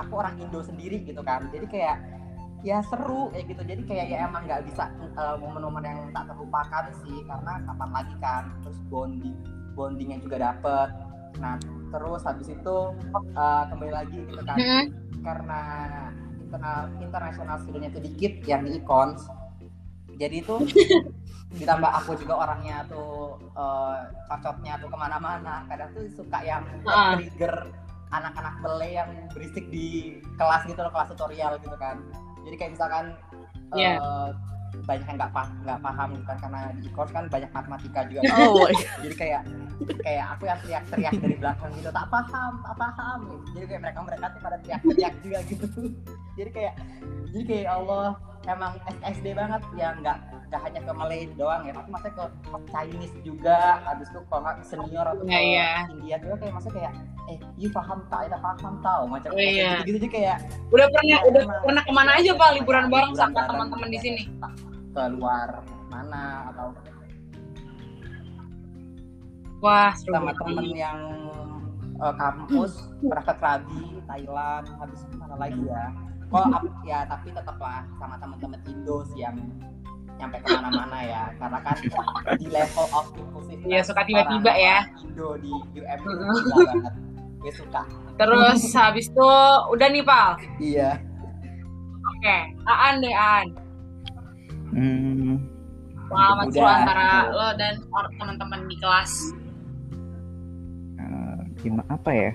aku 0.00 0.12
orang 0.16 0.40
Indo 0.40 0.64
sendiri 0.64 1.04
gitu 1.04 1.20
kan. 1.20 1.52
Jadi 1.52 1.68
kayak 1.68 1.96
ya 2.62 2.78
seru 2.86 3.28
kayak 3.34 3.46
gitu. 3.50 3.62
Jadi 3.66 3.82
kayak 3.86 4.06
ya 4.08 4.18
emang 4.26 4.46
nggak 4.46 4.62
bisa 4.70 4.88
uh, 5.18 5.36
momen-momen 5.38 5.82
yang 5.82 6.00
tak 6.14 6.30
terlupakan 6.30 6.84
sih 7.02 7.16
karena 7.26 7.52
kapan 7.66 7.90
lagi 7.90 8.14
kan 8.22 8.42
terus 8.62 8.78
bonding 8.86 9.36
bondingnya 9.74 10.18
juga 10.22 10.36
dapet. 10.50 10.88
Nah 11.42 11.58
terus 11.92 12.22
habis 12.24 12.48
itu 12.48 12.76
uh, 13.36 13.64
kembali 13.68 13.92
lagi 13.92 14.18
gitu 14.24 14.42
kan. 14.46 14.58
Mm-hmm. 14.58 14.84
karena 15.22 15.60
internal 16.42 16.90
internasional 16.98 17.56
studentnya 17.62 17.94
itu 17.94 18.02
dikit 18.02 18.32
yang 18.46 18.66
di 18.66 18.78
econs. 18.82 19.22
Jadi 20.18 20.42
itu 20.42 20.54
ditambah 21.62 21.90
aku 22.02 22.18
juga 22.18 22.42
orangnya 22.42 22.82
tuh 22.90 23.38
uh, 23.54 24.02
cocoknya 24.26 24.82
tuh 24.82 24.90
ke 24.90 24.96
mana-mana. 24.98 25.62
Kadang 25.70 25.94
tuh 25.94 26.10
suka 26.10 26.42
yang 26.42 26.66
Ah. 26.82 27.14
trigger 27.14 27.70
anak-anak 28.12 28.54
bele 28.60 28.88
yang 28.92 29.08
berisik 29.32 29.64
di 29.72 30.20
kelas 30.36 30.68
gitu 30.68 30.80
loh 30.84 30.92
kelas 30.92 31.08
tutorial 31.16 31.56
gitu 31.64 31.76
kan 31.80 31.96
jadi 32.46 32.56
kayak 32.58 32.72
misalkan 32.78 33.04
uh, 33.72 33.78
Iya. 33.78 33.94
banyak 34.88 35.04
yang 35.04 35.16
nggak 35.20 35.32
paham 35.36 35.52
nggak 35.62 35.80
paham 35.84 36.08
kan 36.24 36.36
karena 36.40 36.60
di 36.80 36.88
e-course 36.88 37.12
kan 37.12 37.24
banyak 37.28 37.50
matematika 37.52 38.00
juga. 38.08 38.20
Oh 38.40 38.66
my 38.66 38.74
jadi 39.04 39.14
kayak 39.14 39.42
kayak 40.00 40.24
aku 40.36 40.42
yang 40.46 40.58
teriak-teriak 40.62 41.14
dari 41.18 41.36
belakang 41.36 41.70
gitu 41.76 41.90
tak 41.92 42.06
paham 42.08 42.52
tak 42.64 42.76
paham. 42.80 43.18
Jadi 43.52 43.64
kayak 43.68 43.82
mereka 43.84 43.98
mereka 44.02 44.24
tuh 44.32 44.40
pada 44.40 44.56
teriak-teriak 44.64 45.14
juga 45.20 45.38
gitu. 45.46 45.66
Jadi 46.40 46.50
kayak 46.56 46.74
jadi 47.32 47.44
kayak 47.44 47.64
ya 47.68 47.72
Allah 47.76 48.08
emang 48.44 48.72
SD 49.00 49.26
banget 49.32 49.62
ya 49.74 49.94
nggak 49.96 50.16
nggak 50.50 50.60
hanya 50.66 50.80
ke 50.82 50.92
Malay 50.92 51.20
doang 51.34 51.62
ya 51.62 51.72
tapi 51.72 51.88
maksudnya 51.88 52.14
ke 52.26 52.26
Chinese 52.68 53.16
juga 53.22 53.58
habis 53.82 54.10
itu 54.10 54.18
kalau 54.26 54.42
nggak 54.42 54.56
ke 54.58 54.64
senior 54.66 55.06
atau 55.06 55.22
Iya, 55.24 55.30
ke 55.30 55.42
iya. 55.46 55.70
India 55.94 56.16
juga 56.18 56.34
kayak 56.42 56.52
maksudnya 56.52 56.76
kayak 56.76 56.92
eh 57.30 57.36
you 57.54 57.68
paham 57.70 57.98
tak 58.10 58.20
kita 58.26 58.38
paham 58.38 58.74
tau 58.82 59.02
macam 59.06 59.30
Oh, 59.30 59.38
iya. 59.38 59.80
gitu 59.80 59.86
gitu 59.86 59.98
jadi 60.02 60.08
kayak 60.10 60.36
Udah 60.74 60.86
pernah 60.90 61.18
udah 61.24 61.42
Emang. 61.46 61.62
pernah 61.62 61.82
ke 61.82 61.92
mana 61.94 62.10
aja 62.18 62.30
pak 62.34 62.48
liburan 62.58 62.84
bareng 62.90 63.14
sama 63.14 63.40
teman-teman 63.46 63.88
di 63.88 63.98
sini? 64.02 64.22
ke 64.92 65.02
luar 65.16 65.48
mana 65.88 66.52
atau 66.52 66.76
Wah 69.62 69.94
seru 69.94 70.18
sama 70.18 70.34
temen 70.34 70.66
yang 70.74 70.98
uh, 72.02 72.10
kampus 72.18 72.90
pernah 72.98 73.24
ke 73.24 73.34
Krabi 73.38 73.82
Thailand 74.04 74.66
habis 74.74 75.00
itu 75.06 75.14
mana 75.16 75.38
lagi 75.38 75.62
ya 75.62 75.86
kok 76.32 76.46
ya 76.82 77.04
tapi 77.04 77.28
tetaplah 77.30 77.84
sama 77.94 78.16
teman-teman 78.16 78.56
Indo 78.64 79.04
sih 79.06 79.20
yang 79.20 79.36
nyampe 80.16 80.38
ke 80.38 80.48
mana-mana 80.50 80.98
ya 80.98 81.22
karena 81.36 81.58
kan 81.60 81.76
di 82.34 82.46
level 82.48 82.86
of 82.90 83.06
inclusiveness 83.14 83.64
Iya, 83.64 83.80
suka 83.82 84.00
tiba-tiba 84.02 84.52
ya. 84.52 84.78
Indo 84.98 85.36
di 85.36 85.50
UM 85.74 85.98
itu 85.98 86.10
banget 86.58 86.94
gue 87.38 87.52
suka 87.52 87.82
Terus 88.14 88.60
habis 88.78 89.06
itu 89.06 89.30
udah 89.68 89.88
nih 89.88 90.02
pal. 90.02 90.30
iya 90.56 90.96
Oke, 92.02 92.36
Aan 92.64 92.98
deh 92.98 93.10
Aan. 93.10 93.46
Hmm, 94.70 95.36
Pengalaman 96.06 96.46
seru 96.50 96.64
antara 96.64 97.08
lo 97.28 97.48
dan 97.54 97.74
teman-teman 98.14 98.60
di 98.64 98.76
kelas. 98.76 99.12
eh, 100.96 101.38
gimana 101.58 101.88
apa 101.88 102.10
ya? 102.10 102.30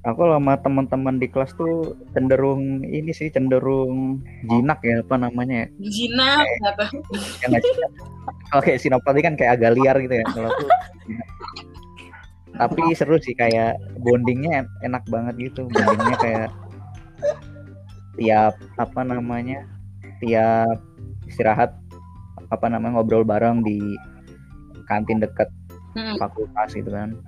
Aku 0.00 0.24
sama 0.24 0.56
teman-teman 0.56 1.20
di 1.20 1.28
kelas 1.28 1.52
tuh 1.52 1.92
cenderung 2.16 2.80
ini 2.88 3.12
sih 3.12 3.28
cenderung 3.28 4.24
jinak 4.48 4.80
ya 4.80 5.04
apa 5.04 5.20
namanya 5.20 5.64
ya? 5.64 5.66
Jinak. 5.76 6.44
Ya 7.44 7.46
nggak 7.52 7.60
sih? 7.60 7.72
Kalau 8.48 8.62
kayak 8.64 8.80
Sinopal 8.80 9.12
ini 9.16 9.22
kan 9.28 9.34
kayak 9.36 9.52
agak 9.60 9.76
liar 9.76 9.96
gitu 10.00 10.14
ya. 10.16 10.24
Kalau 10.24 10.48
aku 10.48 10.64
tapi 12.60 12.82
seru 12.92 13.16
sih 13.20 13.32
kayak 13.36 13.76
bondingnya 14.00 14.64
en- 14.64 14.72
enak 14.88 15.04
banget 15.12 15.52
gitu. 15.52 15.68
Bondingnya 15.68 16.16
kayak 16.16 16.48
tiap 18.16 18.54
apa 18.76 19.00
namanya 19.04 19.68
tiap 20.20 20.80
istirahat 21.28 21.76
apa 22.48 22.66
namanya 22.72 22.96
ngobrol 23.00 23.24
bareng 23.24 23.60
di 23.60 23.80
kantin 24.88 25.20
deket 25.20 25.48
Hmm. 25.90 26.14
fakultas 26.22 26.70
gitu 26.70 26.86
kan 26.86 27.18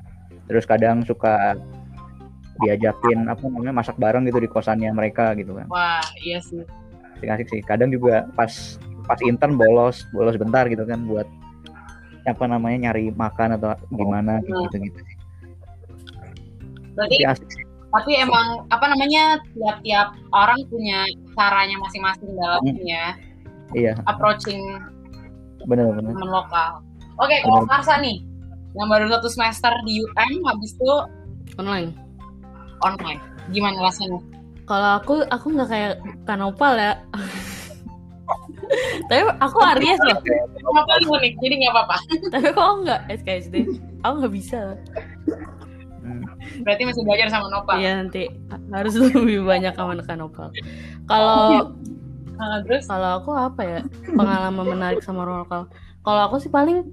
terus 0.46 0.62
kadang 0.70 1.02
suka 1.02 1.58
diajakin 2.58 3.24
apa 3.26 3.40
namanya 3.42 3.72
masak 3.74 3.96
bareng 3.96 4.24
gitu 4.24 4.36
di 4.36 4.46
kosannya 4.46 4.90
mereka 4.90 5.32
gitu 5.32 5.54
kan 5.54 5.66
Wah 5.66 6.04
iya 6.18 6.36
sih. 6.38 6.60
asik-asik 7.16 7.48
sih 7.48 7.60
kadang 7.62 7.88
juga 7.88 8.28
pas 8.32 8.50
pas 9.02 9.18
intern 9.22 9.54
bolos 9.54 10.04
bolos 10.10 10.34
bentar 10.34 10.66
gitu 10.66 10.82
kan 10.82 11.00
buat 11.04 11.24
apa 12.22 12.44
namanya 12.44 12.88
nyari 12.88 13.10
makan 13.10 13.56
atau 13.56 13.72
gimana 13.90 14.38
Hmm. 14.38 14.68
gitu 14.68 14.76
gitu 14.80 14.98
sih 15.00 15.16
Berarti 16.92 17.16
tapi 17.16 17.24
asik 17.24 17.48
sih 17.48 17.64
tapi 17.88 18.16
emang 18.16 18.64
apa 18.68 18.88
namanya 18.88 19.36
tiap-tiap 19.52 20.16
orang 20.32 20.56
punya 20.66 21.04
caranya 21.32 21.76
masing-masing 21.78 22.30
dalam 22.34 22.60
Hmm. 22.62 22.78
ya 22.82 23.06
iya 23.72 23.92
approaching 24.04 24.60
bener-bener 25.62 26.10
teman 26.10 26.26
lokal. 26.28 26.82
Oke, 27.16 27.38
kalau 27.40 27.62
Benar. 27.62 27.78
Karsa 27.78 28.02
nih 28.02 28.18
yang 28.72 28.88
baru 28.88 29.06
satu 29.06 29.28
semester 29.28 29.70
di 29.84 30.02
UM 30.02 30.42
habis 30.42 30.74
itu 30.74 30.90
online. 31.54 31.94
Online. 32.82 33.20
Gimana 33.50 33.78
rasanya? 33.82 34.20
Kalau 34.66 34.90
aku 35.02 35.14
aku 35.30 35.46
nggak 35.54 35.70
kayak 35.70 35.92
Kanopal 36.28 36.74
ya. 36.78 36.94
Tapi 39.10 39.22
aku 39.42 39.58
Aries 39.76 40.00
loh. 40.06 40.18
Kenapa 40.22 40.90
lu 41.02 41.18
unik? 41.18 41.32
Jadi 41.42 41.54
nggak 41.62 41.72
apa-apa. 41.74 41.96
Tapi 42.32 42.48
kok 42.54 42.66
nggak 42.86 43.00
SKSD? 43.22 43.54
Aku 44.06 44.14
nggak 44.22 44.34
bisa. 44.34 44.78
Hmm. 46.02 46.26
Berarti 46.66 46.82
masih 46.88 47.02
belajar 47.06 47.28
sama 47.30 47.46
Nopal. 47.50 47.78
Iya 47.78 48.02
nanti 48.02 48.26
harus 48.74 48.94
lebih 48.98 49.44
banyak 49.44 49.74
sama 49.74 49.98
Kanopal. 50.02 50.50
Kalau 51.06 51.74
Nah, 52.42 52.58
terus 52.66 52.90
kalau 52.90 53.22
aku 53.22 53.30
apa 53.38 53.62
ya 53.62 53.80
pengalaman 54.18 54.66
menarik 54.66 54.98
sama 55.04 55.22
lokal. 55.22 55.70
Kalau 56.02 56.20
aku 56.26 56.42
sih 56.42 56.50
paling 56.50 56.90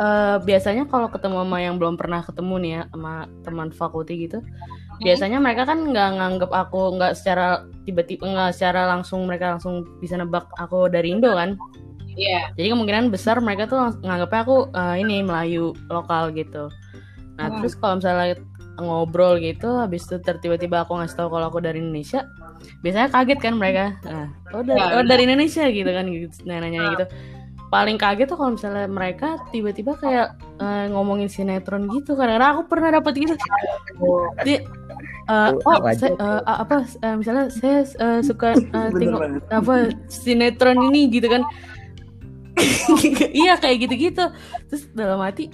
eh, 0.00 0.36
biasanya 0.40 0.88
kalau 0.88 1.12
ketemu 1.12 1.44
sama 1.44 1.58
yang 1.60 1.76
belum 1.76 2.00
pernah 2.00 2.24
ketemu 2.24 2.54
nih 2.64 2.72
ya 2.72 2.82
sama 2.88 3.28
teman 3.44 3.68
fakulti 3.68 4.24
gitu, 4.24 4.40
biasanya 5.02 5.38
mereka 5.38 5.62
kan 5.68 5.78
nggak 5.88 6.08
nganggep 6.18 6.50
aku 6.50 6.98
nggak 6.98 7.12
secara 7.14 7.64
tiba-tiba 7.86 8.26
nggak 8.26 8.50
secara 8.54 8.90
langsung 8.90 9.24
mereka 9.24 9.56
langsung 9.56 9.86
bisa 10.02 10.18
nebak 10.18 10.46
aku 10.58 10.90
dari 10.90 11.14
Indo 11.14 11.32
kan. 11.34 11.54
iya. 12.18 12.50
Jadi 12.58 12.74
kemungkinan 12.74 13.14
besar 13.14 13.38
mereka 13.38 13.70
tuh 13.70 13.94
nganggapnya 14.02 14.40
aku 14.42 14.56
eh, 14.74 14.96
ini 15.02 15.22
Melayu 15.22 15.70
lokal 15.86 16.34
gitu. 16.34 16.66
Nah 17.38 17.46
Hmm. 17.46 17.62
terus 17.62 17.78
kalau 17.78 18.02
misalnya 18.02 18.42
ngobrol 18.78 19.42
gitu, 19.42 19.78
habis 19.78 20.06
itu 20.06 20.22
tiba-tiba 20.22 20.86
aku 20.86 20.94
ngasih 20.98 21.18
tahu 21.18 21.28
kalau 21.34 21.50
aku 21.50 21.58
dari 21.58 21.82
Indonesia, 21.82 22.26
biasanya 22.82 23.10
kaget 23.10 23.38
kan 23.42 23.54
mereka. 23.58 23.98
Nah, 24.06 24.30
oh 24.54 24.62
dari, 24.62 24.78
Ya, 24.78 24.86
oh, 24.94 25.02
dari 25.02 25.22
Indonesia 25.26 25.64
gitu 25.66 25.90
kan 25.90 26.06
gitu, 26.06 26.46
nah, 26.46 26.62
nanya 26.62 26.94
gitu. 26.94 27.04
Paling 27.68 28.00
kaget 28.00 28.32
tuh 28.32 28.36
kalau 28.40 28.56
misalnya 28.56 28.88
mereka 28.88 29.36
tiba-tiba 29.52 29.92
kayak 30.00 30.40
eh, 30.60 30.86
ngomongin 30.88 31.28
sinetron 31.28 31.84
gitu. 31.92 32.16
Karena 32.16 32.56
aku 32.56 32.64
pernah 32.64 32.96
dapet 32.96 33.12
gitu. 33.16 33.34
Dia, 34.46 34.64
eh, 35.28 35.50
Oh, 35.62 35.76
saya, 35.92 36.16
eh, 36.16 36.40
apa? 36.44 36.88
eh, 36.88 37.14
misalnya 37.20 37.52
saya 37.52 37.84
eh, 37.84 38.20
suka 38.24 38.56
Bener 38.72 38.96
tengok 38.96 39.22
apa 39.52 39.74
sinetron 40.08 40.80
ini 40.88 41.12
gitu 41.12 41.28
kan 41.28 41.44
iya 43.38 43.54
kayak 43.54 43.86
gitu-gitu 43.86 44.24
terus 44.66 44.90
dalam 44.90 45.22
hati 45.22 45.46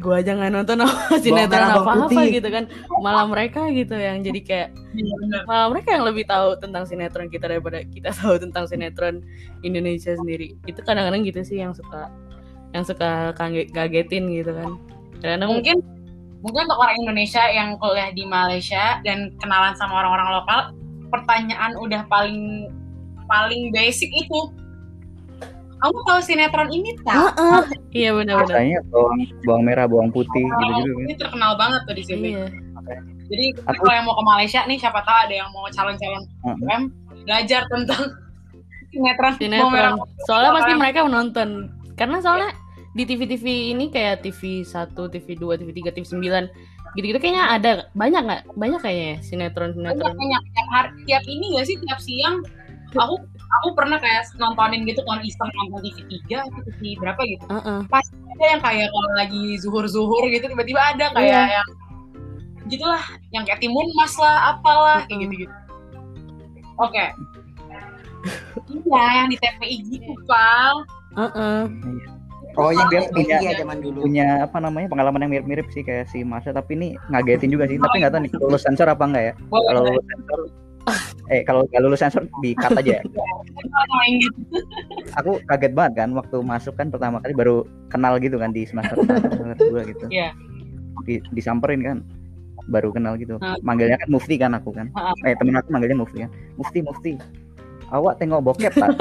gue 0.00 0.14
aja 0.16 0.32
nggak 0.32 0.52
nonton 0.56 0.80
apa 0.80 0.96
sinetron 1.22 1.60
apa 1.60 1.90
apa 1.92 2.08
putih. 2.08 2.40
gitu 2.40 2.48
kan 2.48 2.64
malah 3.04 3.28
mereka 3.28 3.68
gitu 3.68 3.92
yang 3.94 4.24
jadi 4.24 4.40
kayak 4.40 4.68
Iya 4.96 5.44
malah 5.44 5.68
mereka 5.70 5.94
yang 6.00 6.04
lebih 6.08 6.24
tahu 6.24 6.56
tentang 6.56 6.88
sinetron 6.88 7.28
kita 7.28 7.46
daripada 7.46 7.84
kita 7.84 8.10
tahu 8.16 8.40
tentang 8.40 8.64
sinetron 8.64 9.20
Indonesia 9.60 10.16
sendiri 10.16 10.56
itu 10.64 10.80
kadang-kadang 10.80 11.20
gitu 11.28 11.44
sih 11.44 11.60
yang 11.60 11.76
suka 11.76 12.08
yang 12.72 12.82
suka 12.82 13.36
kaget 13.36 13.68
kagetin 13.76 14.32
gitu 14.32 14.56
kan 14.56 14.80
kadang 15.20 15.52
Mungkin 15.52 15.84
mungkin 16.40 16.62
untuk 16.64 16.80
orang 16.80 16.96
Indonesia 17.04 17.44
yang 17.52 17.76
kuliah 17.76 18.10
di 18.12 18.24
Malaysia 18.24 18.98
dan 19.04 19.32
kenalan 19.40 19.76
sama 19.76 20.00
orang-orang 20.00 20.28
lokal, 20.40 20.60
pertanyaan 21.12 21.76
udah 21.76 22.04
paling 22.08 22.72
paling 23.28 23.70
basic 23.70 24.08
itu. 24.10 24.40
Kamu 25.80 25.98
tahu 26.04 26.20
sinetron 26.20 26.68
ini 26.68 26.92
tak? 27.02 27.32
iya 27.90 28.12
benar-benar 28.12 28.52
Biasanya 28.52 28.78
bawang 28.92 29.18
bawang 29.42 29.62
merah, 29.64 29.86
bawang 29.88 30.10
putih 30.12 30.44
gitu 30.44 30.72
juga 30.76 30.90
kan. 30.92 31.04
Ini 31.08 31.14
terkenal 31.16 31.52
banget 31.56 31.80
tuh 31.88 31.94
di 31.96 32.04
sini. 32.04 32.28
iya 32.36 32.46
Jadi 33.30 33.46
Aku- 33.64 33.80
kalau 33.80 33.94
yang 33.94 34.04
mau 34.04 34.16
ke 34.18 34.24
Malaysia 34.26 34.60
nih, 34.66 34.76
siapa 34.76 35.00
tahu 35.06 35.18
ada 35.30 35.34
yang 35.34 35.48
mau 35.54 35.64
calon-calon. 35.70 36.22
UM 36.44 36.82
belajar 37.24 37.62
tentang 37.70 38.02
sinetron. 38.90 39.32
Bawang 39.38 39.72
merah. 39.72 39.92
sinetron 39.94 40.26
soalnya 40.26 40.50
pasti 40.56 40.72
mereka 40.74 41.00
menonton 41.06 41.48
karena 41.94 42.18
soalnya 42.18 42.50
di 42.90 43.06
TV-TV 43.06 43.70
ini 43.70 43.86
kayak 43.86 44.26
TV 44.26 44.66
1, 44.66 45.06
TV 45.06 45.38
2, 45.38 45.54
TV 45.62 45.70
3, 45.70 45.94
TV 45.94 46.04
9 46.10 46.50
gitu-gitu 46.98 47.22
kayaknya 47.22 47.44
ada 47.54 47.70
banyak 47.94 48.18
nggak 48.18 48.42
banyak 48.58 48.80
kayaknya 48.82 49.06
ya, 49.06 49.16
sinetron 49.22 49.70
banyak 49.78 49.94
sinetron 49.94 50.16
banyak 50.18 50.42
tiap 50.42 50.68
hari 50.74 50.90
tiap 51.06 51.24
ini 51.30 51.46
gak 51.54 51.66
sih 51.70 51.76
tiap 51.78 52.00
siang 52.02 52.42
aku 52.98 53.14
aku 53.52 53.68
pernah 53.72 53.98
kayak 53.98 54.30
nontonin 54.36 54.82
gitu 54.84 55.02
kan 55.02 55.18
iseng 55.20 55.50
nonton 55.52 55.82
TV 55.82 55.98
3 56.24 56.38
atau 56.40 56.60
TV 56.64 56.82
berapa 56.96 57.20
gitu 57.24 57.44
Heeh. 57.46 57.80
ada 58.30 58.44
yang 58.46 58.60
kayak 58.60 58.88
kalau 58.88 59.10
lagi 59.12 59.42
zuhur-zuhur 59.58 60.24
gitu 60.28 60.46
tiba-tiba 60.46 60.80
ada 60.86 61.06
kayak 61.10 61.26
Iya. 61.26 61.42
yang 61.52 61.68
gitulah 62.66 63.02
yang 63.30 63.42
kayak 63.42 63.58
timun 63.58 63.86
mas 63.94 64.14
lah 64.14 64.54
apalah 64.54 65.02
kayak 65.04 65.18
Mm-mm. 65.18 65.24
gitu-gitu 65.26 65.54
oke 66.76 67.04
iya 68.70 69.04
yang 69.16 69.28
di 69.28 69.36
TPI 69.36 69.76
gitu 69.84 70.12
pal 70.24 70.84
Heeh. 71.10 71.62
Oh 72.52 72.68
yang 72.68 72.86
Dia 72.86 72.98
biasa 73.00 73.10
punya- 73.12 73.40
iya 73.40 73.52
zaman 73.56 73.78
dulu. 73.80 73.98
punya 74.02 74.26
apa 74.42 74.58
namanya 74.58 74.86
pengalaman 74.88 75.22
yang 75.22 75.30
mirip-mirip 75.32 75.66
sih 75.70 75.82
kayak 75.82 76.06
si 76.06 76.22
Masya 76.22 76.50
tapi 76.52 76.74
ini 76.74 76.88
ngagetin 77.08 77.46
juga 77.48 77.64
sih 77.64 77.78
tapi 77.78 77.98
nggak 77.98 78.10
tahu 78.12 78.20
nih 78.20 78.30
lulus 78.36 78.62
sensor 78.62 78.86
apa 78.86 79.04
enggak 79.04 79.24
ya 79.24 79.32
boleh 79.44 79.66
kalau 79.66 79.80
lulus 79.84 80.06
sensor 80.08 80.38
eh 81.28 81.40
kalau 81.42 81.60
nggak 81.64 81.80
lulus 81.80 82.00
sensor 82.00 82.22
di 82.40 82.50
cut 82.52 82.74
aja 82.74 82.90
ya 82.92 83.02
main 83.06 83.29
gitu 84.20 84.32
aku 85.16 85.32
kaget 85.48 85.72
banget 85.74 85.92
kan 86.04 86.10
waktu 86.14 86.36
masuk 86.42 86.74
kan 86.76 86.88
pertama 86.88 87.18
kali 87.22 87.34
baru 87.34 87.64
kenal 87.90 88.16
gitu 88.22 88.36
kan 88.38 88.50
di 88.54 88.64
semester 88.66 88.96
satu 89.00 89.64
dua 89.70 89.82
gitu. 89.86 90.06
Iya. 90.10 90.30
di, 91.08 91.16
disamperin 91.32 91.80
kan 91.80 91.96
baru 92.68 92.92
kenal 92.92 93.16
gitu. 93.16 93.40
Hmm. 93.40 93.56
manggilnya 93.64 93.96
kan 93.98 94.08
Mufti 94.12 94.36
kan 94.36 94.52
aku 94.54 94.70
kan. 94.74 94.92
Hmm. 94.94 95.26
eh 95.26 95.34
temen 95.34 95.56
aku 95.56 95.68
manggilnya 95.72 95.98
Mufti 95.98 96.18
kan. 96.26 96.30
Mufti 96.60 96.78
Mufti. 96.84 97.12
Awak 97.90 98.22
tengok 98.22 98.40
bokep 98.46 98.70
tak 98.78 98.94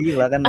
gila 0.00 0.26
kan 0.32 0.40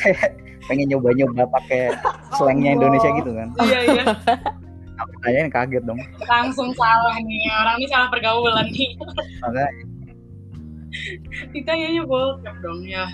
kayak 0.00 0.32
pengen 0.64 0.88
nyoba-nyoba 0.88 1.44
pakai 1.60 1.92
slangnya 2.40 2.72
Indonesia 2.72 3.10
gitu 3.20 3.30
kan. 3.36 3.48
Iya 3.60 3.80
iya. 3.84 4.04
aku 4.94 5.12
tanyain 5.26 5.50
kaget 5.50 5.82
dong. 5.84 6.00
Langsung 6.24 6.70
salah 6.78 7.18
nih 7.20 7.50
orang 7.52 7.76
ini 7.82 7.86
salah 7.90 8.08
pergaulan 8.08 8.64
nih. 8.72 8.96
makanya 9.42 9.68
Ditanyanya 11.52 12.02
bokep 12.06 12.56
dong 12.62 12.82
ya. 12.86 13.06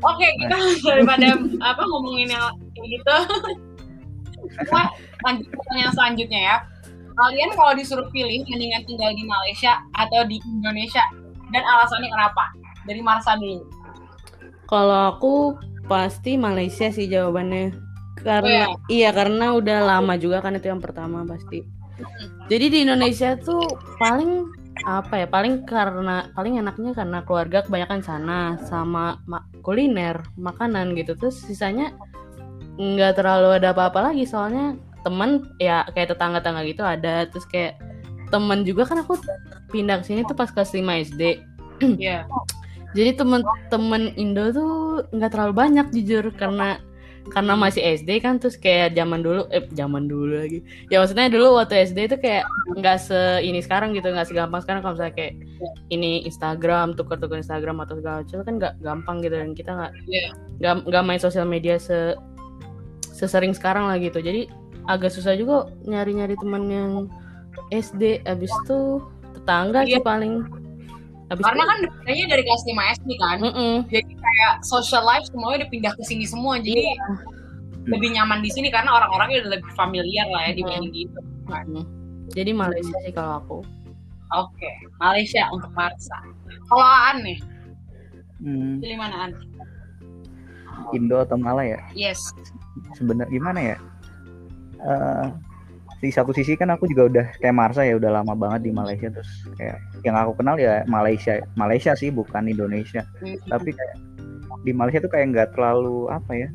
Oke 0.00 0.26
kita 0.40 0.56
daripada 0.84 1.36
apa 1.60 1.82
ngomongin 1.84 2.32
yang 2.32 2.50
kayak 2.72 2.88
gitu. 2.96 3.16
Kita 4.40 4.80
lanjut 5.26 5.46
ke 5.46 5.54
pertanyaan 5.54 5.92
selanjutnya 5.92 6.40
ya. 6.40 6.56
Kalian 7.20 7.50
kalau 7.52 7.72
disuruh 7.76 8.08
pilih 8.08 8.40
mendingan 8.48 8.82
tinggal 8.88 9.12
di 9.12 9.24
Malaysia 9.28 9.84
atau 9.92 10.24
di 10.24 10.40
Indonesia 10.48 11.04
dan 11.52 11.62
alasannya 11.66 12.08
kenapa? 12.08 12.44
Dari 12.88 13.02
Marsa 13.04 13.36
dulu. 13.36 13.68
Kalau 14.64 15.12
aku 15.12 15.34
pasti 15.90 16.38
Malaysia 16.40 16.88
sih 16.88 17.10
jawabannya. 17.10 17.74
Karena 18.20 18.68
Oh, 18.68 18.76
iya 18.92 19.10
karena 19.16 19.56
udah 19.56 19.80
lama 19.80 20.14
juga 20.20 20.44
kan 20.44 20.56
itu 20.56 20.68
yang 20.68 20.80
pertama 20.80 21.24
pasti. 21.24 21.64
Jadi 22.48 22.66
di 22.72 22.78
Indonesia 22.88 23.36
tuh 23.36 23.64
paling 24.00 24.48
apa 24.84 25.24
ya? 25.24 25.26
Paling 25.28 25.64
karena 25.68 26.28
paling 26.32 26.60
enaknya 26.60 26.92
karena 26.96 27.18
keluarga 27.24 27.64
kebanyakan 27.64 28.00
sana 28.00 28.38
sama 28.64 29.20
ma- 29.28 29.44
kuliner, 29.60 30.20
makanan 30.40 30.96
gitu. 30.96 31.16
Terus 31.16 31.40
sisanya 31.44 31.92
nggak 32.80 33.20
terlalu 33.20 33.60
ada 33.60 33.76
apa-apa 33.76 34.12
lagi 34.12 34.24
soalnya 34.24 34.72
teman 35.04 35.44
ya 35.60 35.84
kayak 35.92 36.12
tetangga-tetangga 36.16 36.62
gitu 36.68 36.82
ada 36.84 37.24
terus 37.28 37.44
kayak 37.48 37.76
temen 38.28 38.64
juga 38.64 38.84
kan 38.88 39.00
aku 39.04 39.16
pindah 39.72 40.00
ke 40.00 40.04
sini 40.12 40.24
tuh 40.24 40.36
pas 40.36 40.48
kelas 40.48 40.72
5 40.72 40.84
SD 41.12 41.22
Iya. 42.00 42.28
jadi 42.92 43.16
temen-temen 43.16 44.12
Indo 44.16 44.52
tuh 44.52 44.72
nggak 45.12 45.30
terlalu 45.32 45.52
banyak 45.56 45.86
jujur 45.92 46.28
karena 46.36 46.80
karena 47.28 47.52
masih 47.52 47.84
SD 47.84 48.24
kan 48.24 48.40
terus 48.40 48.56
kayak 48.56 48.96
zaman 48.96 49.20
dulu 49.20 49.44
eh 49.52 49.68
zaman 49.76 50.08
dulu 50.08 50.40
lagi. 50.40 50.64
Ya 50.88 50.98
maksudnya 50.98 51.28
dulu 51.28 51.60
waktu 51.60 51.84
SD 51.84 52.08
itu 52.08 52.16
kayak 52.16 52.48
nggak 52.80 52.96
se 52.96 53.44
ini 53.44 53.60
sekarang 53.60 53.92
gitu 53.92 54.08
nggak 54.08 54.26
segampang 54.32 54.64
sekarang. 54.64 54.80
Kalau 54.80 54.94
misalnya 54.96 55.14
kayak 55.14 55.34
ini 55.92 56.24
Instagram 56.24 56.96
tukar-tukar 56.96 57.38
Instagram 57.38 57.84
atau 57.84 58.00
segala 58.00 58.24
macam 58.24 58.38
kan 58.42 58.54
nggak 58.56 58.74
gampang 58.80 59.16
gitu. 59.20 59.34
Dan 59.36 59.52
kita 59.52 59.70
nggak 59.76 59.92
Iya. 60.08 60.26
nggak 60.58 60.74
nggak 60.88 61.04
main 61.04 61.20
sosial 61.20 61.44
media 61.44 61.76
se 61.76 62.16
sesering 63.12 63.52
sekarang 63.52 63.86
lah 63.86 64.00
gitu. 64.00 64.18
Jadi 64.18 64.48
agak 64.88 65.12
susah 65.12 65.36
juga 65.36 65.68
nyari-nyari 65.84 66.34
teman 66.40 66.64
yang 66.66 66.92
SD 67.70 68.24
abis 68.24 68.50
itu 68.64 69.04
tetangga 69.36 69.84
Iya. 69.84 70.00
sih 70.00 70.02
paling 70.02 70.34
abis 71.30 71.42
Karena 71.46 71.62
itu, 71.62 71.70
kan 71.70 71.78
dapetnya 71.86 72.26
dari 72.26 72.42
kelas 72.42 72.62
5 72.66 72.94
SD 72.98 73.08
kan. 73.16 73.38
Mm-mm. 73.38 73.74
Jadi 73.86 74.12
kayak 74.12 74.52
social 74.62 75.02
life 75.02 75.24
semuanya 75.30 75.56
udah 75.62 75.70
pindah 75.70 75.92
ke 75.94 76.02
sini 76.02 76.24
semua. 76.26 76.58
Jadi 76.58 76.82
Iya. 76.82 77.06
lebih 77.86 78.08
nyaman 78.12 78.42
di 78.42 78.50
sini 78.50 78.68
karena 78.68 78.90
orang-orangnya 78.92 79.46
udah 79.46 79.50
lebih 79.56 79.70
familiar 79.72 80.26
lah 80.28 80.42
ya 80.44 80.52
Hmm. 80.52 80.58
dibanding 80.58 80.92
gitu. 80.92 81.20
Mm. 81.48 81.84
Jadi 82.30 82.50
Malaysia 82.52 82.96
sih 83.02 83.10
kalau 83.10 83.34
aku. 83.40 83.58
Oke, 84.30 84.70
Malaysia 84.98 85.42
untuk 85.50 85.70
Marsa. 85.74 86.18
Kalau 86.68 86.86
Aan 86.86 87.26
nih, 87.26 87.38
hmm, 88.38 88.78
pilih 88.78 88.98
mana 88.98 89.26
Aan? 89.26 89.32
Indo 90.90 91.18
atau 91.18 91.34
Malah 91.34 91.66
ya 91.66 91.80
Yes. 91.92 92.30
sebenarnya 92.94 93.30
gimana 93.30 93.60
ya 93.60 93.78
Eh, 94.80 95.26
di 96.00 96.08
satu 96.08 96.32
sisi 96.32 96.56
kan 96.56 96.72
aku 96.72 96.88
juga 96.88 97.02
udah 97.12 97.26
kayak 97.44 97.52
Marsa 97.52 97.84
ya 97.84 98.00
udah 98.00 98.20
lama 98.20 98.32
banget 98.32 98.68
di 98.68 98.72
Malaysia 98.72 99.12
terus 99.12 99.28
kayak 99.60 99.76
yang 100.00 100.16
aku 100.16 100.32
kenal 100.40 100.56
ya 100.56 100.80
Malaysia 100.88 101.44
Malaysia 101.60 101.92
sih 101.92 102.08
bukan 102.08 102.48
Indonesia 102.48 103.04
tapi 103.52 103.76
kayak 103.76 103.96
di 104.64 104.72
Malaysia 104.72 105.04
tuh 105.04 105.12
kayak 105.12 105.26
nggak 105.36 105.48
terlalu 105.52 106.08
apa 106.08 106.32
ya 106.32 106.48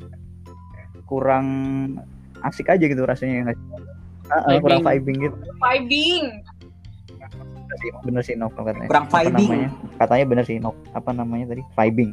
kurang 1.06 1.48
asik 2.42 2.74
aja 2.74 2.82
gitu 2.90 3.06
rasanya 3.06 3.54
nggak 3.54 3.58
ah, 4.34 4.58
kurang 4.58 4.82
vibing 4.82 5.30
gitu 5.30 5.38
Vibing. 5.62 6.26
bener 7.66 7.78
sih, 7.82 7.92
bener 8.06 8.22
sih 8.26 8.36
novel 8.38 8.62
katanya 8.66 8.90
Kurang 8.90 9.08
vibing. 9.10 9.50
namanya? 9.50 9.70
katanya 10.02 10.26
bener 10.26 10.44
sih 10.46 10.58
Nov 10.62 10.76
apa 10.94 11.10
namanya 11.14 11.46
tadi 11.54 11.62
vibing 11.66 12.12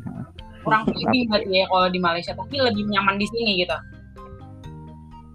Kurang 0.62 0.83
vibing 0.87 1.27
berarti 1.27 1.53
ya 1.59 1.64
kalau 1.66 1.88
di 1.90 1.99
Malaysia. 1.99 2.33
Tapi 2.38 2.55
lebih 2.55 2.87
nyaman 2.87 3.18
di 3.18 3.27
sini 3.27 3.66
gitu. 3.66 3.75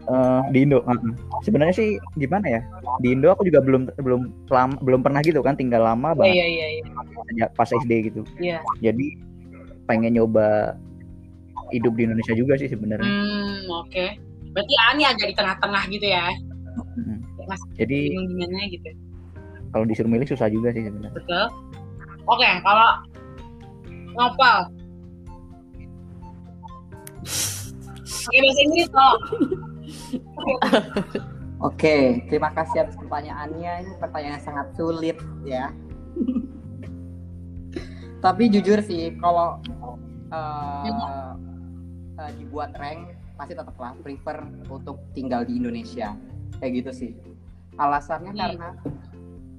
Eh, 0.08 0.42
di 0.56 0.64
Indo 0.64 0.80
ah. 0.88 0.96
sebenarnya 1.44 1.76
sih 1.76 2.00
gimana 2.16 2.48
ya 2.48 2.62
di 3.04 3.12
Indo 3.12 3.28
aku 3.28 3.44
juga 3.44 3.60
belum 3.60 3.92
belum 4.00 4.48
lama, 4.48 4.80
belum 4.80 5.04
pernah 5.04 5.20
gitu 5.20 5.44
kan 5.44 5.60
tinggal 5.60 5.84
lama 5.84 6.16
Iya, 6.16 6.20
banget 6.24 6.32
iya, 6.32 6.48
iya. 6.48 6.68
iya. 6.80 6.84
sejak 7.28 7.50
pas 7.60 7.68
SD 7.68 7.92
gitu 8.08 8.22
Iya. 8.40 8.64
jadi 8.80 9.06
pengen 9.84 10.16
nyoba 10.16 10.80
hidup 11.76 11.92
di 12.00 12.08
Indonesia 12.08 12.32
juga 12.40 12.56
sih 12.56 12.72
sebenarnya 12.72 13.04
Hmm, 13.04 13.68
oke. 13.84 14.06
Berarti 14.56 14.74
Aan 14.80 15.04
ya 15.04 15.12
agak 15.12 15.28
di 15.28 15.36
tengah-tengah 15.36 15.84
gitu 15.92 16.08
ya. 16.08 16.32
Mm. 16.96 17.20
Mas 17.44 17.60
jadi 17.76 18.00
gimana 18.16 18.64
gitu. 18.72 18.88
kalau 19.76 19.84
disuruh 19.84 20.08
milih 20.08 20.24
susah 20.24 20.48
juga 20.48 20.72
sih 20.72 20.88
sebenarnya 20.88 21.20
Betul. 21.20 21.46
Oke, 22.32 22.48
kalau 22.64 22.90
ngopal. 24.16 24.58
Pakai 28.24 28.40
bahasa 28.40 28.62
Inggris 28.64 28.88
toh. 28.88 29.16
Oke, 31.68 32.22
terima 32.30 32.54
kasih 32.54 32.86
atas 32.86 32.94
pertanyaannya. 33.02 33.72
Ini 33.82 33.92
pertanyaan 33.98 34.38
yang 34.38 34.46
sangat 34.46 34.68
sulit 34.78 35.18
ya. 35.42 35.74
Tapi 38.26 38.50
jujur 38.50 38.82
sih, 38.86 39.14
kalau 39.18 39.58
eh, 40.30 40.94
eh, 42.18 42.32
dibuat 42.38 42.74
rank, 42.78 43.14
pasti 43.38 43.54
tetaplah 43.54 43.94
prefer 44.02 44.46
untuk 44.70 45.02
tinggal 45.14 45.46
di 45.46 45.58
Indonesia. 45.58 46.14
Kayak 46.62 46.86
gitu 46.86 46.92
sih. 46.94 47.12
Alasannya 47.78 48.34
Hmm. 48.34 48.42
karena 48.42 48.70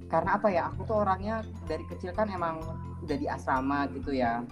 karena 0.08 0.30
apa 0.38 0.48
ya? 0.50 0.62
Aku 0.74 0.86
tuh 0.86 1.02
orangnya 1.02 1.42
dari 1.66 1.82
kecil 1.86 2.14
kan 2.14 2.30
emang 2.30 2.62
udah 3.02 3.16
di 3.18 3.26
asrama 3.26 3.86
gitu 3.94 4.14
ya. 4.14 4.42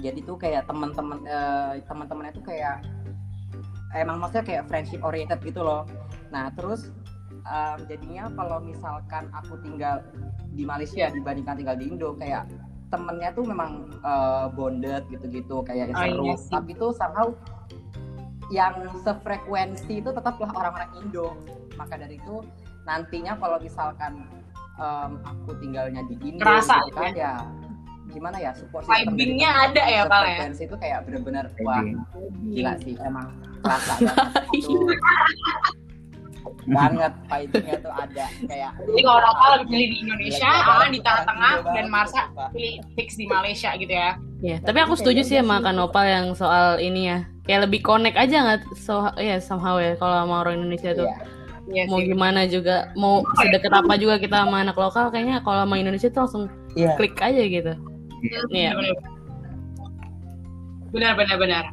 Jadi 0.00 0.24
tuh 0.24 0.40
kayak 0.40 0.68
teman-teman 0.68 1.20
eh, 1.28 1.80
teman-temannya 1.84 2.32
tuh 2.32 2.44
kayak 2.44 2.80
emang 3.94 4.20
maksudnya 4.20 4.44
kayak 4.44 4.64
friendship 4.68 5.00
oriented 5.02 5.40
gitu 5.40 5.60
loh. 5.60 5.84
Nah 6.32 6.48
terus 6.52 6.88
em, 7.44 7.78
jadinya 7.86 8.32
kalau 8.32 8.58
misalkan 8.60 9.28
aku 9.32 9.58
tinggal 9.60 10.00
di 10.52 10.64
Malaysia 10.64 11.08
dibandingkan 11.08 11.56
tinggal 11.56 11.76
di 11.76 11.88
Indo 11.88 12.12
kayak 12.16 12.48
temennya 12.92 13.32
tuh 13.32 13.44
memang 13.48 13.88
eh, 14.04 14.46
bonded 14.52 15.08
gitu-gitu 15.08 15.64
kayak 15.64 15.92
yang 15.92 15.96
Oh, 15.96 16.04
seru. 16.04 16.24
iya 16.28 16.36
sih. 16.36 16.52
Tapi 16.52 16.70
tuh 16.76 16.90
somehow 16.92 17.28
yang 18.52 18.74
sefrekuensi 19.00 20.04
itu 20.04 20.10
tetaplah 20.12 20.50
orang-orang 20.52 20.90
Indo. 21.00 21.32
Maka 21.80 21.96
dari 21.96 22.20
itu 22.20 22.44
nantinya 22.84 23.32
kalau 23.40 23.56
misalkan 23.60 24.28
em, 24.76 25.10
aku 25.24 25.56
tinggalnya 25.56 26.04
di 26.04 26.16
Indo 26.20 26.44
Kerasa 26.44 26.84
gitu 26.88 27.00
kan 27.00 27.12
ya 27.16 27.34
gimana 28.12 28.36
ya 28.36 28.50
support 28.52 28.84
system 28.84 29.16
Vibingnya 29.16 29.50
ada 29.66 29.82
ya, 29.82 30.02
Pal, 30.04 30.22
ya? 30.24 30.46
itu 30.48 30.74
kayak 30.76 30.98
bener-bener 31.04 31.44
wah 31.60 31.82
gila 32.46 32.72
sih 32.78 32.94
emang 33.00 33.26
kerasa 33.60 33.92
banget 36.62 37.12
fightingnya 37.30 37.76
tuh 37.82 37.90
ada 37.92 38.24
kayak 38.46 38.70
Jadi 38.78 39.00
kalau 39.02 39.20
Nopal 39.20 39.48
lebih 39.58 39.66
pilih 39.68 39.88
di 39.88 39.96
Indonesia, 40.00 40.50
gila, 40.52 40.86
di 40.86 41.00
tengah-tengah, 41.02 41.52
dan 41.66 41.86
Marsa 41.90 42.20
pilih 42.50 42.74
fix 42.94 43.08
di 43.14 43.26
Malaysia 43.26 43.70
gitu 43.74 43.90
ya. 43.90 44.14
Ya, 44.42 44.56
tapi 44.58 44.78
aku 44.78 44.94
setuju 44.94 45.22
sih 45.22 45.38
sama 45.38 45.58
sih- 45.58 45.64
Kak 45.64 45.74
Nopal 45.74 46.04
yang 46.06 46.26
soal 46.34 46.78
ini 46.78 47.08
ya. 47.08 47.18
Kayak 47.42 47.66
lebih 47.66 47.80
connect 47.82 48.14
aja 48.14 48.36
nggak 48.42 48.58
so 48.78 49.10
ya 49.18 49.42
somehow 49.42 49.78
ya 49.78 49.98
kalau 49.98 50.14
sama 50.18 50.34
orang 50.42 50.62
Indonesia 50.62 50.94
tuh. 50.94 51.06
Iya. 51.06 51.18
Iya 51.62 51.82
Mau 51.86 52.02
sih. 52.02 52.10
gimana 52.10 52.40
juga, 52.46 52.90
mau 52.94 53.22
sedekat 53.38 53.70
apa 53.70 53.94
juga 53.94 54.18
kita 54.18 54.42
sama 54.42 54.66
anak 54.66 54.74
lokal 54.74 55.14
kayaknya 55.14 55.42
kalau 55.42 55.62
sama 55.62 55.78
Indonesia 55.78 56.10
tuh 56.10 56.20
langsung 56.26 56.44
Iya. 56.74 56.94
klik 56.98 57.14
aja 57.18 57.42
gitu. 57.42 57.72
Iya. 58.22 58.70
Benar-benar 60.92 61.36
benar. 61.38 61.64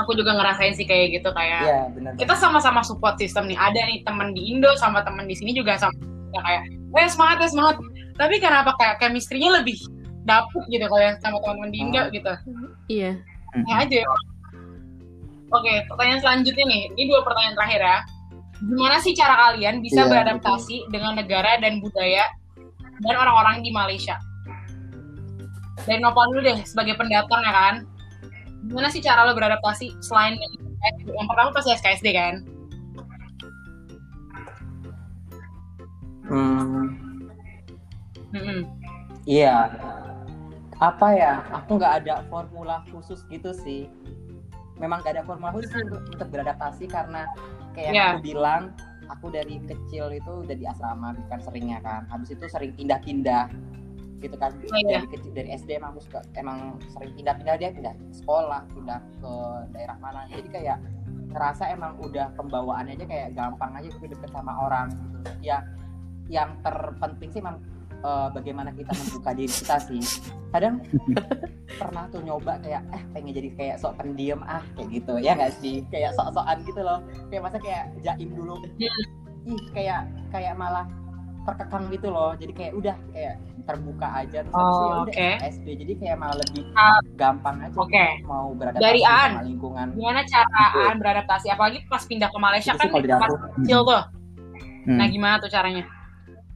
Aku 0.00 0.16
juga 0.16 0.32
ngerasain 0.32 0.72
sih 0.72 0.88
kayak 0.88 1.20
gitu 1.20 1.28
kayak 1.30 1.62
Iya, 1.62 1.80
benar. 1.92 2.12
kita 2.16 2.34
sama-sama 2.34 2.80
support 2.80 3.20
system 3.20 3.46
nih. 3.46 3.58
Ada 3.58 3.80
nih 3.84 3.98
teman 4.02 4.32
di 4.32 4.50
Indo 4.50 4.72
sama 4.80 5.04
teman 5.04 5.28
di 5.28 5.36
sini 5.36 5.52
juga 5.52 5.76
sama 5.76 5.92
ya 6.32 6.40
kayak, 6.40 6.62
eh 6.96 7.08
semangat 7.12 7.36
ya 7.44 7.48
semangat. 7.52 7.76
Tapi 8.16 8.40
kenapa 8.40 8.72
kayak 8.80 8.96
chemistry-nya 8.98 9.60
lebih 9.60 9.76
dapet 10.24 10.62
gitu 10.70 10.86
kalau 10.86 11.02
yang 11.02 11.18
sama 11.20 11.36
teman-teman 11.44 11.70
di 11.70 11.78
Indo 11.78 12.00
Hmm. 12.00 12.10
gitu. 12.10 12.32
Iya. 12.88 13.10
Ya 13.68 13.74
aja. 13.84 14.00
Oke, 15.52 15.84
pertanyaan 15.84 16.20
selanjutnya 16.24 16.64
nih. 16.64 16.82
Ini 16.96 17.02
dua 17.04 17.20
pertanyaan 17.20 17.52
terakhir 17.52 17.80
ya. 17.84 17.98
Gimana 18.62 18.96
sih 18.96 19.12
cara 19.12 19.34
kalian 19.36 19.84
bisa 19.84 20.00
Iya, 20.00 20.08
beradaptasi 20.08 20.88
dengan 20.88 21.20
negara 21.20 21.60
dan 21.60 21.82
budaya 21.84 22.24
dan 23.04 23.14
orang-orang 23.14 23.60
di 23.60 23.68
Malaysia? 23.68 24.16
Dari 25.86 25.98
Nopal 25.98 26.30
dulu 26.30 26.40
deh 26.46 26.58
sebagai 26.62 26.94
pendatang 26.94 27.42
ya 27.42 27.52
kan. 27.52 27.74
Gimana 28.68 28.88
sih 28.94 29.02
cara 29.02 29.26
lo 29.26 29.34
beradaptasi 29.34 29.98
selain 29.98 30.38
yang 31.06 31.26
pertama 31.26 31.50
pasti 31.54 31.74
SKSD 31.74 32.06
kan? 32.14 32.34
Hmm, 38.32 38.64
iya. 39.26 39.68
Apa 40.78 41.14
ya? 41.14 41.32
Aku 41.62 41.78
nggak 41.78 42.06
ada 42.06 42.24
formula 42.30 42.82
khusus 42.90 43.22
gitu 43.28 43.52
sih. 43.54 43.86
Memang 44.80 45.02
nggak 45.04 45.20
ada 45.20 45.24
formula 45.26 45.52
khusus 45.54 45.70
untuk, 45.78 46.02
untuk 46.10 46.28
beradaptasi 46.32 46.90
karena 46.90 47.28
kayak 47.76 47.92
Iya. 47.94 48.06
aku 48.16 48.18
bilang, 48.24 48.62
aku 49.06 49.30
dari 49.30 49.60
kecil 49.62 50.10
itu 50.10 50.32
udah 50.46 50.56
di 50.56 50.64
asrama 50.66 51.14
bukan 51.14 51.38
seringnya 51.42 51.78
kan. 51.84 52.08
Habis 52.10 52.34
itu 52.34 52.46
sering 52.50 52.72
pindah-pindah 52.74 53.46
gitu 54.22 54.36
kan. 54.38 54.54
Oh, 54.54 54.78
iya. 54.78 55.02
dari 55.02 55.06
kecil 55.10 55.32
dari 55.34 55.50
SD 55.58 55.82
emang 55.82 55.98
aku 55.98 56.00
suka 56.06 56.20
emang 56.38 56.78
sering 56.94 57.12
pindah-pindah 57.18 57.54
dia 57.58 57.70
pindah 57.74 57.94
sekolah 58.14 58.62
pindah 58.70 59.00
ke 59.18 59.32
daerah 59.74 59.96
mana. 59.98 60.30
Jadi 60.30 60.48
kayak 60.48 60.78
ngerasa 61.32 61.72
emang 61.72 61.98
udah 61.98 62.30
pembawaannya 62.38 62.94
aja 63.00 63.06
kayak 63.08 63.28
gampang 63.34 63.72
aja 63.74 63.88
gitu 63.90 64.06
deket 64.06 64.30
sama 64.30 64.52
orang 64.62 64.86
gitu. 64.94 65.30
Ya 65.42 65.66
yang 66.30 66.54
terpenting 66.62 67.34
sih 67.34 67.40
emang 67.42 67.58
eh, 67.90 68.28
bagaimana 68.30 68.70
kita 68.70 68.94
membuka 68.94 69.30
diri 69.34 69.50
kita 69.50 69.76
sih. 69.82 70.02
Kadang 70.54 70.86
pernah 71.80 72.06
tuh 72.12 72.22
nyoba 72.22 72.60
kayak 72.62 72.82
eh 72.94 73.02
pengen 73.10 73.32
jadi 73.34 73.50
kayak 73.58 73.76
sok 73.82 73.98
pendiam 73.98 74.40
ah 74.46 74.62
kayak 74.78 74.88
gitu. 75.02 75.18
Ya 75.18 75.34
nggak 75.34 75.52
sih? 75.58 75.82
Kayak 75.90 76.14
sok-sokan 76.14 76.62
gitu 76.62 76.80
loh. 76.80 77.02
Kayak 77.28 77.42
masa 77.50 77.58
kayak 77.58 77.84
jaim 78.04 78.30
dulu. 78.30 78.54
Ih 79.42 79.58
kayak 79.74 80.06
kayak 80.30 80.54
malah 80.54 80.86
terkekang 81.42 81.90
gitu 81.90 82.08
loh 82.08 82.32
jadi 82.32 82.52
kayak 82.52 82.72
udah 82.74 82.96
kayak 83.10 83.34
terbuka 83.62 84.08
aja 84.12 84.38
terus 84.42 84.54
ya 84.54 84.62
Oh, 84.62 85.02
udah 85.02 85.10
oke. 85.10 85.28
SD 85.50 85.66
jadi 85.76 85.92
kayak 85.96 86.16
malah 86.16 86.36
lebih 86.38 86.62
Ah, 86.72 86.98
gampang 87.14 87.56
aja 87.60 87.74
oke. 87.74 87.90
gitu 87.90 88.26
mau 88.26 88.46
beradaptasi 88.52 88.84
Dari 88.84 89.00
Aan. 89.02 89.30
sama 89.32 89.42
lingkungan 89.44 89.86
Gimana 89.92 90.20
cara 90.24 90.62
Aan 90.80 90.96
beradaptasi? 90.96 91.46
Apalagi 91.48 91.78
pas 91.84 92.02
pindah 92.02 92.28
ke 92.28 92.38
Malaysia 92.38 92.72
Itu 92.72 92.80
kan 92.80 92.90
pas 92.92 93.26
aku 93.28 93.36
kecil 93.58 93.78
tuh. 93.82 94.02
Hmm. 94.82 94.98
Nah 94.98 95.06
gimana 95.06 95.34
tuh 95.38 95.46
caranya? 95.46 95.84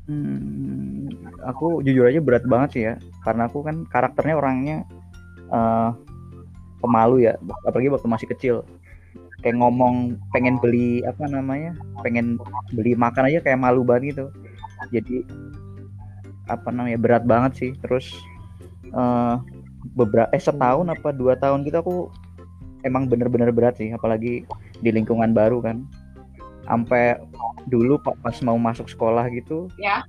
Hmm, 0.05 1.11
aku 1.45 1.83
jujur 1.83 2.07
aja 2.07 2.19
berat 2.19 2.45
banget 2.45 2.69
sih 2.71 2.83
ya, 2.85 2.95
karena 3.23 3.47
aku 3.47 3.59
kan 3.61 3.83
karakternya 3.85 4.35
orangnya 4.35 4.77
eh, 5.49 5.91
pemalu 6.77 7.23
ya, 7.23 7.35
apalagi 7.65 7.91
waktu 7.91 8.07
masih 8.07 8.29
kecil. 8.29 8.57
Kayak 9.39 9.59
ngomong 9.59 10.15
pengen 10.31 10.59
beli 10.59 11.03
apa 11.03 11.27
namanya, 11.27 11.75
pengen 12.03 12.39
beli 12.73 12.95
makan 12.95 13.27
aja 13.27 13.39
kayak 13.41 13.59
malu 13.59 13.83
banget 13.83 14.15
gitu. 14.15 14.25
Jadi 14.91 15.27
apa 16.47 16.69
namanya 16.71 16.99
berat 16.99 17.25
banget 17.27 17.53
sih. 17.59 17.71
Terus 17.79 18.11
eh 18.91 19.35
beberapa 19.95 20.27
eh 20.31 20.43
setahun 20.43 20.87
apa 20.91 21.15
dua 21.15 21.39
tahun 21.39 21.63
gitu 21.63 21.79
aku 21.79 21.97
emang 22.83 23.11
bener-bener 23.11 23.51
berat 23.51 23.79
sih, 23.79 23.91
apalagi 23.91 24.47
di 24.79 24.91
lingkungan 24.91 25.35
baru 25.35 25.59
kan. 25.63 25.83
Sampai 26.67 27.15
dulu 27.67 27.99
pa- 27.99 28.19
pas 28.19 28.35
mau 28.43 28.59
masuk 28.59 28.87
sekolah 28.87 29.27
gitu 29.31 29.67
Ya. 29.79 30.03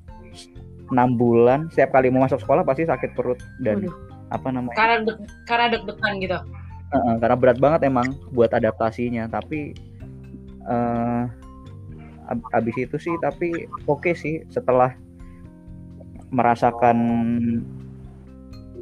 enam 0.88 1.18
bulan 1.18 1.68
setiap 1.70 1.98
kali 1.98 2.08
mau 2.08 2.24
masuk 2.24 2.40
sekolah 2.40 2.62
pasti 2.64 2.86
sakit 2.86 3.12
perut 3.14 3.38
dan 3.60 3.82
Waduh. 3.84 3.94
apa 4.30 4.48
namanya 4.54 4.78
Karena 4.78 4.96
deg 5.04 5.18
karena 5.50 5.66
deg-degan 5.74 6.14
gitu. 6.22 6.38
Heeh, 6.88 7.14
karena 7.20 7.36
berat 7.36 7.58
banget 7.60 7.82
emang 7.86 8.08
buat 8.32 8.54
adaptasinya 8.54 9.28
tapi 9.28 9.74
eh 10.64 11.24
ab- 12.28 12.50
abis 12.54 12.76
itu 12.78 12.98
sih 13.00 13.16
tapi 13.18 13.54
oke 13.84 14.12
sih 14.14 14.44
setelah 14.48 14.92
merasakan 16.30 16.98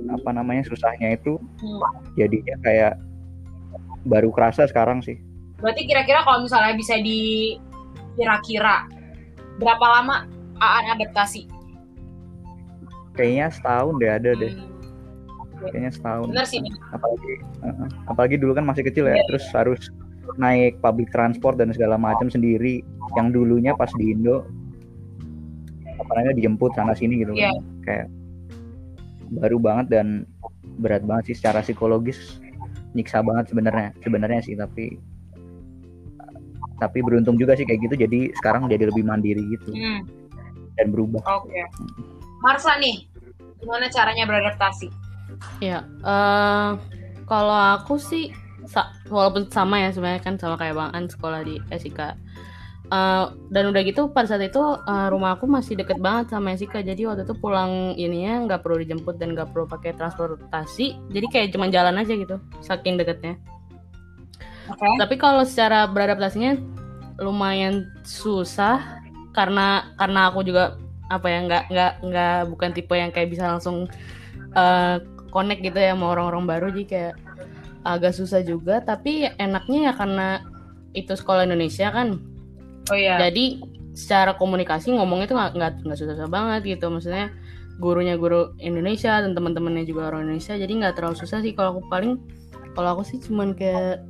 apa 0.08 0.30
namanya 0.32 0.62
susahnya 0.64 1.14
itu 1.14 1.38
Hmm. 1.58 1.82
jadinya 2.14 2.56
kayak 2.60 2.93
baru 4.04 4.30
kerasa 4.30 4.66
sekarang 4.66 5.02
sih 5.02 5.18
Berarti 5.56 5.86
kira-kira 5.86 6.20
kalau 6.22 6.43
misalnya 6.43 6.74
bisa 6.74 6.98
di 6.98 7.56
kira-kira 8.14 8.86
berapa 9.56 9.86
lama 9.89 10.28
Aan 10.56 10.88
adaptasi? 10.89 11.48
kayaknya 13.12 13.48
setahun 13.50 13.96
deh 13.96 14.10
ada 14.10 14.32
deh 14.34 14.54
Hmm, 15.56 15.72
kayaknya 15.72 15.91
setahun 15.91 16.28
bener 16.28 16.46
sih. 16.46 16.60
apalagi 16.91 17.34
uh-uh. 17.62 17.88
apalagi 18.06 18.36
dulu 18.36 18.52
kan 18.54 18.66
masih 18.66 18.84
kecil 18.84 19.06
ya 19.06 19.16
Iya. 19.16 19.24
terus 19.26 19.46
harus 19.52 19.82
naik 20.38 20.82
public 20.82 21.10
transport 21.14 21.56
dan 21.62 21.72
segala 21.72 21.96
macam 21.96 22.28
sendiri 22.28 22.82
yang 23.16 23.30
dulunya 23.32 23.78
pas 23.78 23.90
di 23.96 24.12
Indo. 24.12 24.46
Apa 25.96 26.12
namanya 26.20 26.36
dijemput 26.36 26.76
sana 26.76 26.92
sini 26.98 27.24
gitu 27.24 27.32
kan. 27.34 27.56
Kayak 27.86 28.08
baru 29.42 29.58
banget 29.58 29.88
dan 29.90 30.08
berat 30.82 31.06
banget 31.08 31.34
sih 31.34 31.36
secara 31.40 31.64
psikologis. 31.64 32.42
Nyiksa 32.96 33.24
banget 33.24 33.52
sebenarnya 33.52 33.92
sebenarnya 34.04 34.40
sih 34.44 34.56
tapi 34.56 34.96
tapi 36.80 37.00
beruntung 37.00 37.40
juga 37.40 37.56
sih 37.56 37.64
kayak 37.64 37.88
gitu. 37.88 37.96
Jadi 38.08 38.20
sekarang 38.40 38.68
jadi 38.68 38.92
lebih 38.92 39.04
mandiri 39.08 39.44
gitu. 39.56 39.72
Hmm, 39.72 40.04
dan 40.76 40.92
berubah. 40.92 41.24
Oke. 41.24 41.64
Marsa 42.44 42.76
nih, 42.78 43.08
gimana 43.64 43.88
caranya 43.90 44.28
beradaptasi? 44.28 44.92
Ya, 45.64 45.88
eh 46.04 46.72
kalau 47.26 47.58
aku 47.80 47.98
sih 47.98 48.32
sa- 48.68 48.93
walaupun 49.07 49.49
sama 49.49 49.82
ya 49.82 49.89
sebenarnya 49.93 50.22
kan 50.22 50.36
sama 50.38 50.55
kayak 50.59 50.76
Bang 50.76 50.91
An 50.93 51.05
sekolah 51.09 51.41
di 51.45 51.61
SIK. 51.70 52.18
Eh, 52.86 53.26
dan 53.49 53.63
udah 53.74 53.82
gitu 53.82 54.13
pada 54.13 54.30
saat 54.30 54.45
itu 54.45 54.61
eh, 54.61 55.07
rumah 55.09 55.34
aku 55.34 55.49
masih 55.49 55.74
deket 55.74 55.97
banget 55.97 56.30
sama 56.30 56.53
SIK 56.53 56.86
jadi 56.86 57.09
waktu 57.09 57.26
itu 57.26 57.34
pulang 57.34 57.97
ininya 57.97 58.45
nggak 58.45 58.61
perlu 58.61 58.78
dijemput 58.86 59.18
dan 59.18 59.34
nggak 59.34 59.49
perlu 59.49 59.66
pakai 59.66 59.97
transportasi 59.97 60.93
jadi 61.09 61.26
kayak 61.26 61.47
cuma 61.57 61.66
jalan 61.74 61.97
aja 61.97 62.13
gitu 62.13 62.38
saking 62.61 63.01
deketnya 63.01 63.41
Oke. 64.70 64.86
tapi 65.01 65.18
kalau 65.18 65.41
secara 65.49 65.89
beradaptasinya 65.89 66.61
lumayan 67.18 67.89
susah 68.05 69.01
karena 69.34 69.89
karena 69.97 70.30
aku 70.30 70.45
juga 70.45 70.78
apa 71.09 71.26
ya 71.26 71.41
nggak 71.41 71.63
nggak 71.74 71.93
nggak 72.05 72.38
bukan 72.53 72.70
tipe 72.70 72.93
yang 72.93 73.09
kayak 73.09 73.34
bisa 73.34 73.49
langsung 73.49 73.89
eh, 74.53 74.95
connect 75.34 75.66
gitu 75.66 75.82
ya 75.82 75.97
sama 75.97 76.13
orang-orang 76.13 76.45
baru 76.45 76.68
jadi 76.70 76.86
kayak 76.86 77.13
agak 77.86 78.18
susah 78.18 78.42
juga 78.42 78.82
tapi 78.82 79.30
enaknya 79.38 79.92
ya 79.92 79.94
karena 79.94 80.28
itu 80.98 81.14
sekolah 81.14 81.46
Indonesia 81.46 81.94
kan. 81.94 82.18
Oh 82.86 82.98
iya. 82.98 83.18
jadi 83.18 83.66
secara 83.98 84.38
komunikasi 84.38 84.94
ngomongnya 84.94 85.26
tuh 85.26 85.38
nggak 85.38 85.74
nggak 85.86 85.98
susah-susah 85.98 86.30
banget 86.30 86.76
gitu. 86.76 86.90
Maksudnya 86.90 87.30
gurunya 87.78 88.16
guru 88.16 88.56
Indonesia 88.58 89.20
dan 89.20 89.36
teman-temannya 89.36 89.84
juga 89.84 90.10
orang 90.10 90.28
Indonesia 90.28 90.56
jadi 90.56 90.72
nggak 90.72 90.96
terlalu 90.98 91.16
susah 91.20 91.40
sih. 91.46 91.54
Kalau 91.54 91.78
aku 91.78 91.82
paling 91.88 92.18
kalau 92.74 93.00
aku 93.00 93.04
sih 93.08 93.22
cuman 93.22 93.56
kayak 93.56 94.04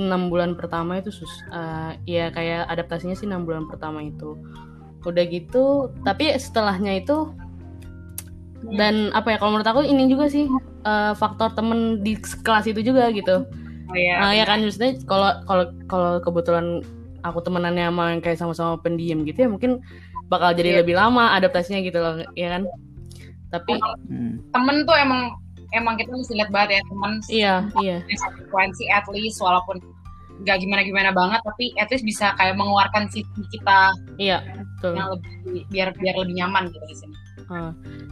enam 0.00 0.32
bulan 0.32 0.56
pertama 0.56 1.02
itu 1.02 1.12
sus 1.12 1.28
eh, 1.52 1.92
ya 2.08 2.32
kayak 2.32 2.64
adaptasinya 2.72 3.12
sih 3.12 3.28
enam 3.28 3.44
bulan 3.44 3.68
pertama 3.68 4.00
itu. 4.04 4.38
Udah 5.02 5.24
gitu 5.26 5.90
tapi 6.06 6.30
setelahnya 6.38 7.02
itu 7.02 7.34
dan 8.74 9.10
apa 9.10 9.34
ya 9.34 9.36
kalau 9.36 9.58
menurut 9.58 9.66
aku 9.66 9.82
ini 9.82 10.06
juga 10.06 10.30
sih 10.30 10.46
eh, 10.82 11.12
faktor 11.14 11.50
temen 11.52 12.00
di 12.00 12.14
kelas 12.18 12.66
itu 12.66 12.80
juga 12.82 13.10
gitu 13.10 13.46
Oh 13.92 13.98
iya. 13.98 14.24
Nah, 14.24 14.32
ya 14.32 14.48
kan 14.48 14.64
maksudnya 14.64 14.96
kalau 15.04 15.28
kalau 15.44 15.64
kalau 15.84 16.10
kebetulan 16.24 16.80
aku 17.20 17.44
temenannya 17.44 17.92
sama 17.92 18.16
yang 18.16 18.22
kayak 18.24 18.40
sama-sama 18.40 18.80
pendiam 18.80 19.20
gitu 19.28 19.44
ya 19.44 19.48
mungkin 19.52 19.84
bakal 20.32 20.56
jadi 20.56 20.70
Iya. 20.72 20.78
lebih 20.80 20.96
lama 20.96 21.36
adaptasinya 21.36 21.84
gitu 21.84 22.00
loh, 22.00 22.24
ya 22.32 22.56
kan? 22.56 22.62
Tapi 23.52 23.76
Hmm. 24.08 24.40
Temen 24.48 24.88
tuh 24.88 24.96
emang 24.96 25.36
emang 25.76 26.00
kita 26.00 26.08
mesti 26.08 26.32
lihat 26.32 26.48
banget 26.48 26.80
ya 26.80 26.82
temen 26.88 27.12
iya, 27.28 27.54
iya. 27.84 27.96
frekuensi 28.32 28.88
at 28.88 29.04
least 29.12 29.44
walaupun 29.44 29.76
nggak 30.40 30.56
gimana-gimana 30.64 31.12
banget 31.12 31.44
tapi 31.44 31.76
at 31.76 31.92
least 31.92 32.08
bisa 32.08 32.32
kayak 32.40 32.56
mengeluarkan 32.56 33.12
sisi 33.12 33.28
kita 33.52 33.92
Iya, 34.16 34.40
betul. 34.80 34.96
yang 34.96 35.08
lebih 35.12 35.32
biar 35.68 35.88
biar 36.00 36.16
lebih 36.16 36.34
nyaman 36.40 36.72
gitu 36.72 36.84
di 36.88 36.96
sini. 36.96 37.11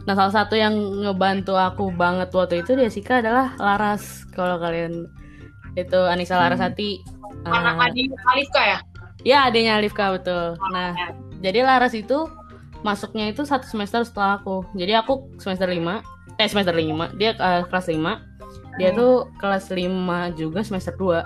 Nah, 0.01 0.13
salah 0.13 0.33
satu 0.33 0.53
yang 0.53 0.73
ngebantu 1.01 1.53
aku 1.53 1.89
banget 1.91 2.29
waktu 2.29 2.61
itu 2.61 2.73
di 2.73 2.85
Asika 2.85 3.19
adalah 3.19 3.53
Laras. 3.55 4.25
Kalau 4.29 4.57
kalian 4.57 5.05
itu 5.73 5.99
Anissa 6.03 6.35
Hmm. 6.35 6.43
Larasati. 6.45 7.01
eh, 7.41 7.49
Anak 7.49 7.89
adik 7.89 8.11
Alifka 8.27 8.61
ya? 8.61 8.77
ya, 9.23 9.37
adanya 9.45 9.77
Alifka 9.77 10.11
betul. 10.11 10.57
Nah, 10.69 10.93
jadi 11.39 11.63
Laras 11.63 11.93
itu 11.93 12.29
masuknya 12.81 13.29
itu 13.29 13.41
satu 13.41 13.65
semester 13.65 14.01
setelah 14.01 14.37
aku. 14.37 14.61
Jadi 14.73 14.93
aku 14.93 15.29
semester 15.37 15.65
5, 15.65 16.01
eh 16.35 16.45
semester 16.45 16.73
5, 16.73 17.09
dia 17.15 17.33
eh, 17.33 17.63
kelas 17.65 17.87
5. 17.87 18.21
Dia 18.77 18.89
Hmm. 18.89 18.97
tuh 18.97 19.11
kelas 19.37 19.65
5 19.69 19.89
juga 20.31 20.61
semester 20.61 20.93
2. 20.93 21.25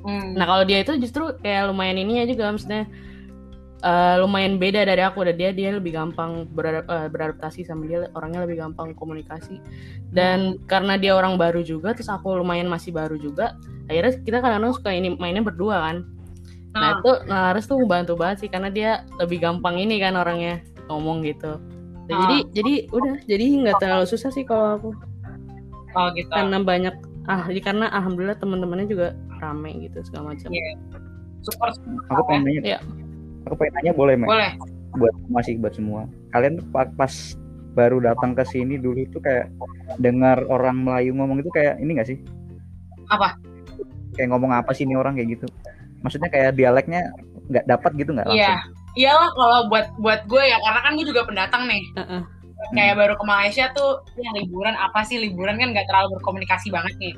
Hmm. 0.00 0.32
Nah, 0.32 0.44
kalau 0.44 0.64
dia 0.64 0.80
itu 0.80 0.92
justru 0.98 1.32
kayak 1.38 1.68
lumayan 1.68 1.96
ininya 1.96 2.24
juga 2.24 2.52
maksudnya 2.52 2.84
eh, 3.84 4.16
lumayan 4.18 4.56
beda 4.56 4.80
dari 4.82 5.04
aku 5.04 5.20
dan 5.28 5.36
dia 5.36 5.52
dia 5.52 5.76
lebih 5.76 5.92
gampang 5.92 6.48
beradap- 6.48 6.88
eh, 6.88 7.08
beradaptasi 7.12 7.68
sama 7.68 7.84
dia 7.84 8.08
orangnya 8.16 8.48
lebih 8.48 8.56
gampang 8.64 8.96
komunikasi 8.96 9.60
dan 10.08 10.56
karena 10.64 10.96
dia 10.96 11.12
orang 11.12 11.36
baru 11.36 11.60
juga 11.60 11.92
terus 11.92 12.08
aku 12.08 12.32
lumayan 12.40 12.66
masih 12.66 12.90
baru 12.90 13.20
juga 13.20 13.52
akhirnya 13.86 14.16
kita 14.24 14.40
kadang-kadang 14.40 14.72
suka 14.72 14.90
ini 14.90 15.12
mainnya 15.20 15.44
berdua 15.44 15.84
kan 15.84 15.96
nah 16.72 16.80
Nah, 16.80 16.90
itu 16.98 17.10
nah 17.30 17.40
Laras 17.52 17.70
tuh 17.70 17.78
bantu 17.86 18.18
banget 18.18 18.42
sih 18.42 18.48
karena 18.50 18.66
dia 18.66 18.90
lebih 19.20 19.38
gampang 19.38 19.78
ini 19.78 20.00
kan 20.02 20.16
orangnya 20.16 20.58
ngomong 20.88 21.22
gitu 21.22 21.60
Dan 22.04 22.14
Ah. 22.16 22.20
jadi 22.26 22.36
jadi 22.52 22.74
udah 22.92 23.14
jadi 23.24 23.44
nggak 23.64 23.76
terlalu 23.78 24.04
susah 24.04 24.28
sih 24.28 24.42
kalau 24.44 24.76
aku 24.76 24.90
Oh 25.94 26.10
gitu. 26.18 26.26
Karena 26.26 26.58
banyak 26.58 26.94
ah 27.30 27.46
ya 27.48 27.62
karena 27.62 27.86
alhamdulillah 27.88 28.34
teman-temannya 28.36 28.90
juga 28.90 29.14
rame 29.38 29.70
gitu 29.86 30.02
segala 30.04 30.34
macam. 30.34 30.50
Iya. 30.50 30.74
Super. 31.46 31.70
Aku 32.10 32.20
pengen 32.26 32.42
nanya. 32.44 32.60
Iya. 32.66 32.78
Aku 33.44 33.54
pengen 33.60 33.72
nanya 33.80 33.92
boleh, 33.92 34.14
Mek? 34.16 34.28
Boleh. 34.28 34.50
Buat 34.94 35.14
masih 35.28 35.58
buat 35.60 35.74
semua. 35.74 36.06
Kalian 36.32 36.62
pa- 36.70 36.90
pas 36.94 37.12
baru 37.74 37.98
datang 37.98 38.32
ke 38.38 38.46
sini 38.46 38.78
dulu 38.78 39.02
itu 39.02 39.18
kayak 39.18 39.50
dengar 39.98 40.46
orang 40.46 40.86
Melayu 40.86 41.10
ngomong 41.18 41.42
itu 41.42 41.50
kayak 41.50 41.82
ini 41.82 41.98
gak 41.98 42.08
sih? 42.08 42.18
Apa? 43.10 43.36
Kayak 44.14 44.30
ngomong 44.30 44.54
apa 44.54 44.70
sih 44.70 44.86
ini 44.86 44.94
orang 44.94 45.18
kayak 45.18 45.38
gitu? 45.38 45.46
Maksudnya 46.06 46.30
kayak 46.30 46.54
dialeknya 46.54 47.10
nggak 47.50 47.66
dapat 47.66 47.90
gitu 47.98 48.14
nggak 48.14 48.26
langsung? 48.30 48.40
Iya. 48.40 48.56
Iyalah 48.94 49.30
kalau 49.34 49.58
buat 49.66 49.86
buat 49.98 50.20
gue 50.30 50.42
ya 50.46 50.56
karena 50.62 50.80
kan 50.86 50.92
gue 50.94 51.06
juga 51.10 51.22
pendatang 51.26 51.66
nih. 51.66 51.82
Heeh. 51.98 52.22
Kayak 52.78 52.94
baru 52.96 53.14
ke 53.18 53.24
Malaysia 53.26 53.64
tuh 53.74 54.06
ya 54.16 54.30
liburan 54.38 54.78
apa 54.78 55.02
sih 55.02 55.18
liburan 55.18 55.58
kan 55.58 55.74
nggak 55.74 55.90
terlalu 55.90 56.16
berkomunikasi 56.16 56.70
banget 56.70 56.94
nih. 57.02 57.14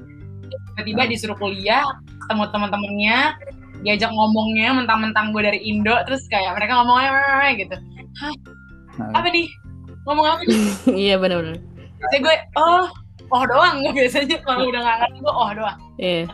Tiba-tiba 0.72 1.02
disuruh 1.08 1.36
kuliah, 1.36 1.84
ketemu 2.24 2.44
teman-temannya, 2.48 3.18
diajak 3.84 4.10
ngomongnya 4.12 4.72
mentang-mentang 4.72 5.32
gue 5.34 5.42
dari 5.44 5.60
Indo 5.64 5.94
terus 6.08 6.24
kayak 6.28 6.56
mereka 6.56 6.80
ngomongnya 6.80 7.10
"Weh," 7.12 7.52
gitu. 7.60 7.76
Nah, 8.96 9.12
Apa 9.12 9.28
nih? 9.28 9.48
Ngomong 10.08 10.26
apa 10.26 10.42
nih? 10.46 10.60
Iya 11.10 11.14
benar-benar. 11.20 11.60
Biasanya 12.00 12.20
gue 12.22 12.36
oh 12.56 12.86
oh 13.34 13.42
doang 13.50 13.76
biasanya 13.96 14.36
kalau 14.46 14.70
udah 14.70 14.80
nggak 14.80 14.96
ngerti 15.04 15.18
gue 15.20 15.34
oh 15.34 15.50
doang. 15.52 15.78
Iya. 15.98 16.24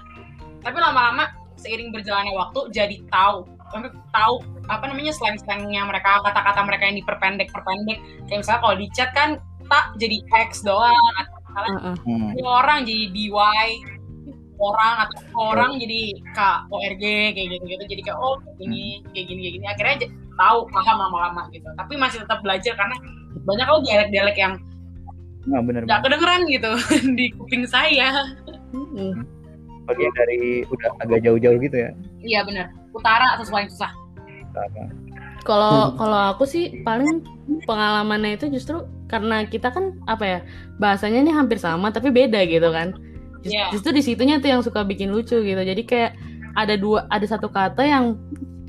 Tapi 0.62 0.76
lama-lama 0.78 1.24
seiring 1.58 1.90
berjalannya 1.94 2.34
waktu 2.34 2.60
jadi 2.74 2.96
tahu 3.10 3.46
untuk 3.72 3.94
tahu 4.12 4.34
apa 4.68 4.84
namanya 4.84 5.16
slang-slangnya 5.16 5.82
mereka 5.88 6.20
kata-kata 6.20 6.60
mereka 6.66 6.82
yang 6.92 6.96
diperpendek-perpendek 7.00 7.98
kayak 8.28 8.38
misalnya 8.44 8.60
kalau 8.60 8.76
di 8.76 8.86
chat 8.92 9.10
kan 9.16 9.40
tak 9.70 9.96
jadi 9.96 10.20
X 10.52 10.60
doang 10.60 10.92
atau 11.16 11.36
misalnya 11.40 11.72
Heeh. 11.80 11.96
hmm. 12.04 12.28
ini 12.36 12.42
orang 12.44 12.78
jadi 12.84 13.04
DY 13.16 13.66
orang 14.62 14.94
atau 15.04 15.18
orang 15.34 15.70
jadi 15.82 16.00
K 16.30 16.38
ORG 16.70 17.02
kayak 17.34 17.46
gitu 17.58 17.64
gitu 17.66 17.84
jadi 17.90 18.02
kayak 18.06 18.18
oh 18.22 18.38
kayak 18.38 18.56
gini 18.62 18.84
kayak 19.10 19.26
gini 19.26 19.40
kayak 19.42 19.54
gini. 19.58 19.66
Akhirnya 19.66 19.94
j- 20.06 20.12
tahu 20.38 20.58
paham 20.70 20.96
lama-lama 21.02 21.42
gitu. 21.50 21.66
Tapi 21.74 21.94
masih 21.98 22.22
tetap 22.22 22.38
belajar 22.46 22.72
karena 22.78 22.96
banyak 23.42 23.66
kok 23.66 23.82
dialek-dialek 23.84 24.38
yang 24.38 24.54
Nah, 25.42 25.58
bener 25.58 25.82
nggak 25.82 26.06
kedengeran 26.06 26.46
gitu 26.46 26.70
di 27.18 27.34
kuping 27.34 27.66
saya. 27.66 28.30
Mm. 28.70 29.26
Bagian 29.90 30.14
dari 30.14 30.62
udah 30.70 30.90
agak 31.02 31.26
jauh-jauh 31.26 31.58
gitu 31.58 31.76
ya. 31.76 31.90
iya 32.22 32.40
benar 32.46 32.70
utara 32.94 33.34
atau 33.34 33.50
paling 33.50 33.66
susah. 33.66 33.90
Kalau 35.42 35.98
kalau 35.98 36.20
aku 36.30 36.46
sih 36.46 36.86
paling 36.86 37.26
pengalamannya 37.66 38.38
itu 38.38 38.46
justru 38.54 38.86
karena 39.10 39.42
kita 39.42 39.74
kan 39.74 39.98
apa 40.06 40.24
ya 40.24 40.38
bahasanya 40.78 41.18
ini 41.26 41.34
hampir 41.34 41.58
sama 41.58 41.90
tapi 41.90 42.14
beda 42.14 42.46
gitu 42.46 42.70
kan. 42.70 42.94
Just- 43.42 43.52
Iya. 43.52 43.66
Justru 43.70 43.90
di 43.90 44.02
situnya 44.02 44.38
tuh 44.38 44.48
yang 44.48 44.62
suka 44.62 44.82
bikin 44.82 45.10
lucu 45.10 45.34
gitu. 45.36 45.58
Jadi 45.58 45.82
kayak 45.82 46.14
ada 46.54 46.74
dua 46.76 47.04
ada 47.08 47.24
satu 47.24 47.48
kata 47.48 47.82
yang 47.82 48.14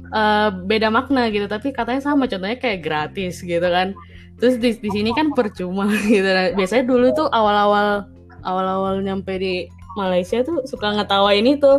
eh, 0.10 0.50
beda 0.50 0.88
makna 0.88 1.30
gitu 1.30 1.46
tapi 1.46 1.70
katanya 1.70 2.00
sama 2.00 2.26
contohnya 2.26 2.58
kayak 2.58 2.82
gratis 2.82 3.40
gitu 3.40 3.64
kan. 3.64 3.94
Terus 4.38 4.58
di, 4.58 4.74
di 4.76 4.90
sini 4.90 5.10
kan 5.12 5.32
percuma 5.32 5.86
gitu. 6.06 6.26
Nah, 6.26 6.54
Biasanya 6.54 6.84
dulu 6.84 7.14
tuh 7.14 7.28
awal-awal 7.28 8.06
awal-awal 8.42 9.00
nyampe 9.00 9.32
di 9.36 9.66
Malaysia 9.94 10.42
tuh 10.42 10.66
suka 10.66 10.90
ngetawain 10.92 11.46
itu 11.46 11.70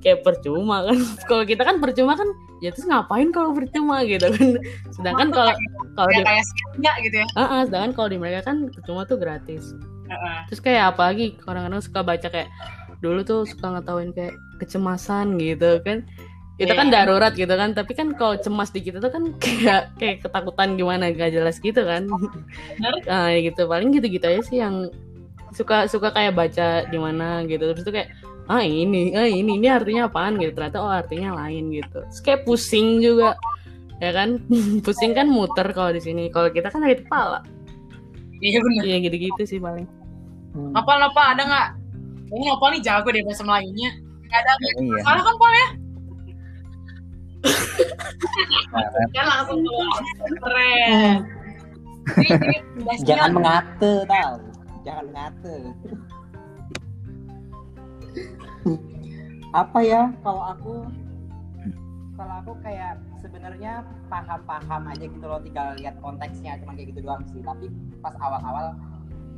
kayak 0.00 0.20
percuma 0.20 0.84
kan. 0.84 0.96
Kalau 1.28 1.44
kita 1.44 1.64
kan 1.64 1.80
percuma 1.80 2.12
kan 2.12 2.28
ya 2.60 2.72
terus 2.72 2.84
ngapain 2.84 3.28
kalau 3.28 3.52
percuma 3.52 4.00
gitu 4.04 4.24
kan. 4.26 4.56
Sedangkan 4.90 5.28
kalau 5.28 5.52
kalau 5.94 6.08
di 6.08 6.20
kayak 6.22 6.44
gitu 7.04 7.16
ya 7.20 7.26
Ah, 7.34 7.44
ah, 7.44 7.60
sedangkan 7.64 7.92
kalau 7.92 8.08
di 8.08 8.16
mereka 8.16 8.40
kan 8.46 8.68
percuma 8.68 9.04
tuh 9.04 9.16
gratis. 9.16 9.72
Heeh. 10.14 10.38
Terus 10.50 10.60
kayak 10.62 10.94
apa 10.94 11.02
lagi 11.10 11.34
orang-orang 11.50 11.82
suka 11.82 12.00
baca 12.06 12.28
kayak 12.30 12.48
dulu 13.02 13.20
tuh 13.26 13.44
suka 13.44 13.74
ngetawain 13.74 14.14
kayak 14.14 14.34
kecemasan 14.62 15.36
gitu 15.42 15.82
kan. 15.82 16.06
Itu 16.54 16.70
kan 16.70 16.86
Iya. 16.86 17.02
darurat 17.02 17.34
gitu 17.34 17.50
kan, 17.50 17.74
tapi 17.74 17.98
kan 17.98 18.14
kalau 18.14 18.38
cemas 18.38 18.70
di 18.70 18.78
kita 18.78 19.02
tuh 19.02 19.10
kan 19.10 19.24
kayak 19.42 19.90
kayak 19.98 20.16
ketakutan 20.22 20.78
gimana 20.78 21.10
gak 21.10 21.34
jelas 21.34 21.58
gitu 21.58 21.82
kan. 21.82 22.06
Nah, 23.10 23.34
gitu 23.34 23.66
paling 23.66 23.90
gitu-gitu 23.90 24.24
aja 24.24 24.42
sih 24.46 24.58
yang 24.62 24.88
suka 25.54 25.86
suka 25.90 26.14
kayak 26.14 26.34
baca 26.38 26.86
di 26.86 26.98
mana 26.98 27.42
gitu. 27.44 27.74
Terus 27.74 27.82
tuh 27.82 27.94
kayak 27.94 28.14
ah 28.46 28.60
ini, 28.62 29.16
ah 29.16 29.26
ini 29.26 29.58
ini 29.58 29.66
artinya 29.66 30.06
apaan 30.06 30.38
gitu. 30.38 30.54
Ternyata 30.54 30.78
oh 30.78 30.90
artinya 30.90 31.34
lain 31.42 31.74
gitu. 31.74 32.06
Terus 32.06 32.20
kayak 32.22 32.40
pusing 32.46 33.02
juga. 33.02 33.34
Ya 33.98 34.10
kan? 34.14 34.38
pusing 34.86 35.10
kan 35.14 35.26
muter 35.26 35.66
kalau 35.74 35.90
di 35.90 36.02
sini. 36.02 36.30
Kalau 36.30 36.54
kita 36.54 36.70
kan 36.70 36.86
dari 36.86 37.02
kepala. 37.02 37.42
iya 38.44 38.60
benar 38.60 38.82
Iya 38.84 38.98
gitu-gitu 39.08 39.42
sih 39.48 39.58
paling. 39.58 39.86
Nopal 40.54 40.96
Nopal 41.02 41.26
ada 41.34 41.42
nggak 41.42 41.68
ini 42.30 42.44
Nopal 42.46 42.68
nih 42.78 42.82
jago 42.82 43.08
deh 43.10 43.22
bahasa 43.26 43.42
Melayunya 43.42 43.90
nggak 44.30 44.40
ada 44.40 44.52
nggak? 44.54 44.72
Iya. 44.78 44.98
salah 45.02 45.22
kan 45.22 45.34
Pol 45.36 45.52
ya 45.52 45.68
kan. 49.14 49.26
langsung 49.28 49.58
keluar 49.60 50.00
keren 50.40 51.18
Jangan 53.04 53.30
mengate 53.32 53.92
tau. 54.04 54.36
Jangan 54.84 55.04
mengate. 55.08 55.56
Apa 59.54 59.78
ya 59.80 60.12
kalau 60.20 60.44
aku 60.52 60.74
kalau 62.14 62.34
aku 62.44 62.52
kayak 62.62 63.00
sebenarnya 63.18 63.82
paham-paham 64.06 64.82
aja 64.92 65.04
gitu 65.08 65.24
loh 65.24 65.40
tinggal 65.42 65.74
lihat 65.80 65.96
konteksnya 65.98 66.60
cuman 66.62 66.76
kayak 66.78 66.88
gitu 66.94 67.00
doang 67.02 67.22
sih 67.32 67.40
tapi 67.42 67.72
pas 68.04 68.14
awal-awal 68.20 68.76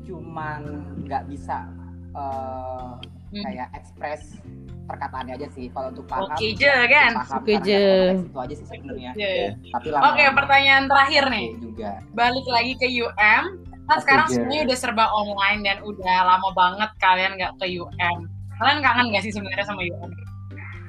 cuman 0.07 0.61
nggak 1.05 1.27
bisa 1.29 1.67
eh, 2.15 2.91
Hmm. 3.27 3.43
kayak 3.43 3.69
ekspres 3.75 4.39
perkataannya 4.87 5.35
aja 5.35 5.49
sih. 5.51 5.67
Kalau 5.75 5.91
untuk 5.91 6.07
paham 6.07 6.31
Oke 6.31 6.55
je, 6.55 6.71
kan? 6.87 7.13
paham 7.19 7.43
Oke 7.43 7.53
itu 7.59 8.39
aja 8.39 8.55
sih 8.55 8.67
sebenarnya. 8.71 9.11
Tapi 9.75 9.87
oke 9.91 9.99
lama-lama 9.99 10.33
pertanyaan 10.39 10.85
terakhir 10.87 11.23
oke 11.27 11.35
nih 11.35 11.47
juga. 11.59 11.91
Balik 12.15 12.47
lagi 12.47 12.73
ke 12.79 12.87
UM 12.87 13.45
kan 13.87 13.99
Oke, 13.99 14.03
sekarang 14.03 14.27
semuanya 14.31 14.63
udah 14.67 14.79
serba 14.79 15.05
online 15.11 15.61
dan 15.63 15.79
udah 15.83 16.17
lama 16.27 16.49
banget 16.55 16.91
kalian 16.99 17.39
nggak 17.39 17.53
ke 17.59 17.67
UM 17.79 18.17
kalian 18.57 18.79
kangen 18.83 19.07
gak 19.15 19.23
sih 19.23 19.31
sebenarnya 19.31 19.63
sama 19.63 19.83
UM 19.87 20.11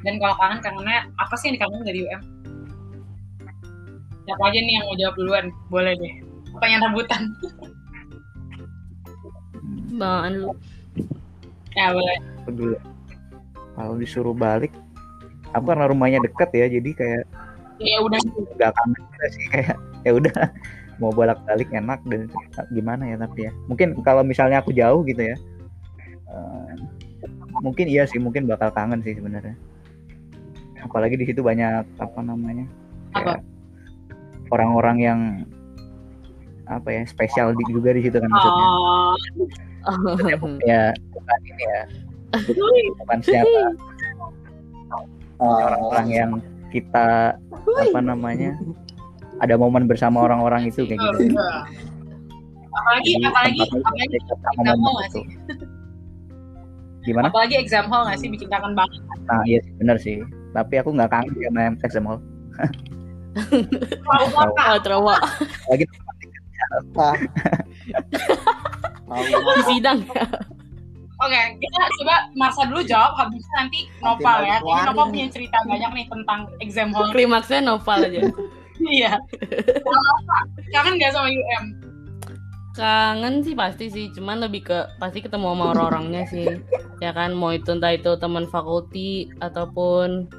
dan 0.01 0.13
kalau 0.17 0.33
kangen 0.41 0.59
kangennya 0.65 1.05
apa 1.21 1.33
sih 1.37 1.51
yang 1.53 1.61
dikangenin 1.61 1.85
dari 1.85 1.99
UM 2.09 2.21
siapa 4.25 4.43
aja 4.49 4.59
nih 4.59 4.73
yang 4.81 4.85
mau 4.89 4.97
jawab 4.99 5.15
duluan? 5.15 5.45
Boleh 5.71 5.93
deh. 5.95 6.13
Pertanyaan 6.57 6.83
rebutan 6.89 7.21
Bang 9.97 10.31
Anu. 10.31 10.53
ya 11.77 11.93
boleh. 11.93 12.17
Aku 12.41 12.51
dulu. 12.53 12.77
Kalau 13.77 13.93
disuruh 14.01 14.33
balik, 14.33 14.73
aku 15.53 15.65
karena 15.69 15.85
rumahnya 15.89 16.19
deket 16.25 16.49
ya, 16.53 16.65
jadi 16.69 16.89
kayak 16.97 17.23
ya 17.77 18.01
udah. 18.01 18.17
nggak 18.57 18.71
kangen 18.73 19.01
juga 19.05 19.25
sih 19.29 19.45
kayak 19.53 19.77
ya 20.01 20.11
udah 20.17 20.37
mau 20.97 21.13
bolak 21.13 21.37
balik 21.45 21.69
enak 21.69 22.01
dan 22.09 22.25
gimana 22.73 23.05
ya 23.13 23.17
tapi 23.21 23.45
ya. 23.45 23.51
Mungkin 23.69 24.01
kalau 24.01 24.25
misalnya 24.25 24.65
aku 24.65 24.73
jauh 24.73 25.05
gitu 25.05 25.21
ya 25.21 25.37
eh, 26.33 26.73
mungkin 27.61 27.85
iya 27.85 28.09
sih 28.09 28.17
mungkin 28.17 28.49
bakal 28.49 28.73
kangen 28.73 29.05
sih 29.05 29.13
sebenarnya. 29.13 29.53
Apalagi 30.81 31.21
di 31.21 31.25
situ 31.29 31.45
banyak 31.45 31.85
apa 32.01 32.19
namanya 32.25 32.65
orang-orang 34.51 34.97
yang 34.97 35.19
apa 36.67 36.87
ya 36.91 37.01
spesial 37.03 37.51
di- 37.51 37.67
juga 37.67 37.95
di 37.95 38.03
situ 38.03 38.17
kan 38.17 38.27
maksudnya. 38.27 38.65
Oh. 38.67 39.13
Ya 40.63 40.91
bukan 41.09 41.39
ini 41.45 41.63
ya. 41.63 41.81
Bukan 42.97 43.19
siapa. 43.23 43.61
Orang-orang 45.37 46.07
yang 46.09 46.31
kita 46.69 47.37
apa 47.63 47.99
namanya 48.01 48.51
ada 49.39 49.55
momen 49.55 49.85
bersama 49.85 50.21
orang-orang 50.21 50.67
itu 50.67 50.83
kayak 50.83 50.97
gitu 51.15 51.37
apalagi 52.77 53.09
Jadi, 53.15 53.25
apalagi 53.25 53.61
apalagi 53.63 54.15
nggak 54.61 54.77
itu. 54.77 55.09
sih? 55.13 55.25
Gimana? 57.05 57.25
Apalagi 57.31 57.55
exam 57.57 57.85
hall 57.87 58.05
nggak 58.05 58.19
sih 58.19 58.29
bikin 58.29 58.47
kangen 58.51 58.73
banget. 58.75 59.01
Nah 59.25 59.41
iya 59.47 59.59
sih 59.63 59.73
bener 59.79 59.97
sih. 59.97 60.17
Tapi 60.51 60.73
aku 60.77 60.89
nggak 60.93 61.09
kangen 61.09 61.33
sama 61.41 61.61
exam 61.81 62.03
hall. 62.05 62.19
Kota 64.05 64.63
Oh, 64.73 64.79
trauma. 64.81 65.15
Lagi 65.69 65.85
mau 69.07 69.53
di 69.55 69.63
sidang. 69.69 70.03
Oke, 71.17 71.41
kita 71.57 71.77
coba 71.97 72.15
Marsa 72.37 72.61
dulu 72.69 72.85
jawab, 72.85 73.17
habis 73.17 73.41
itu 73.41 73.53
nanti 73.57 73.79
Nopal 74.05 74.45
ya. 74.45 74.61
Ini 74.61 74.81
Nopal 74.85 75.09
punya 75.09 75.27
cerita 75.33 75.57
banyak 75.65 75.91
nih 75.97 76.05
tentang 76.13 76.39
exam 76.61 76.93
hall. 76.93 77.09
Klimaksnya 77.09 77.59
novel 77.65 78.05
aja. 78.05 78.21
Iya. 78.77 79.17
Nopal, 79.81 80.43
Kangen 80.69 81.01
nggak 81.01 81.09
sama 81.09 81.33
UM? 81.33 81.65
Kangen 82.77 83.41
sih 83.41 83.57
pasti 83.57 83.89
sih, 83.89 84.13
cuman 84.13 84.45
lebih 84.45 84.69
ke 84.69 84.85
pasti 85.01 85.25
ketemu 85.25 85.49
sama 85.49 85.73
orang-orangnya 85.73 86.29
sih. 86.29 86.45
Ya 87.01 87.09
kan, 87.09 87.33
mau 87.33 87.49
itu 87.49 87.73
entah 87.73 87.97
itu 87.97 88.13
teman 88.21 88.45
fakulti 88.45 89.33
ataupun 89.41 90.29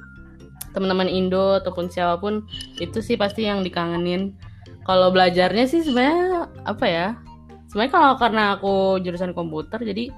teman-teman 0.71 1.11
Indo 1.11 1.59
ataupun 1.59 1.91
siapa 1.91 2.23
pun 2.23 2.47
itu 2.79 3.03
sih 3.03 3.19
pasti 3.19 3.51
yang 3.51 3.67
dikangenin. 3.67 4.39
Kalau 4.89 5.13
belajarnya 5.13 5.69
sih 5.69 5.85
sebenarnya 5.85 6.49
apa 6.65 6.87
ya? 6.89 7.09
Sebenarnya 7.69 7.93
kalau 7.93 8.13
karena 8.17 8.43
aku 8.57 8.97
jurusan 9.05 9.37
komputer 9.37 9.85
jadi 9.85 10.09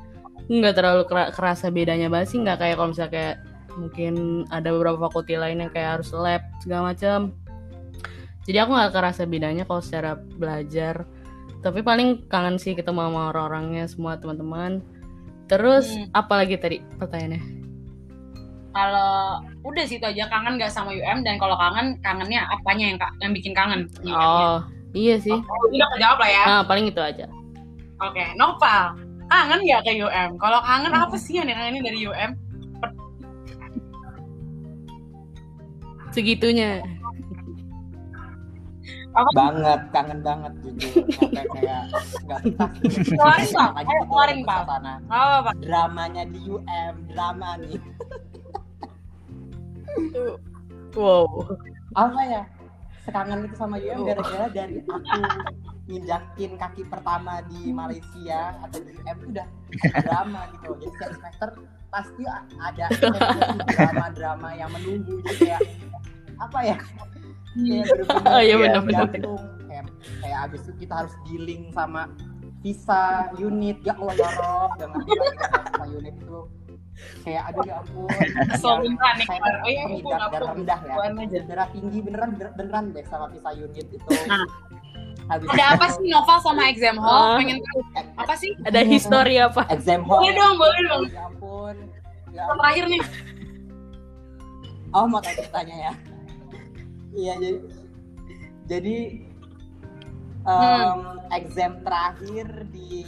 nggak 0.51 0.75
terlalu 0.75 1.03
kerasa 1.11 1.71
bedanya 1.71 2.11
banget 2.11 2.35
sih 2.35 2.39
nggak 2.43 2.59
kayak 2.59 2.75
kalau 2.75 2.91
misalnya 2.91 3.13
kayak 3.15 3.37
mungkin 3.79 4.15
ada 4.51 4.75
beberapa 4.75 5.07
fakulti 5.07 5.39
lain 5.39 5.63
yang 5.63 5.71
kayak 5.71 6.03
harus 6.03 6.11
lab 6.11 6.43
segala 6.59 6.91
macam 6.91 7.31
jadi 8.51 8.67
aku 8.67 8.71
nggak 8.75 8.91
kerasa 8.91 9.23
bedanya 9.31 9.63
kalau 9.63 9.79
secara 9.79 10.19
belajar 10.19 11.07
tapi 11.63 11.87
paling 11.87 12.27
kangen 12.27 12.59
sih 12.59 12.75
ketemu 12.75 13.07
sama 13.07 13.31
orang-orangnya 13.31 13.87
semua 13.87 14.19
teman-teman 14.19 14.83
terus 15.47 15.95
hmm. 15.95 16.11
apa 16.19 16.35
lagi 16.43 16.59
tadi 16.59 16.83
pertanyaannya 16.99 17.60
kalau 18.71 19.43
udah 19.67 19.85
sih 19.85 19.99
itu 19.99 20.07
aja 20.07 20.31
kangen 20.31 20.57
nggak 20.57 20.71
sama 20.71 20.95
UM 20.95 21.27
dan 21.27 21.37
kalau 21.43 21.59
kangen 21.59 21.99
kangennya 22.07 22.47
apanya 22.49 22.95
yang 22.95 22.99
yang 23.19 23.33
bikin 23.35 23.53
kangen? 23.53 23.91
Oh 24.07 24.63
iya. 24.95 25.19
sih. 25.19 25.35
Oh, 25.35 25.65
udah 25.71 25.89
kejawab 25.99 26.19
lah 26.23 26.31
ya. 26.31 26.45
Nah 26.47 26.63
paling 26.67 26.87
itu 26.87 27.03
aja. 27.03 27.27
Oke 28.01 28.23
okay. 28.23 28.29
Nopal 28.39 28.95
kangen 29.31 29.61
nggak 29.63 29.83
ke 29.87 29.93
UM 30.03 30.31
kalau 30.43 30.59
kangen 30.63 30.91
apa 30.91 31.15
sih 31.15 31.39
yang 31.39 31.47
dikangenin 31.47 31.83
dari 31.87 31.99
UM 32.07 32.31
segitunya. 36.11 36.83
Apa? 39.11 39.27
banget 39.35 39.81
kangen 39.91 40.23
banget 40.23 40.53
jujur. 40.63 41.03
Sampai 41.19 41.43
kayak 41.59 41.83
nggak 42.31 42.41
keluarin 43.19 43.51
pak 43.51 43.71
ayo 43.83 44.03
keluarin 44.07 44.41
pak 44.47 44.59
oh, 45.11 45.39
pak 45.51 45.57
dramanya 45.67 46.23
di 46.31 46.39
UM 46.47 46.95
drama 47.11 47.59
nih 47.59 47.75
wow. 50.97 51.27
Apa 51.97 52.21
ya? 52.27 52.43
Sekangen 53.01 53.49
itu 53.49 53.57
sama 53.57 53.81
UM 53.81 54.05
gara-gara 54.05 54.47
dari 54.53 54.85
aku 54.85 55.21
nginjakin 55.91 56.53
kaki 56.61 56.83
pertama 56.87 57.43
di 57.49 57.73
Malaysia 57.75 58.55
atau 58.63 58.79
di 58.79 58.93
UM 58.95 59.17
itu 59.19 59.27
udah 59.35 59.47
drama 60.05 60.41
gitu. 60.55 60.77
Jadi 60.79 60.91
setiap 60.95 61.13
semester 61.19 61.49
pasti 61.91 62.23
ada 62.61 62.87
drama-drama 63.75 64.49
yang 64.55 64.71
menunggu. 64.71 65.19
Jadi 65.27 65.51
kayak 65.51 65.63
apa 66.39 66.59
ya? 66.63 66.77
Kayak 67.51 67.85
bener-bener 67.91 68.31
oh, 68.31 68.41
iya, 68.47 68.55
bener, 68.55 68.81
bener, 68.87 69.07
kayak, 69.67 69.85
kayak 70.23 70.39
abis 70.47 70.61
itu 70.71 70.73
kita 70.87 70.95
harus 71.03 71.15
dealing 71.27 71.63
sama 71.75 72.07
visa 72.63 73.33
unit. 73.41 73.83
Ya 73.83 73.99
Allah 73.99 74.15
ya 74.15 74.31
Rob. 74.39 74.71
Dengan 74.79 75.03
visa 75.03 75.85
unit 75.91 76.15
itu 76.15 76.39
kayak 77.23 77.43
aduh 77.53 77.63
ya 77.67 77.75
ampun 77.83 78.09
so 78.63 78.69
beneran 78.81 79.15
nih 79.21 79.27
oh 79.29 79.69
iya 79.69 79.83
darah 80.31 80.51
rendah 80.57 80.81
ya 81.31 81.43
darah 81.45 81.69
tinggi 81.73 81.99
beneran 82.01 82.31
beneran 82.37 82.85
deh 82.93 83.05
sama 83.09 83.27
visa 83.33 83.51
unit 83.55 83.87
itu 83.89 84.11
nah. 84.29 84.45
Habis 85.31 85.47
ada 85.55 85.79
apa 85.79 85.87
sih 85.95 86.11
Nova 86.11 86.43
sama 86.43 86.67
exam 86.67 86.99
hall? 86.99 87.39
Uh, 87.39 87.39
Pengen 87.39 87.63
tahu 87.63 87.79
apa 88.19 88.35
sih? 88.35 88.51
Ada 88.67 88.83
histori 88.83 89.39
apa? 89.39 89.63
Exam 89.71 90.03
hall. 90.03 90.27
Boleh 90.27 90.35
dong, 90.35 90.55
boleh 90.59 90.81
dong. 90.91 91.03
Ya 91.07 91.23
ampun. 91.23 91.77
Ya 92.35 92.43
ampun. 92.51 92.57
Terakhir 92.59 92.85
nih. 92.91 93.03
Oh, 94.91 95.07
mau 95.07 95.23
tanya 95.23 95.77
ya 95.87 95.93
iya 97.15 97.35
jadi 97.39 97.59
jadi 98.71 98.97
um, 100.47 100.55
hmm. 100.55 100.99
exam 101.35 101.73
terakhir 101.83 102.47
di 102.71 103.07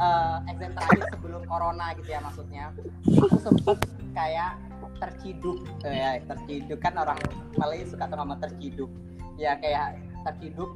uh, 0.00 0.36
exam 0.48 0.72
terakhir 0.72 1.04
sebelum 1.12 1.42
corona 1.44 1.92
gitu 2.00 2.08
ya 2.10 2.20
maksudnya 2.24 2.72
aku 3.04 3.36
sempet 3.38 3.78
kayak 4.16 4.56
terciduk 4.98 5.58
uh, 5.84 5.92
ya 5.92 6.18
terciduk 6.24 6.80
kan 6.80 6.96
orang 6.96 7.20
Malaysia 7.60 7.94
suka 7.94 8.08
nama 8.08 8.34
terciduk 8.40 8.90
ya 9.36 9.56
kayak 9.60 10.00
terciduk 10.24 10.72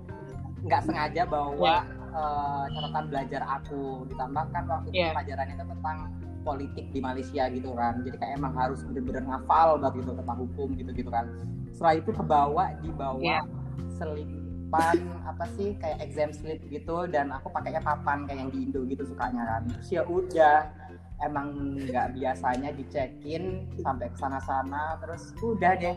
nggak 0.64 0.80
sengaja 0.84 1.22
bawa 1.28 1.56
yeah. 1.60 1.82
Ya. 1.84 2.16
uh, 2.16 2.64
catatan 2.72 3.04
belajar 3.12 3.42
aku 3.44 4.08
ditambahkan 4.08 4.62
waktu 4.64 4.88
yeah. 4.96 5.12
pelajarannya 5.12 5.54
itu 5.60 5.66
tentang 5.76 5.98
politik 6.44 6.86
di 6.92 7.00
Malaysia 7.00 7.44
gitu 7.52 7.72
kan 7.76 8.00
jadi 8.04 8.16
kayak 8.20 8.32
emang 8.40 8.52
harus 8.56 8.80
bener-bener 8.84 9.24
ngafal 9.24 9.80
banget 9.80 10.04
gitu 10.04 10.12
tentang 10.16 10.38
hukum 10.40 10.68
gitu 10.76 10.90
gitu 10.92 11.10
kan 11.12 11.28
setelah 11.72 11.94
itu 12.00 12.10
kebawa 12.12 12.64
dibawa 12.80 13.20
yeah. 13.20 13.44
Selipan 14.74 14.98
apa 15.24 15.44
sih 15.54 15.68
kayak 15.78 15.98
exam 16.02 16.30
slip 16.34 16.60
gitu 16.66 17.06
dan 17.06 17.30
aku 17.30 17.48
pakainya 17.50 17.78
papan 17.78 18.26
kayak 18.26 18.38
yang 18.46 18.50
di 18.50 18.58
Indo 18.66 18.82
gitu 18.90 19.06
sukanya 19.06 19.42
kan. 19.46 19.62
Terus 19.70 19.88
ya 19.90 20.02
udah 20.02 20.56
emang 21.22 21.78
nggak 21.78 22.18
biasanya 22.18 22.70
dicekin 22.74 23.70
sampai 23.78 24.10
ke 24.10 24.18
sana-sana. 24.18 24.98
Terus 24.98 25.30
udah 25.38 25.72
deh 25.78 25.96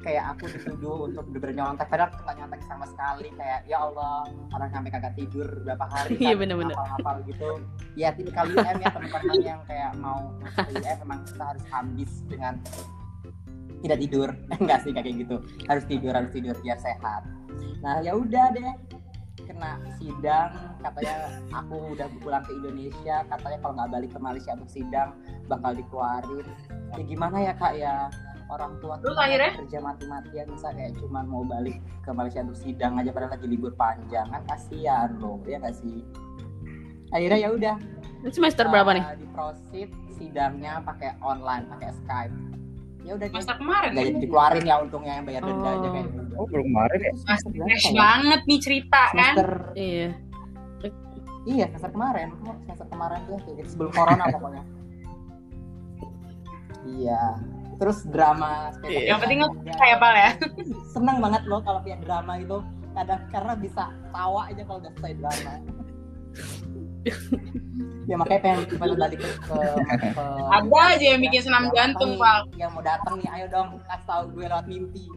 kayak 0.00 0.32
aku 0.32 0.48
dituduh 0.48 1.12
untuk 1.12 1.28
bener-bener 1.28 1.60
nyontek 1.60 1.84
padahal 1.92 2.08
aku 2.12 2.24
nggak 2.24 2.36
nyontek 2.44 2.62
sama 2.68 2.84
sekali. 2.88 3.28
Kayak 3.36 3.60
ya 3.64 3.78
Allah 3.88 4.28
orang 4.52 4.68
sampai 4.68 4.90
kagak 4.92 5.14
tidur 5.16 5.48
berapa 5.64 5.84
hari 5.88 6.14
iya, 6.20 6.32
kan, 6.36 6.40
bener-bener. 6.44 6.76
hafal 6.76 7.16
gitu. 7.24 7.50
Ya 7.96 8.08
tipikal 8.12 8.44
UM 8.52 8.78
ya 8.80 8.88
teman-teman 8.92 9.40
yang 9.40 9.60
kayak 9.64 9.92
mau 9.96 10.36
masuk 10.44 10.76
UM 10.76 10.96
memang 11.08 11.20
kita 11.24 11.44
harus 11.56 11.64
habis 11.72 12.10
dengan 12.28 12.54
tidak 13.80 13.98
tidur. 14.04 14.28
Enggak 14.60 14.78
sih 14.84 14.92
kayak 14.92 15.08
gitu. 15.08 15.36
Harus 15.64 15.84
tidur 15.88 16.12
harus 16.12 16.30
tidur 16.32 16.56
biar 16.60 16.76
sehat 16.76 17.39
nah 17.80 18.00
ya 18.00 18.12
udah 18.16 18.46
deh. 18.52 18.74
Kena 19.40 19.80
sidang 19.98 20.52
katanya 20.84 21.16
aku 21.50 21.96
udah 21.96 22.06
pulang 22.20 22.44
ke 22.44 22.52
Indonesia 22.54 23.24
katanya 23.26 23.58
kalau 23.58 23.74
nggak 23.74 23.90
balik 23.90 24.10
ke 24.12 24.18
Malaysia 24.20 24.52
untuk 24.54 24.70
sidang 24.70 25.16
bakal 25.48 25.72
dikeluarin. 25.74 26.46
Ya 26.94 27.02
gimana 27.02 27.36
ya 27.40 27.52
kak 27.56 27.74
ya? 27.76 27.94
Orang 28.50 28.82
tua 28.82 28.98
akhirnya? 28.98 29.54
kerja 29.62 29.78
mati-matian 29.78 30.50
bisa 30.50 30.74
kayak 30.74 30.98
cuman 30.98 31.22
mau 31.30 31.46
balik 31.46 31.78
ke 32.02 32.10
Malaysia 32.10 32.42
untuk 32.42 32.58
sidang 32.58 32.98
aja 32.98 33.14
padahal 33.14 33.38
lagi 33.38 33.46
libur 33.46 33.70
panjang 33.78 34.26
kan? 34.26 34.42
Kasihan 34.50 35.14
loh 35.22 35.38
ya 35.46 35.62
nggak 35.62 35.76
sih? 35.78 36.02
Akhirnya 37.14 37.38
ya 37.38 37.48
udah. 37.54 37.76
Semester 38.34 38.66
uh, 38.66 38.70
berapa 38.74 38.90
nih? 38.98 39.04
Di 39.22 39.26
prosit 39.30 39.90
sidangnya 40.18 40.82
pakai 40.84 41.16
online 41.22 41.64
pakai 41.70 41.90
Skype 42.04 42.36
ya 43.04 43.12
udah 43.16 43.28
masa 43.32 43.52
kemarin? 43.56 43.88
Nggak 43.96 44.06
jadi 44.06 44.18
dikeluarin 44.20 44.64
ya 44.64 44.76
untungnya 44.82 45.12
yang 45.18 45.26
bayar 45.26 45.42
denda 45.44 45.68
oh. 45.68 45.76
aja 45.76 45.88
kayak 45.88 46.06
gitu. 46.06 46.34
oh 46.36 46.46
belum 46.48 46.66
kemarin 46.68 46.98
ya? 47.00 47.12
Masih 47.26 47.50
fresh 47.56 47.88
banget 47.96 48.40
nih 48.44 48.58
cerita 48.60 49.02
kan? 49.12 49.34
Iya. 49.76 50.08
Iya 51.48 51.64
semester 51.72 51.90
kemarin. 51.96 52.28
Semester 52.68 52.86
kemarin 52.92 53.18
tuh 53.24 53.38
gitu, 53.56 53.68
sebelum 53.68 53.92
corona 53.96 54.24
pokoknya. 54.28 54.62
Iya. 56.84 57.22
Terus 57.80 57.98
drama 58.12 58.68
sepeda 58.76 59.00
yang 59.08 59.20
penting 59.24 59.40
kayak 59.80 59.96
apa 59.96 60.08
ya? 60.12 60.30
Seneng 60.92 61.16
banget 61.24 61.42
loh 61.48 61.64
kalau 61.64 61.80
punya 61.80 61.96
drama 62.04 62.36
itu 62.36 62.60
kadang 62.92 63.22
karena 63.30 63.54
bisa 63.56 63.84
tawa 64.10 64.50
aja 64.50 64.62
kalau 64.66 64.82
udah 64.82 64.92
selesai 64.98 65.14
drama 65.16 65.52
ya 68.10 68.14
makanya 68.18 68.40
pengen 68.44 68.60
pengen 68.76 68.96
balik 68.98 69.18
ke, 69.22 69.28
ke, 69.28 69.56
ke 70.12 70.22
ada 70.52 70.78
aja 70.92 71.06
yang 71.16 71.20
bikin 71.24 71.40
senam 71.46 71.64
jantung 71.72 72.20
pak. 72.20 72.44
yang 72.60 72.70
mau 72.76 72.84
datang 72.84 73.16
nih 73.22 73.28
ayo 73.38 73.46
dong 73.48 73.68
kasih 73.88 74.06
tau 74.06 74.22
gue 74.28 74.44
lewat 74.44 74.66
mimpi. 74.68 75.04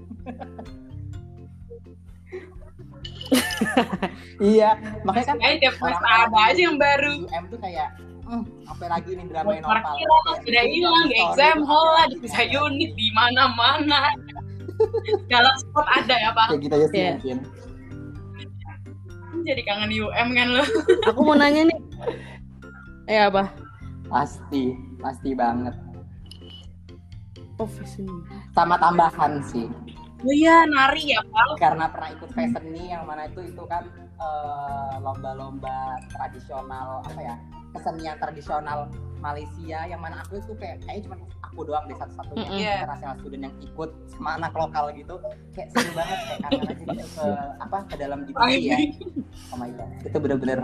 Iya 4.37 4.77
makanya 5.07 5.25
kan 5.33 5.37
Kayaknya 5.39 5.59
tiap 5.63 5.75
orang 5.81 6.03
ada 6.05 6.39
aja 6.51 6.61
yang 6.61 6.77
baru. 6.77 7.15
M 7.25 7.43
tuh 7.49 7.59
kayak 7.61 7.89
hmm, 8.27 8.43
apa 8.69 8.85
lagi 8.91 9.11
nih 9.15 9.25
drama 9.31 9.51
yang 9.55 9.65
normal. 9.65 9.95
sudah 10.43 10.63
hilang 10.67 11.09
exam 11.09 11.57
hall 11.65 11.87
lah 11.97 12.05
di 12.11 12.17
bisa 12.19 12.41
unit 12.45 12.91
di 12.93 13.07
mana 13.15 13.49
mana 13.55 14.13
kalau 15.31 15.51
spot 15.61 15.87
ada 15.89 16.15
ya 16.19 16.29
pak. 16.35 16.47
Kayak 16.53 16.61
gitu 16.61 16.73
aja 16.75 16.87
sih 16.91 16.99
yeah. 16.99 17.15
mungkin 17.17 17.37
jadi 19.43 19.61
kangen 19.67 19.91
UM 19.91 20.27
kan 20.33 20.47
lo 20.49 20.65
aku 21.11 21.19
mau 21.21 21.35
nanya 21.35 21.67
nih. 21.67 21.79
Eh 23.11 23.19
apa? 23.19 23.51
Pasti 24.07 24.73
pasti 25.03 25.35
banget. 25.35 25.75
Profesi 27.59 28.07
sama 28.55 28.79
tambahan 28.79 29.43
sih. 29.45 29.67
Oh 30.23 30.31
iya, 30.31 30.63
nari 30.63 31.11
ya, 31.11 31.19
Pak. 31.19 31.59
Karena 31.59 31.91
pernah 31.91 32.09
ikut 32.15 32.31
fashion 32.31 32.71
nih 32.71 32.95
yang 32.95 33.03
mana 33.03 33.27
itu 33.27 33.43
itu 33.43 33.63
kan 33.67 33.83
lomba 35.03 35.35
lomba-lomba 35.35 35.99
tradisional 36.15 37.03
apa 37.03 37.19
ya? 37.19 37.35
Kesenian 37.73 38.15
tradisional 38.21 38.93
Malaysia 39.23 39.79
yang 39.87 40.01
mana 40.03 40.19
aku 40.19 40.43
itu 40.43 40.51
kayak 40.59 40.83
kayak 40.83 41.07
cuma 41.07 41.15
aku 41.39 41.63
doang 41.63 41.87
di 41.87 41.95
satu-satunya 41.95 42.43
mm 42.43 42.51
-hmm. 42.59 42.75
international 42.75 43.15
student 43.23 43.43
yang 43.47 43.55
ikut 43.63 43.89
sama 44.11 44.29
anak 44.35 44.51
lokal 44.51 44.85
gitu 44.91 45.15
kayak 45.55 45.71
seru 45.71 45.91
banget 45.95 46.19
kayak 46.27 46.39
kangen 46.43 46.63
aja 46.67 46.83
gitu 46.83 47.05
ke 47.07 47.25
apa 47.63 47.77
ke 47.87 47.95
dalam 47.95 48.19
divisi 48.27 48.67
ya 48.67 48.77
oh 49.55 49.57
my 49.57 49.71
god 49.71 49.89
itu 50.03 50.17
bener-bener 50.19 50.59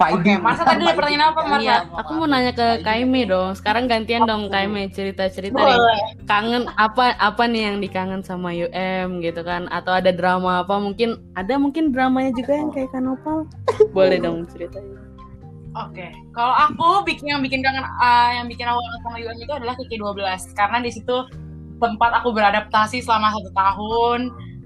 Oke, 0.00 0.32
okay, 0.32 0.40
Marsa 0.40 0.64
tadi 0.64 0.88
pertanyaan 0.96 1.28
apa, 1.28 1.40
Marsa? 1.44 1.60
Iya, 1.60 1.76
aku 1.92 2.10
mau 2.16 2.24
nanya 2.24 2.56
ke 2.56 2.80
Kaime 2.80 3.28
dong. 3.28 3.52
Sekarang 3.52 3.84
gantian 3.84 4.24
dong 4.24 4.48
Kaime 4.48 4.88
cerita-cerita 4.88 5.60
nih. 5.60 5.76
Kangen 6.24 6.72
apa 6.80 7.12
apa 7.20 7.44
nih 7.44 7.68
yang 7.68 7.84
dikangen 7.84 8.24
sama 8.24 8.48
UM 8.48 9.20
gitu 9.20 9.44
kan? 9.44 9.68
Atau 9.68 9.92
ada 9.92 10.08
drama 10.08 10.64
apa? 10.64 10.80
Mungkin 10.80 11.20
ada 11.36 11.60
mungkin 11.60 11.92
dramanya 11.92 12.32
juga 12.32 12.56
yang 12.56 12.72
kayak 12.72 12.88
Kanopal. 12.96 13.44
Boleh 13.92 14.16
dong 14.16 14.48
ceritain. 14.48 15.09
Oke, 15.70 16.02
okay. 16.02 16.10
kalau 16.34 16.50
aku 16.50 17.06
bikin 17.06 17.30
yang 17.30 17.46
bikin 17.46 17.62
kangen 17.62 17.86
uh, 17.86 18.30
yang 18.34 18.50
bikin 18.50 18.66
awal 18.66 18.82
sama 19.06 19.22
UM 19.22 19.38
itu 19.38 19.54
adalah 19.54 19.78
Kiki 19.78 20.02
12 20.02 20.18
karena 20.58 20.82
di 20.82 20.90
situ 20.90 21.16
tempat 21.78 22.10
aku 22.18 22.34
beradaptasi 22.34 22.98
selama 22.98 23.30
satu 23.38 23.50
tahun 23.54 24.20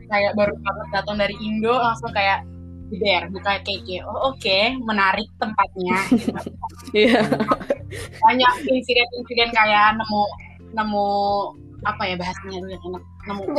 kayak 0.09 0.33
baru 0.33 0.57
banget 0.65 0.89
datang 0.97 1.21
dari 1.21 1.37
Indo 1.45 1.77
langsung 1.77 2.09
kayak 2.13 2.45
Ciber 2.89 3.29
buka 3.33 3.61
keke 3.65 4.05
oh 4.05 4.33
oke 4.33 4.41
okay. 4.41 4.77
menarik 4.81 5.29
tempatnya 5.41 5.97
iya 6.97 7.25
banyak 8.21 8.53
insiden-insiden 8.69 9.51
kayak 9.57 9.97
nemu 9.97 10.23
nemu 10.77 11.09
apa 11.85 12.09
ya 12.09 12.17
bahasanya 12.21 12.59
enak 12.61 13.05
nemu 13.29 13.43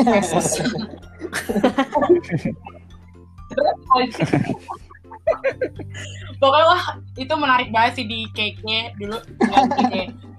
pokoknya 6.42 6.66
wah 6.70 6.84
itu 7.18 7.34
menarik 7.34 7.70
banget 7.74 8.02
sih 8.02 8.06
di 8.06 8.30
cake 8.34 8.62
dulu. 9.00 9.18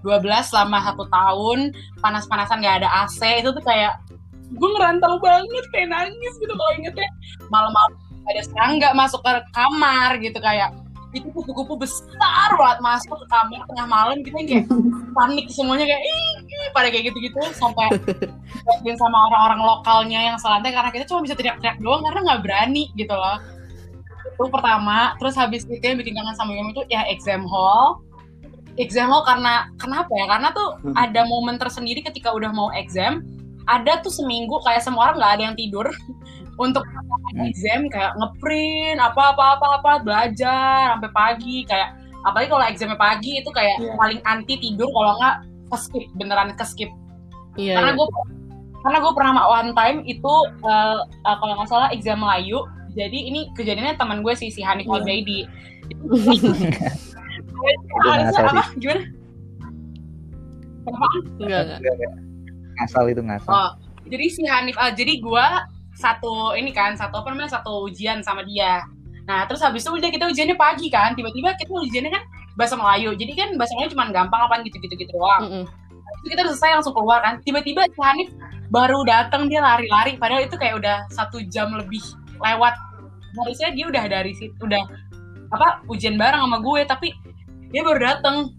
Dua 0.07 0.23
belas 0.23 0.55
selama 0.55 0.83
satu 0.87 1.11
tahun 1.11 1.75
panas-panasan 1.99 2.63
gak 2.63 2.85
ada 2.85 2.89
AC 3.07 3.43
itu 3.43 3.51
tuh 3.51 3.65
kayak 3.65 3.99
gue 4.47 4.69
ngerantau 4.79 5.19
banget 5.19 5.65
kayak 5.75 5.91
nangis 5.91 6.35
gitu 6.39 6.53
kalau 6.55 6.73
ingetnya. 6.79 7.11
Malam-malam 7.51 7.99
ada 8.27 8.43
serangga 8.43 8.89
masuk 8.95 9.23
ke 9.23 9.33
kamar 9.55 10.19
gitu 10.19 10.39
kayak 10.43 10.75
itu 11.15 11.33
kupu-kupu 11.33 11.81
besar 11.81 12.53
banget 12.61 12.79
masuk 12.85 13.17
ke 13.25 13.27
kamar 13.33 13.61
tengah 13.65 13.87
malam 13.89 14.17
gitu 14.21 14.37
kayak 14.37 14.69
panik 15.17 15.47
semuanya 15.49 15.89
kayak 15.89 16.03
ih 16.05 16.35
pada 16.77 16.89
kayak 16.93 17.09
gitu-gitu 17.09 17.41
sampai 17.57 17.89
sama 19.01 19.19
orang-orang 19.33 19.61
lokalnya 19.65 20.21
yang 20.33 20.37
selantai 20.37 20.75
karena 20.77 20.91
kita 20.93 21.09
cuma 21.09 21.25
bisa 21.25 21.35
teriak-teriak 21.39 21.79
doang 21.81 22.05
karena 22.05 22.21
nggak 22.27 22.43
berani 22.45 22.93
gitu 22.99 23.15
loh 23.17 23.39
itu 24.35 24.51
pertama 24.51 25.15
terus 25.23 25.35
habis 25.39 25.63
itu 25.69 25.83
yang 25.83 25.99
bikin 25.99 26.17
kangen 26.17 26.37
sama 26.37 26.53
Yumi 26.53 26.75
itu 26.75 26.83
ya 26.91 27.07
exam 27.07 27.47
hall 27.47 28.03
exam 28.77 29.09
hall 29.09 29.25
karena 29.25 29.71
kenapa 29.81 30.11
ya 30.13 30.27
karena 30.29 30.49
tuh 30.53 30.69
hmm. 30.85 30.95
ada 30.97 31.23
momen 31.25 31.57
tersendiri 31.57 32.05
ketika 32.05 32.33
udah 32.33 32.53
mau 32.53 32.69
exam 32.77 33.25
ada 33.67 33.99
tuh 34.05 34.13
seminggu 34.13 34.63
kayak 34.63 34.85
semua 34.85 35.11
orang 35.11 35.17
nggak 35.19 35.33
ada 35.39 35.43
yang 35.53 35.57
tidur 35.57 35.87
untuk 36.65 36.85
hmm. 36.85 37.47
exam 37.49 37.89
kayak 37.89 38.13
ngeprint 38.17 38.99
apa 39.01 39.35
apa 39.35 39.45
apa 39.59 39.67
apa 39.81 39.93
belajar 40.05 40.97
sampai 40.97 41.11
pagi 41.13 41.57
kayak 41.65 41.97
apalagi 42.27 42.49
kalau 42.51 42.65
examnya 42.67 42.99
pagi 42.99 43.33
itu 43.39 43.51
kayak 43.55 43.79
yeah. 43.79 43.95
paling 43.97 44.21
anti 44.27 44.55
tidur 44.59 44.91
kalau 44.91 45.15
nggak 45.19 45.37
skip 45.79 46.05
beneran 46.19 46.51
skip 46.63 46.91
yeah, 47.55 47.79
karena 47.79 47.95
yeah. 47.95 47.99
gue 47.99 48.07
karena 48.87 48.99
gue 49.03 49.13
pernah 49.19 49.33
one 49.51 49.71
time 49.75 49.99
itu 50.07 50.35
uh, 50.63 51.03
uh, 51.27 51.37
kalau 51.43 51.59
nggak 51.59 51.71
salah 51.71 51.89
exam 51.91 52.23
Melayu 52.23 52.63
jadi 52.97 53.19
ini 53.29 53.53
kejadiannya 53.53 54.01
teman 54.01 54.25
gue 54.25 54.33
sih 54.33 54.49
si 54.49 54.65
Hanif 54.65 54.89
yeah. 54.89 54.97
Albaidi 54.97 55.41
harusnya 58.09 58.43
apa 58.49 58.65
gimana 58.81 59.05
Kenapa? 60.87 61.07
Enggak, 61.43 61.63
enggak. 61.83 62.13
Ngasal 62.79 63.05
itu 63.11 63.23
ngasal. 63.27 63.51
Oh, 63.51 63.71
jadi 64.07 64.27
si 64.31 64.43
Hanif, 64.47 64.77
uh, 64.79 64.93
jadi 64.95 65.19
gue 65.19 65.47
satu 65.99 66.55
ini 66.55 66.71
kan, 66.71 66.95
satu 66.95 67.25
apa 67.25 67.35
namanya, 67.35 67.59
satu 67.59 67.91
ujian 67.91 68.23
sama 68.23 68.47
dia. 68.47 68.87
Nah, 69.27 69.43
terus 69.51 69.59
habis 69.67 69.83
itu 69.83 69.91
udah 69.91 70.11
kita 70.13 70.31
ujiannya 70.31 70.55
pagi 70.55 70.87
kan, 70.87 71.19
tiba-tiba 71.19 71.59
kita 71.59 71.75
ujiannya 71.75 72.13
kan 72.15 72.23
bahasa 72.55 72.79
Melayu. 72.79 73.19
Jadi 73.19 73.33
kan 73.35 73.49
bahasa 73.59 73.75
Melayu 73.75 73.91
cuma 73.99 74.07
gampang 74.15 74.41
apa 74.47 74.63
gitu-gitu 74.63 74.95
gitu 74.95 75.11
doang. 75.11 75.43
Mm 75.43 75.53
-hmm. 75.67 76.23
Itu 76.23 76.27
kita 76.31 76.41
udah 76.47 76.53
selesai 76.55 76.73
langsung 76.79 76.95
keluar 76.95 77.19
kan. 77.27 77.43
Tiba-tiba 77.43 77.83
si 77.91 77.99
Hanif 77.99 78.31
baru 78.71 79.03
datang 79.03 79.51
dia 79.51 79.59
lari-lari, 79.59 80.15
padahal 80.15 80.47
itu 80.47 80.55
kayak 80.55 80.79
udah 80.79 80.97
satu 81.11 81.43
jam 81.51 81.75
lebih 81.75 82.03
lewat. 82.41 82.75
Harusnya 83.37 83.69
dia 83.77 83.85
udah 83.89 84.05
dari 84.09 84.33
situ 84.33 84.57
udah 84.65 84.81
apa 85.53 85.85
ujian 85.93 86.19
bareng 86.19 86.43
sama 86.43 86.59
gue 86.59 86.81
tapi 86.89 87.09
dia 87.71 87.83
baru 87.87 88.01
datang 88.03 88.51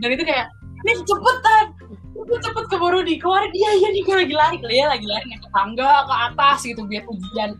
dan 0.00 0.08
itu 0.14 0.24
kayak 0.24 0.48
nih 0.84 0.96
cepetan 1.04 1.66
cepet 2.14 2.38
cepet 2.40 2.64
keburu 2.70 3.00
di 3.04 3.20
keluar 3.20 3.44
dia 3.52 3.70
ya 3.76 3.88
nih 3.90 4.02
gue 4.06 4.16
lagi 4.24 4.34
lari 4.34 4.56
dia 4.64 4.86
lagi 4.88 5.04
lari 5.04 5.26
ke 5.36 5.48
tangga 5.52 6.08
ke 6.08 6.14
atas 6.30 6.58
gitu 6.64 6.86
biar 6.86 7.04
ujian 7.10 7.58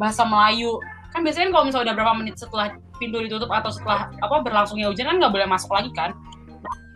bahasa 0.00 0.22
Melayu. 0.24 0.78
Kan 1.12 1.24
biasanya 1.24 1.52
kalau 1.52 1.64
misalnya 1.68 1.92
udah 1.92 1.96
berapa 1.96 2.14
menit 2.16 2.36
setelah 2.36 2.72
pintu 2.96 3.20
ditutup 3.20 3.48
atau 3.52 3.68
setelah 3.68 4.08
apa 4.20 4.36
berlangsungnya 4.44 4.88
ujian 4.88 5.08
kan 5.10 5.16
nggak 5.20 5.32
boleh 5.32 5.48
masuk 5.48 5.68
lagi 5.72 5.90
kan. 5.92 6.14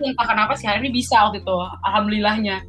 Entah 0.00 0.24
kenapa 0.24 0.56
sih 0.56 0.64
hari 0.64 0.88
ini 0.88 0.96
bisa 0.96 1.28
waktu 1.28 1.44
itu 1.44 1.56
alhamdulillahnya 1.84 2.64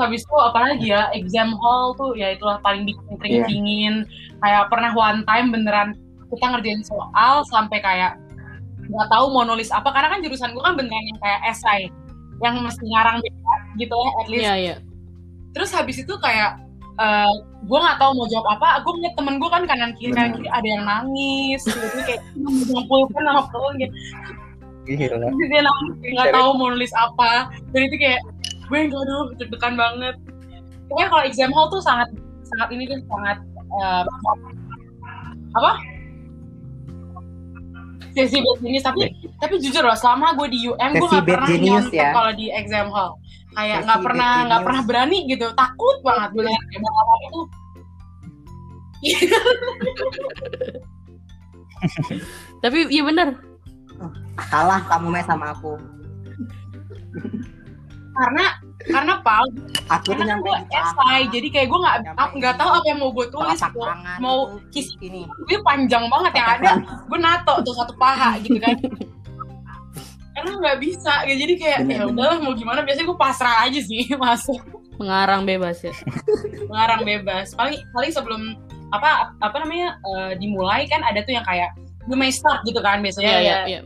habis 0.00 0.26
itu 0.26 0.36
apalagi 0.38 0.90
ya 0.90 1.10
exam 1.14 1.54
hall 1.58 1.94
tuh 1.94 2.18
ya 2.18 2.34
itulah 2.34 2.58
paling 2.64 2.82
bikin 2.82 3.14
kering 3.22 3.34
yeah. 3.42 3.46
dingin 3.46 3.94
kayak 4.42 4.66
pernah 4.66 4.90
one 4.94 5.22
time 5.28 5.54
beneran 5.54 5.94
kita 6.34 6.44
ngerjain 6.50 6.82
soal 6.82 7.46
sampai 7.46 7.78
kayak 7.78 8.18
nggak 8.90 9.08
tahu 9.08 9.30
mau 9.32 9.46
nulis 9.46 9.70
apa 9.70 9.88
karena 9.94 10.12
kan 10.12 10.20
jurusan 10.20 10.52
gue 10.52 10.62
kan 10.62 10.74
beneran 10.74 11.04
yang 11.14 11.20
kayak 11.22 11.40
esai 11.48 11.82
yang 12.42 12.58
mesti 12.60 12.82
ngarang 12.90 13.22
gitu 13.78 13.94
ya 13.94 14.10
at 14.18 14.26
least. 14.28 14.44
Yeah, 14.44 14.56
yeah. 14.58 14.78
terus 15.54 15.70
habis 15.70 16.02
itu 16.02 16.14
kayak 16.18 16.58
uh, 16.98 17.34
gue 17.64 17.78
nggak 17.78 17.98
tahu 18.02 18.10
mau 18.18 18.26
jawab 18.28 18.58
apa 18.58 18.82
gue 18.82 18.92
ngeliat 18.98 19.14
temen 19.16 19.34
gue 19.38 19.50
kan 19.50 19.62
kanan 19.64 19.92
kiri 19.96 20.12
kanan 20.12 20.32
kiri 20.36 20.48
ada 20.50 20.68
yang 20.68 20.84
nangis 20.84 21.62
gitu. 21.64 21.86
Kayak 22.04 22.22
mengumpulkan 22.36 23.22
nama 23.22 23.42
pelun 23.48 23.74
gitu. 23.80 23.94
Gila. 24.84 25.16
dia 25.32 25.62
nangis 25.64 25.94
nggak 26.02 26.28
tahu 26.34 26.50
mau 26.60 26.68
nulis 26.74 26.92
apa. 26.92 27.48
Dan 27.72 27.80
itu 27.88 27.96
kayak 27.96 28.20
gue 28.68 28.78
enggak 28.80 29.02
aduh 29.04 29.26
deg-degan 29.36 29.74
banget. 29.76 30.14
Pokoknya 30.88 31.08
kalau 31.08 31.22
exam 31.24 31.50
hall 31.52 31.68
tuh 31.72 31.82
sangat 31.84 32.08
sangat 32.44 32.68
ini 32.72 32.84
tuh 32.88 32.98
sangat 33.08 33.38
uh, 33.80 34.02
apa? 35.56 35.72
Sesi 38.14 38.38
bad 38.40 38.58
genius. 38.62 38.84
Tapi 38.86 39.00
yeah. 39.08 39.32
tapi 39.42 39.54
jujur 39.60 39.82
loh 39.82 39.96
selama 39.98 40.36
gue 40.38 40.48
di 40.54 40.58
UM 40.68 40.92
gue 40.96 41.08
gak 41.08 41.26
pernah 41.26 41.48
nyontek 41.50 41.98
ya. 41.98 42.12
kalau 42.14 42.32
di 42.36 42.46
exam 42.52 42.88
hall. 42.92 43.18
Kayak 43.54 43.86
nggak 43.86 44.00
pernah 44.02 44.30
nggak 44.50 44.62
pernah 44.66 44.82
berani 44.82 45.18
gitu. 45.30 45.46
Takut 45.54 45.96
banget 46.02 46.30
gue 46.34 46.44
lihat 46.46 46.62
apa 46.74 47.14
itu. 47.28 47.40
Tapi 52.64 52.78
iya 52.88 53.02
bener. 53.04 53.28
Kalah 54.50 54.82
kamu 54.90 55.14
sama 55.22 55.54
aku 55.54 55.78
karena 58.14 58.44
karena 58.84 59.14
pal 59.26 59.44
aku 59.90 60.14
karena 60.14 60.38
gue 60.38 60.56
esai 60.70 61.22
jadi 61.32 61.48
kayak 61.50 61.66
gue 61.66 61.78
nggak 61.82 61.96
nggak 62.14 62.54
tahu 62.56 62.70
apa 62.78 62.86
yang 62.86 62.98
mau 63.02 63.10
gue 63.10 63.26
tulis 63.32 63.58
gue 63.58 63.88
mau 64.22 64.38
kis 64.70 64.94
ini. 65.02 65.26
gue 65.26 65.58
panjang 65.66 66.06
banget 66.06 66.32
yang 66.38 66.48
ada 66.60 66.70
gue 66.82 67.18
nato 67.18 67.54
tuh 67.64 67.74
satu 67.74 67.92
paha 67.98 68.38
gitu 68.40 68.60
kan. 68.60 68.76
Karena 70.34 70.50
nggak 70.58 70.78
bisa 70.82 71.22
ya 71.30 71.34
jadi 71.38 71.54
kayak 71.54 71.78
ya 71.86 72.02
udahlah 72.10 72.42
mau 72.42 72.52
gimana 72.58 72.82
biasanya 72.82 73.06
gue 73.06 73.18
pasrah 73.18 73.56
aja 73.64 73.80
sih 73.80 74.10
masuk. 74.22 74.58
Mengarang 74.98 75.46
bebas 75.46 75.82
ya? 75.82 75.94
Mengarang 76.70 77.06
bebas. 77.06 77.54
Paling 77.54 77.78
paling 77.94 78.10
sebelum 78.10 78.42
apa 78.90 79.34
apa 79.42 79.56
namanya 79.62 79.98
uh, 80.06 80.32
dimulai 80.38 80.86
kan 80.86 81.02
ada 81.02 81.22
tuh 81.22 81.34
yang 81.34 81.46
kayak 81.46 81.70
gue 82.04 82.18
may 82.18 82.30
start 82.30 82.62
gitu 82.66 82.78
kan 82.84 83.00
biasanya 83.00 83.40
yeah, 83.40 83.40
ya 83.40 83.48
yeah, 83.48 83.62
yeah. 83.80 83.82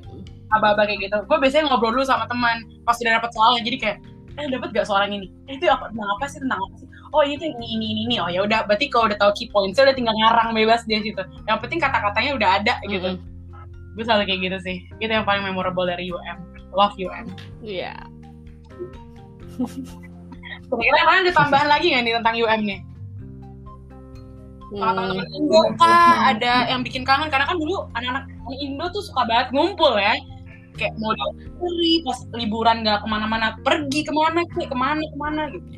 aba-aba 0.56 0.88
kayak 0.88 1.04
gitu. 1.04 1.18
Gue 1.28 1.38
biasanya 1.38 1.68
ngobrol 1.68 1.92
dulu 1.92 2.04
sama 2.08 2.24
teman 2.24 2.64
pas 2.82 2.96
udah 2.96 3.20
dapet 3.20 3.30
soalnya 3.36 3.60
jadi 3.62 3.76
kayak 3.76 3.98
eh 4.38 4.46
dapat 4.46 4.70
gak 4.70 4.86
soal 4.86 5.10
ini? 5.10 5.28
Eh, 5.50 5.58
itu 5.58 5.66
apa 5.66 5.90
tentang 5.90 6.08
apa 6.14 6.24
sih 6.30 6.38
tentang 6.38 6.60
apa 6.62 6.74
sih? 6.78 6.88
Oh 7.10 7.22
itu 7.26 7.42
ini 7.42 7.66
ini 7.74 7.86
ini, 7.90 8.00
ini. 8.06 8.16
oh 8.22 8.30
ya 8.30 8.46
udah 8.46 8.64
berarti 8.70 8.86
kalau 8.88 9.10
udah 9.10 9.18
tahu 9.18 9.32
key 9.34 9.48
points 9.50 9.80
udah 9.80 9.96
tinggal 9.96 10.14
ngarang 10.14 10.54
bebas 10.54 10.84
dia 10.84 11.00
situ 11.00 11.22
yang 11.48 11.58
penting 11.58 11.80
kata-katanya 11.82 12.30
udah 12.38 12.48
ada 12.62 12.74
gitu. 12.86 13.16
Mm 13.16 13.18
-hmm. 13.18 13.96
gue 13.98 14.04
selalu 14.06 14.24
kayak 14.30 14.40
gitu 14.46 14.58
sih. 14.62 14.76
Itu 15.02 15.10
yang 15.10 15.26
paling 15.26 15.42
memorable 15.42 15.88
dari 15.88 16.06
UM 16.06 16.58
love 16.72 16.96
UM 16.98 17.26
iya. 17.64 17.96
Yeah. 17.96 17.98
kira-kira 20.68 21.00
kalian 21.08 21.24
ada 21.24 21.34
tambahan 21.34 21.68
lagi 21.68 21.86
nggak 21.92 22.02
nih 22.04 22.14
tentang 22.20 22.36
UM 22.36 22.60
nih 22.66 22.80
teman-teman 24.68 25.24
Indo 25.32 25.60
kah 25.80 26.28
ada 26.28 26.68
yang 26.68 26.84
bikin 26.84 27.00
kangen? 27.00 27.32
Karena 27.32 27.48
kan 27.48 27.56
dulu 27.56 27.88
anak-anak 27.96 28.28
Indo 28.60 28.84
tuh 28.92 29.00
suka 29.00 29.24
banget 29.24 29.48
ngumpul 29.56 29.96
ya 29.96 30.12
kayak 30.78 30.94
mau 31.02 31.12
diantri 31.12 31.92
pas 32.06 32.18
liburan 32.38 32.76
nggak 32.86 33.02
ke 33.02 33.06
mana-mana 33.10 33.46
pergi 33.66 34.00
ke 34.06 34.12
mana 34.14 34.40
kayak 34.54 34.70
ke 34.70 34.76
mana 34.78 35.02
ke 35.02 35.16
mana 35.18 35.42
gitu. 35.50 35.68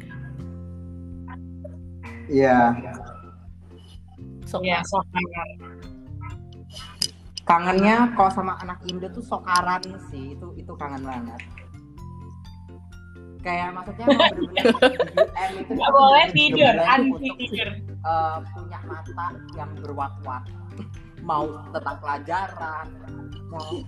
Iya. 2.31 2.59
Sok 4.47 4.63
ya 4.63 4.79
sok 4.87 5.03
kangennya 7.51 8.15
kalau 8.15 8.31
sama 8.31 8.55
anak 8.63 8.79
Indo 8.87 9.11
tuh 9.11 9.27
sokaran 9.27 9.83
sih 10.07 10.39
itu 10.39 10.55
itu 10.55 10.71
kangen 10.79 11.03
banget. 11.03 11.43
Kayak 13.43 13.75
maksudnya 13.75 14.07
bener-bener 14.07 14.65
itu 15.65 15.71
nggak 15.75 15.91
boleh 15.91 16.27
tidur 16.31 16.75
anti 16.79 17.29
tidur. 17.41 17.69
uh, 18.07 18.39
punya 18.55 18.79
mata 18.87 19.29
yang 19.59 19.71
berwat-wat. 19.83 20.45
Mau 21.29 21.51
tentang 21.75 22.01
pelajaran 22.01 22.87
mau 23.51 23.83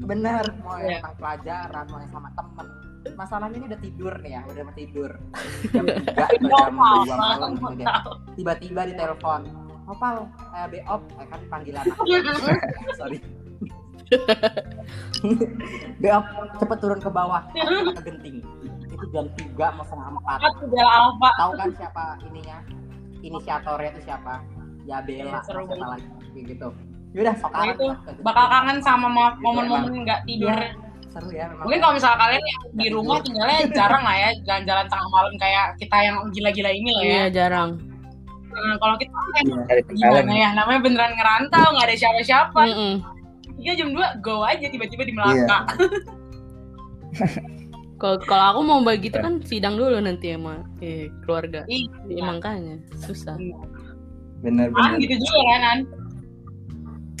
bener 0.00 0.44
mau 0.64 0.80
yeah. 0.80 1.00
tentang 1.00 1.16
pelajaran 1.20 1.84
mau 1.92 1.98
yang 2.00 2.12
sama 2.12 2.28
temen. 2.32 2.66
Masalahnya 3.16 3.56
ini 3.56 3.66
udah 3.68 3.80
tidur 3.80 4.14
nih 4.20 4.32
ya 4.36 4.40
udah 4.48 4.62
mau 4.64 4.74
tidur. 4.76 5.10
Jam 5.72 5.84
tiga 5.88 6.24
jam 6.40 6.40
dua 6.40 6.66
malam 7.16 7.50
gitu 7.56 7.84
tiba-tiba 8.40 8.80
di 8.88 8.94
telepon 8.96 9.40
opal 9.90 10.30
eh 10.54 10.66
beop 10.70 11.02
eh, 11.18 11.26
kan 11.26 11.40
panggilan 11.50 11.82
aku 11.82 12.02
sorry. 13.00 13.18
Beop 16.02 16.24
cepet 16.58 16.78
turun 16.82 16.98
ke 16.98 17.10
bawah. 17.10 17.42
Ke 17.94 18.02
genting. 18.02 18.42
Itu 18.90 19.06
jam 19.14 19.26
tiga 19.38 19.70
mau 19.74 19.86
setengah 19.86 20.08
empat. 20.18 20.38
Tahu 21.38 21.50
kan 21.54 21.70
siapa 21.78 22.04
ininya? 22.26 22.58
Inisiatornya 23.20 23.90
itu 23.94 24.00
siapa? 24.08 24.42
Ya 24.88 25.04
Bella 25.04 25.38
Iya, 25.38 25.38
seru 25.44 25.62
siapa 25.68 25.86
lagi? 25.94 26.08
Gitu 26.34 26.68
yaudah 27.10 27.34
sok 27.38 27.50
Nah, 27.50 27.62
amat 27.66 27.74
itu 27.76 27.86
bakal 28.22 28.44
kangen 28.46 28.78
sama 28.82 29.08
Gitu, 29.10 29.42
momen-momen 29.42 29.92
nggak 30.06 30.20
tidur. 30.26 30.54
Iya, 30.54 30.70
seru 31.10 31.28
ya 31.34 31.44
memang 31.50 31.64
Mungkin 31.66 31.80
kalau 31.82 31.94
misalnya 31.98 32.18
kalian 32.22 32.44
yang 32.46 32.62
di 32.70 32.86
rumah 32.94 33.18
tinggalnya 33.18 33.60
jarang 33.74 34.02
lah 34.06 34.16
ya 34.16 34.30
jalan-jalan 34.46 34.86
tengah 34.86 35.08
malam 35.10 35.34
kayak 35.42 35.66
kita 35.82 35.96
yang 35.98 36.16
gila-gila 36.30 36.70
ini 36.70 36.90
lah 36.94 37.02
ya. 37.02 37.10
Iya 37.10 37.26
jarang. 37.34 37.70
Nah, 38.50 38.76
kalau 38.78 38.94
kita 38.98 39.14
kan 39.14 39.44
Iya. 39.46 39.82
Gimana 39.90 40.32
ya 40.34 40.48
namanya 40.54 40.80
beneran 40.82 41.12
ngerantau 41.18 41.66
nggak 41.74 41.86
ada 41.90 41.96
siapa-siapa. 41.98 42.60
Mm-mm. 42.70 42.92
Tiga 43.60 43.72
jam 43.76 43.88
dua 43.92 44.16
go 44.22 44.46
aja 44.46 44.66
tiba-tiba 44.70 45.02
di 45.04 45.12
Melaka. 45.12 45.58
Kalau 48.00 48.16
kalau 48.24 48.44
aku 48.56 48.60
mau 48.64 48.80
begitu 48.80 49.20
kan 49.20 49.44
sidang 49.44 49.76
dulu 49.76 50.00
nanti 50.00 50.32
sama 50.32 50.64
eh, 50.80 51.12
keluarga. 51.20 51.68
Iya. 51.68 51.92
Iya, 52.08 52.22
makanya 52.24 52.80
susah. 52.96 53.36
bener 54.40 54.72
Kan 54.72 54.96
bener 54.96 55.04
gitu 55.04 55.20
juga 55.20 55.40
kan 55.52 55.60
An? 55.60 55.78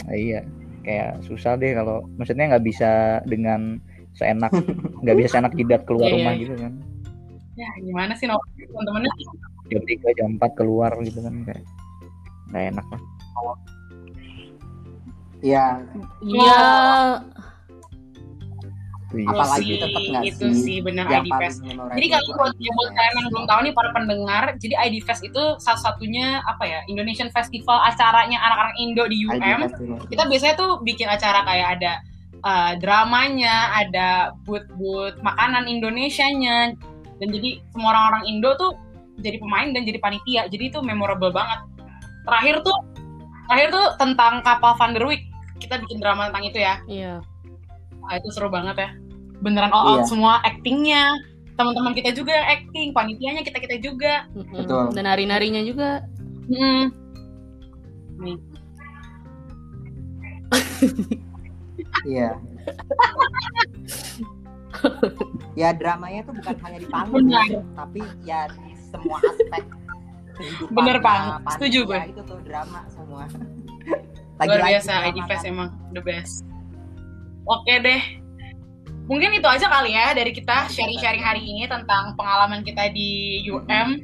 Ah, 0.04 0.14
iya 0.14 0.40
kayak 0.80 1.20
susah 1.22 1.54
deh 1.54 1.76
kalau 1.76 2.00
maksudnya 2.16 2.48
nggak 2.48 2.64
bisa 2.64 2.90
dengan 3.24 3.76
seenak 4.16 4.48
nggak 5.04 5.16
bisa 5.16 5.28
seenak 5.30 5.52
jidat 5.52 5.84
keluar 5.84 6.08
Iya, 6.08 6.14
rumah 6.16 6.32
iya. 6.32 6.40
gitu 6.40 6.54
kan 6.56 6.72
Ya 7.54 7.68
gimana 7.78 8.12
sih 8.16 8.24
no? 8.24 8.40
temen-temennya? 8.56 9.12
jam 9.68 9.82
tiga 9.84 10.08
jam 10.16 10.34
empat 10.34 10.56
keluar 10.56 10.90
gitu 11.04 11.20
kan 11.20 11.34
kayak 11.44 11.62
nggak 12.50 12.64
enak 12.72 12.86
lah 12.88 13.00
iya 15.40 15.66
Iya, 16.20 16.40
Iya 16.42 16.60
Apalagi 19.10 19.74
sih. 19.74 19.80
tetep 19.82 20.02
nggak 20.06 20.24
itu 20.26 20.46
sih 20.54 20.76
yang 20.86 21.08
ID 21.10 21.28
Fest. 21.42 21.58
Jadi 21.66 22.06
kalau 22.06 22.30
buat, 22.38 22.54
ID 22.54 22.62
ya, 22.62 22.72
buat 22.78 22.90
kalian 22.94 23.14
yang 23.18 23.28
belum 23.34 23.44
tahu 23.50 23.60
nih 23.66 23.74
para 23.74 23.90
pendengar, 23.90 24.42
jadi 24.62 24.74
ID 24.86 24.96
Fest 25.02 25.22
itu 25.26 25.42
satu-satunya 25.58 26.46
apa 26.46 26.62
ya 26.62 26.80
Indonesian 26.86 27.30
Festival 27.34 27.82
acaranya 27.82 28.38
anak-anak 28.38 28.76
Indo 28.78 29.04
di 29.10 29.18
UM. 29.26 29.60
Kita 30.06 30.22
biasanya 30.30 30.54
tuh 30.54 30.70
bikin 30.86 31.10
acara 31.10 31.42
kayak 31.42 31.68
ada 31.80 31.92
uh, 32.46 32.72
dramanya, 32.78 33.74
ada 33.74 34.08
booth-booth 34.46 35.18
makanan 35.26 35.66
Indonesianya, 35.66 36.78
dan 37.18 37.28
jadi 37.28 37.58
semua 37.74 37.92
orang-orang 37.98 38.24
Indo 38.30 38.50
tuh 38.56 38.72
jadi 39.20 39.36
pemain 39.42 39.68
dan 39.74 39.82
jadi 39.84 39.98
panitia. 40.00 40.46
Jadi 40.48 40.72
itu 40.72 40.78
memorable 40.80 41.34
banget. 41.34 41.66
Terakhir 42.24 42.62
tuh, 42.64 42.76
terakhir 43.50 43.68
tuh 43.74 43.86
tentang 44.00 44.40
kapal 44.46 44.72
Van 44.78 44.94
der 44.96 45.04
Wijk. 45.04 45.22
Kita 45.60 45.76
bikin 45.76 46.00
drama 46.00 46.32
tentang 46.32 46.44
itu 46.48 46.58
ya. 46.62 46.80
iya. 46.88 47.14
Wah, 48.00 48.16
itu 48.16 48.32
seru 48.32 48.48
banget 48.48 48.76
ya. 48.80 48.90
Beneran 49.40 49.72
all 49.72 49.86
out 49.88 50.00
Iya. 50.04 50.08
semua 50.08 50.32
actingnya. 50.44 51.16
Teman-teman 51.56 51.92
kita 51.92 52.16
juga 52.16 52.32
yang 52.32 52.48
acting, 52.56 52.88
panitianya 52.92 53.42
kita-kita 53.44 53.76
juga. 53.80 54.24
Mm-mm. 54.32 54.64
Betul. 54.64 54.84
Dan 54.96 55.04
nari-narinya 55.04 55.60
juga. 55.60 56.00
Hmm. 56.48 56.88
Nih. 58.16 58.36
Iya. 62.06 62.30
ya 65.58 65.68
dramanya 65.76 66.24
tuh 66.24 66.34
bukan 66.40 66.56
hanya 66.64 66.78
di 66.80 66.88
panggung, 66.88 67.26
ya, 67.28 67.42
tapi 67.76 68.00
ya 68.24 68.48
di 68.48 68.72
semua 68.78 69.18
aspek 69.20 69.64
kehidupan. 70.38 70.72
Bener, 70.72 70.96
Pang. 71.04 71.44
Setuju 71.58 71.78
gue. 71.84 72.00
Itu 72.08 72.22
tuh 72.24 72.40
drama 72.46 72.86
semua. 72.88 73.28
Luar 74.40 74.60
biasa, 74.64 75.12
ID 75.12 75.18
Fest 75.28 75.44
kan. 75.44 75.52
emang 75.52 75.68
the 75.92 76.00
best. 76.00 76.48
Oke 77.44 77.76
deh. 77.84 78.00
Mungkin 79.10 79.34
itu 79.34 79.48
aja 79.50 79.66
kali 79.66 79.90
ya 79.90 80.14
dari 80.14 80.30
kita 80.30 80.70
sharing-sharing 80.70 81.26
hari 81.26 81.42
ini 81.42 81.66
tentang 81.66 82.14
pengalaman 82.14 82.62
kita 82.62 82.94
di 82.94 83.42
UM. 83.50 83.98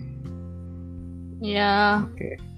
Iya. 1.39 2.03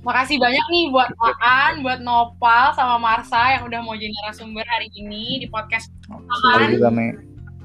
Makasih 0.01 0.41
banyak 0.41 0.67
nih 0.73 0.85
buat 0.89 1.13
Aan, 1.45 1.85
buat 1.85 2.01
Nopal, 2.01 2.73
sama 2.73 2.97
Marsa 2.97 3.53
yang 3.53 3.69
udah 3.69 3.85
mau 3.85 3.93
jadi 3.93 4.09
narasumber 4.25 4.65
hari 4.65 4.89
ini 4.97 5.45
di 5.45 5.47
podcast 5.53 5.93
me 6.09 7.13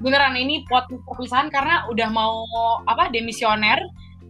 beneran 0.04 0.36
ini 0.36 0.68
pot 0.68 0.84
perpisahan 1.08 1.48
karena 1.48 1.88
udah 1.88 2.12
mau 2.12 2.44
apa 2.92 3.08
demisioner. 3.08 3.80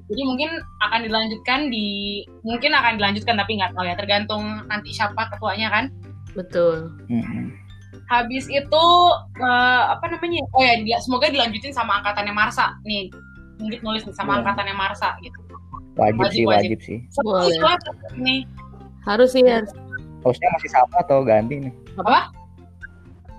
Jadi 0.05 0.21
mungkin 0.21 0.61
akan 0.85 1.09
dilanjutkan 1.09 1.73
di 1.73 2.21
mungkin 2.45 2.77
akan 2.77 3.01
dilanjutkan 3.01 3.41
tapi 3.41 3.57
nggak 3.57 3.73
tahu 3.73 3.89
ya 3.89 3.97
tergantung 3.97 4.43
nanti 4.69 4.93
siapa 4.93 5.33
ketuanya 5.33 5.73
kan. 5.73 5.89
Betul. 6.37 6.93
Mm-mm. 7.09 7.62
Habis 8.07 8.45
itu 8.47 8.85
eh, 9.37 9.83
apa 9.89 10.05
namanya 10.07 10.43
oh 10.51 10.61
ya 10.61 10.75
dia 10.79 10.97
semoga 10.99 11.27
dilanjutin 11.27 11.71
sama 11.71 11.99
angkatannya 11.99 12.31
Marsa 12.31 12.75
nih 12.83 13.09
mungkin 13.57 13.79
nulis 13.81 14.03
nih 14.03 14.13
sama 14.13 14.39
angkatannya 14.39 14.73
Marsa 14.73 15.15
gitu 15.19 15.39
wajib, 15.93 16.19
Wajib, 16.19 16.33
sih 16.33 16.43
wajib. 16.43 16.69
wajib 16.73 16.79
sih 16.81 16.99
Boleh. 17.21 17.77
Nih 18.17 18.39
Harus 19.03 19.29
sih 19.31 19.43
harus. 19.43 19.71
hostnya 20.21 20.49
masih 20.51 20.69
sama 20.71 20.95
atau 20.99 21.19
ganti 21.21 21.55
nih 21.59 21.73
Apa? 21.99 22.31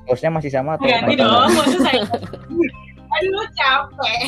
hostnya 0.05 0.31
masih 0.31 0.51
sama 0.51 0.77
atau 0.77 0.85
ganti 0.85 1.13
atau 1.15 1.25
dong 1.25 1.49
maksud 1.57 1.81
saya 1.81 2.01
aduh 3.15 3.47
capek 3.53 4.21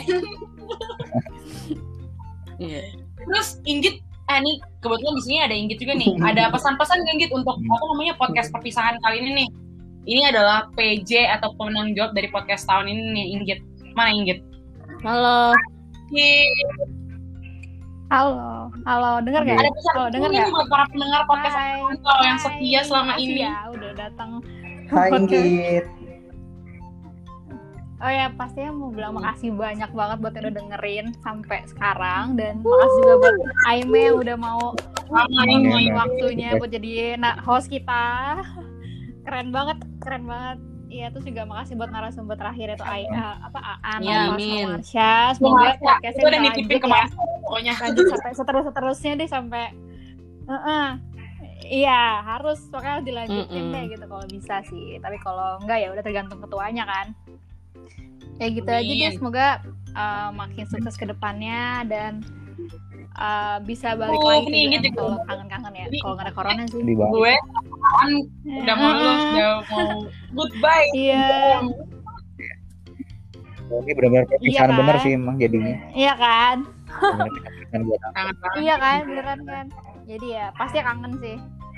Iya. 2.57 2.81
Terus 3.19 3.61
Inggit, 3.65 4.01
eh 4.01 4.39
nih 4.41 4.57
kebetulan 4.81 5.13
di 5.13 5.23
sini 5.23 5.37
ada 5.45 5.53
Inggit 5.53 5.77
juga 5.77 5.93
nih. 5.93 6.09
Ada 6.19 6.49
pesan-pesan 6.49 7.05
Inggit 7.05 7.29
untuk 7.29 7.53
apa 7.59 7.85
namanya 7.93 8.17
podcast 8.17 8.49
perpisahan 8.49 8.97
kali 9.03 9.21
ini 9.21 9.45
nih. 9.45 9.49
Ini 10.07 10.31
adalah 10.31 10.71
PJ 10.79 11.27
atau 11.35 11.51
pemenang 11.59 11.91
jawab 11.99 12.15
dari 12.15 12.31
podcast 12.31 12.63
tahun 12.71 12.87
ini 12.87 13.03
nih 13.11 13.27
Inggit. 13.35 13.61
Mana 13.99 14.15
Inggit? 14.15 14.39
Halo. 15.03 15.51
Yeay. 16.15 16.47
Halo, 18.07 18.71
halo, 18.87 19.19
dengar 19.27 19.43
nggak? 19.43 19.59
Ada 19.59 19.71
pesan 19.75 19.95
Halo, 19.99 20.07
dengar 20.15 20.31
ini 20.31 20.39
nggak? 20.39 20.55
buat 20.55 20.69
para 20.71 20.85
pendengar 20.95 21.23
podcast 21.27 21.59
Hai. 21.59 21.83
kalau 22.07 22.23
yang 22.23 22.39
Hai, 22.39 22.45
setia 22.47 22.81
selama 22.87 23.07
makasih 23.11 23.27
ini. 23.27 23.43
Ya, 23.43 23.59
udah 23.67 23.91
datang. 23.99 24.31
Hai 24.87 25.09
Oke. 25.11 25.19
Inggit. 25.19 25.85
Oh 27.99 28.13
ya, 28.13 28.27
pastinya 28.39 28.71
mau 28.79 28.95
bilang 28.95 29.19
makasih 29.19 29.51
banyak 29.59 29.91
banget 29.91 30.17
buat 30.23 30.33
yang 30.39 30.45
udah 30.47 30.55
dengerin 30.55 31.07
sampai 31.19 31.59
sekarang 31.67 32.39
dan 32.39 32.63
makasih 32.63 33.01
juga 33.03 33.15
buat 33.19 33.37
Aime 33.67 33.99
yang 34.07 34.19
udah 34.23 34.37
mau 34.39 34.63
iya. 35.35 35.91
waktunya 35.99 36.49
buat 36.63 36.71
jadi 36.71 37.19
host 37.43 37.67
kita. 37.75 38.07
Keren 39.27 39.49
banget, 39.51 39.79
keren 39.99 40.25
banget. 40.25 40.59
Iya, 40.87 41.11
terus 41.11 41.27
juga 41.27 41.43
makasih 41.51 41.75
buat 41.75 41.91
narasumber 41.91 42.39
terakhir 42.39 42.79
itu 42.79 42.85
Ai, 42.87 43.11
eh, 43.11 43.37
apa 43.43 43.59
Aan, 43.83 44.01
Ya, 44.07 44.31
sama 44.31 44.79
Marsha. 44.79 45.15
Semoga 45.35 45.35
Semoga 45.35 45.67
Itu 45.67 45.83
podcastnya 45.83 46.23
udah 46.23 46.41
nitipin 46.41 46.63
lanjut 46.63 46.79
ke 46.79 46.87
ya. 46.87 46.95
Mas 46.95 47.11
pokoknya. 47.43 47.73
lanjut 47.79 48.05
sampai 48.07 48.31
seterus 48.35 48.65
seterusnya 48.71 49.13
deh 49.19 49.29
sampai 49.31 49.65
Heeh. 50.47 50.87
iya 51.67 52.23
harus 52.23 52.63
pokoknya 52.71 53.03
dilanjutin 53.03 53.63
Mm-mm. 53.67 53.75
deh 53.75 53.85
gitu 53.91 54.05
kalau 54.07 54.27
bisa 54.31 54.63
sih 54.71 55.03
tapi 55.03 55.19
kalau 55.19 55.59
enggak 55.59 55.79
ya 55.83 55.89
udah 55.91 56.05
tergantung 56.07 56.39
ketuanya 56.39 56.87
kan 56.87 57.07
ya 58.39 58.47
gitu 58.47 58.71
aja 58.71 58.87
deh 58.87 59.11
semoga 59.19 59.59
uh, 59.99 60.31
makin 60.31 60.63
sukses 60.71 60.95
ke 60.95 61.09
depannya 61.09 61.83
dan 61.91 62.23
uh, 63.17 63.57
bisa 63.61 63.93
balik 63.93 64.17
Oh, 64.17 64.29
lagi 64.29 64.47
ke 64.47 64.57
UM 64.59 64.73
gitu. 64.79 64.91
kalau 64.95 65.19
kangen-kangen 65.25 65.73
ya. 65.75 65.85
Kalau 65.99 66.15
nggak 66.15 66.27
ada 66.27 66.35
corona 66.35 66.63
sih. 66.65 66.81
Gue 66.81 67.35
kan 67.97 68.11
udah 68.45 68.75
mau 68.75 68.85
Heeh. 68.85 68.97
lulus, 68.97 69.23
udah 69.27 69.49
mau 69.65 69.89
goodbye. 70.35 70.89
iya. 70.93 71.27
Oh, 73.67 73.83
ini 73.83 73.93
benar-benar 73.93 74.31
perpisahan 74.31 74.71
kan? 74.71 74.79
bener 74.79 74.97
sih 75.01 75.11
emang 75.13 75.37
jadinya. 75.37 75.75
Iya 75.91 76.15
kan? 76.15 76.57
Iya 78.57 78.75
kan? 78.79 79.01
Beneran 79.05 79.41
kan? 79.43 79.67
Jadi 80.07 80.27
ya 80.31 80.55
pasti 80.55 80.79
kangen 80.79 81.13
sih. 81.19 81.37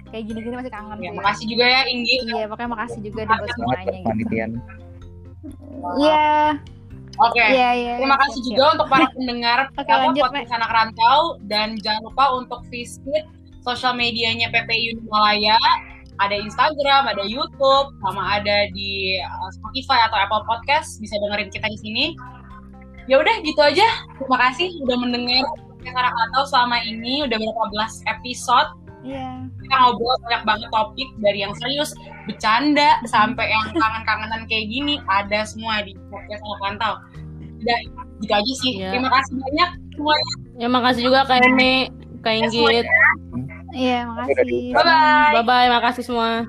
Kayak 0.08 0.24
gini-gini 0.24 0.54
masih 0.56 0.72
kangen 0.72 0.96
Ya, 0.98 1.08
sih. 1.08 1.16
makasih 1.16 1.46
juga 1.48 1.64
ya 1.64 1.80
Inggi. 1.84 2.16
iya 2.28 2.44
makanya 2.44 2.70
makasih 2.76 3.00
juga 3.00 3.20
buat 3.24 3.50
semuanya 3.52 3.84
gitu. 3.88 4.04
Panitian. 4.04 4.50
Iya 5.96 6.28
Oke. 7.18 7.42
Iya, 7.42 7.70
iya. 7.74 7.94
Terima 7.98 8.14
iya, 8.14 8.22
kasih 8.22 8.40
siap, 8.40 8.48
juga 8.54 8.64
untuk 8.78 8.86
para 8.86 9.06
pendengar 9.16 9.58
Oke, 9.74 9.90
apa, 9.90 10.02
lanjut, 10.06 10.22
podcast 10.30 10.52
anak 10.54 10.70
rantau 10.70 11.20
dan 11.50 11.68
jangan 11.82 12.02
lupa 12.06 12.24
untuk 12.38 12.60
visit 12.70 13.24
sosial 13.66 13.94
medianya 13.98 14.48
PPI 14.54 15.02
Malaya. 15.10 15.58
Ada 16.18 16.34
Instagram, 16.34 17.14
ada 17.14 17.22
YouTube, 17.22 17.94
sama 18.02 18.42
ada 18.42 18.66
di 18.74 19.22
uh, 19.22 19.50
Spotify 19.54 20.10
atau 20.10 20.18
Apple 20.18 20.42
Podcast. 20.50 20.98
Bisa 20.98 21.14
dengerin 21.22 21.50
kita 21.50 21.70
di 21.70 21.78
sini. 21.78 22.04
Ya 23.06 23.22
udah 23.22 23.38
gitu 23.42 23.60
aja. 23.62 23.86
Terima 24.18 24.38
kasih 24.50 24.68
udah 24.82 24.96
mendengar 24.98 25.46
podcast 25.78 25.94
anak 25.94 26.14
rantau 26.14 26.42
selama 26.50 26.76
ini. 26.82 27.22
Udah 27.22 27.38
berapa 27.38 27.64
belas 27.70 28.02
episode. 28.10 28.87
Iya. 29.06 29.46
Kita 29.62 29.74
ngobrol 29.78 30.16
banyak 30.26 30.42
banget 30.42 30.68
topik 30.74 31.08
dari 31.22 31.38
yang 31.46 31.54
serius, 31.58 31.90
bercanda, 32.26 32.98
sampai 33.06 33.46
yang 33.50 33.64
kangen-kangenan 33.72 34.42
kayak 34.50 34.66
gini. 34.68 34.98
Ada 35.06 35.46
semua 35.46 35.82
di 35.86 35.94
podcast 36.10 36.42
anak 36.42 36.60
rantau. 36.66 36.94
Udah 37.62 37.78
gitu 38.22 38.32
aja 38.34 38.52
sih. 38.62 38.72
Iya. 38.82 38.90
Terima 38.94 39.08
kasih 39.14 39.32
banyak 39.38 39.70
semuanya. 39.94 40.32
Ya 40.58 40.66
makasih 40.66 41.02
juga 41.06 41.20
Kak 41.26 41.46
Eme, 41.46 41.90
Kak 42.26 42.34
Inggit. 42.34 42.86
Iya, 43.74 44.08
makasih. 44.10 44.74
Bye-bye. 44.74 45.32
Bye 45.38 45.44
bye, 45.46 45.68
makasih 45.70 46.02
semua. 46.02 46.48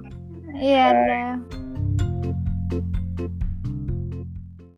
Iya, 0.57 0.85
dadah. 0.91 1.58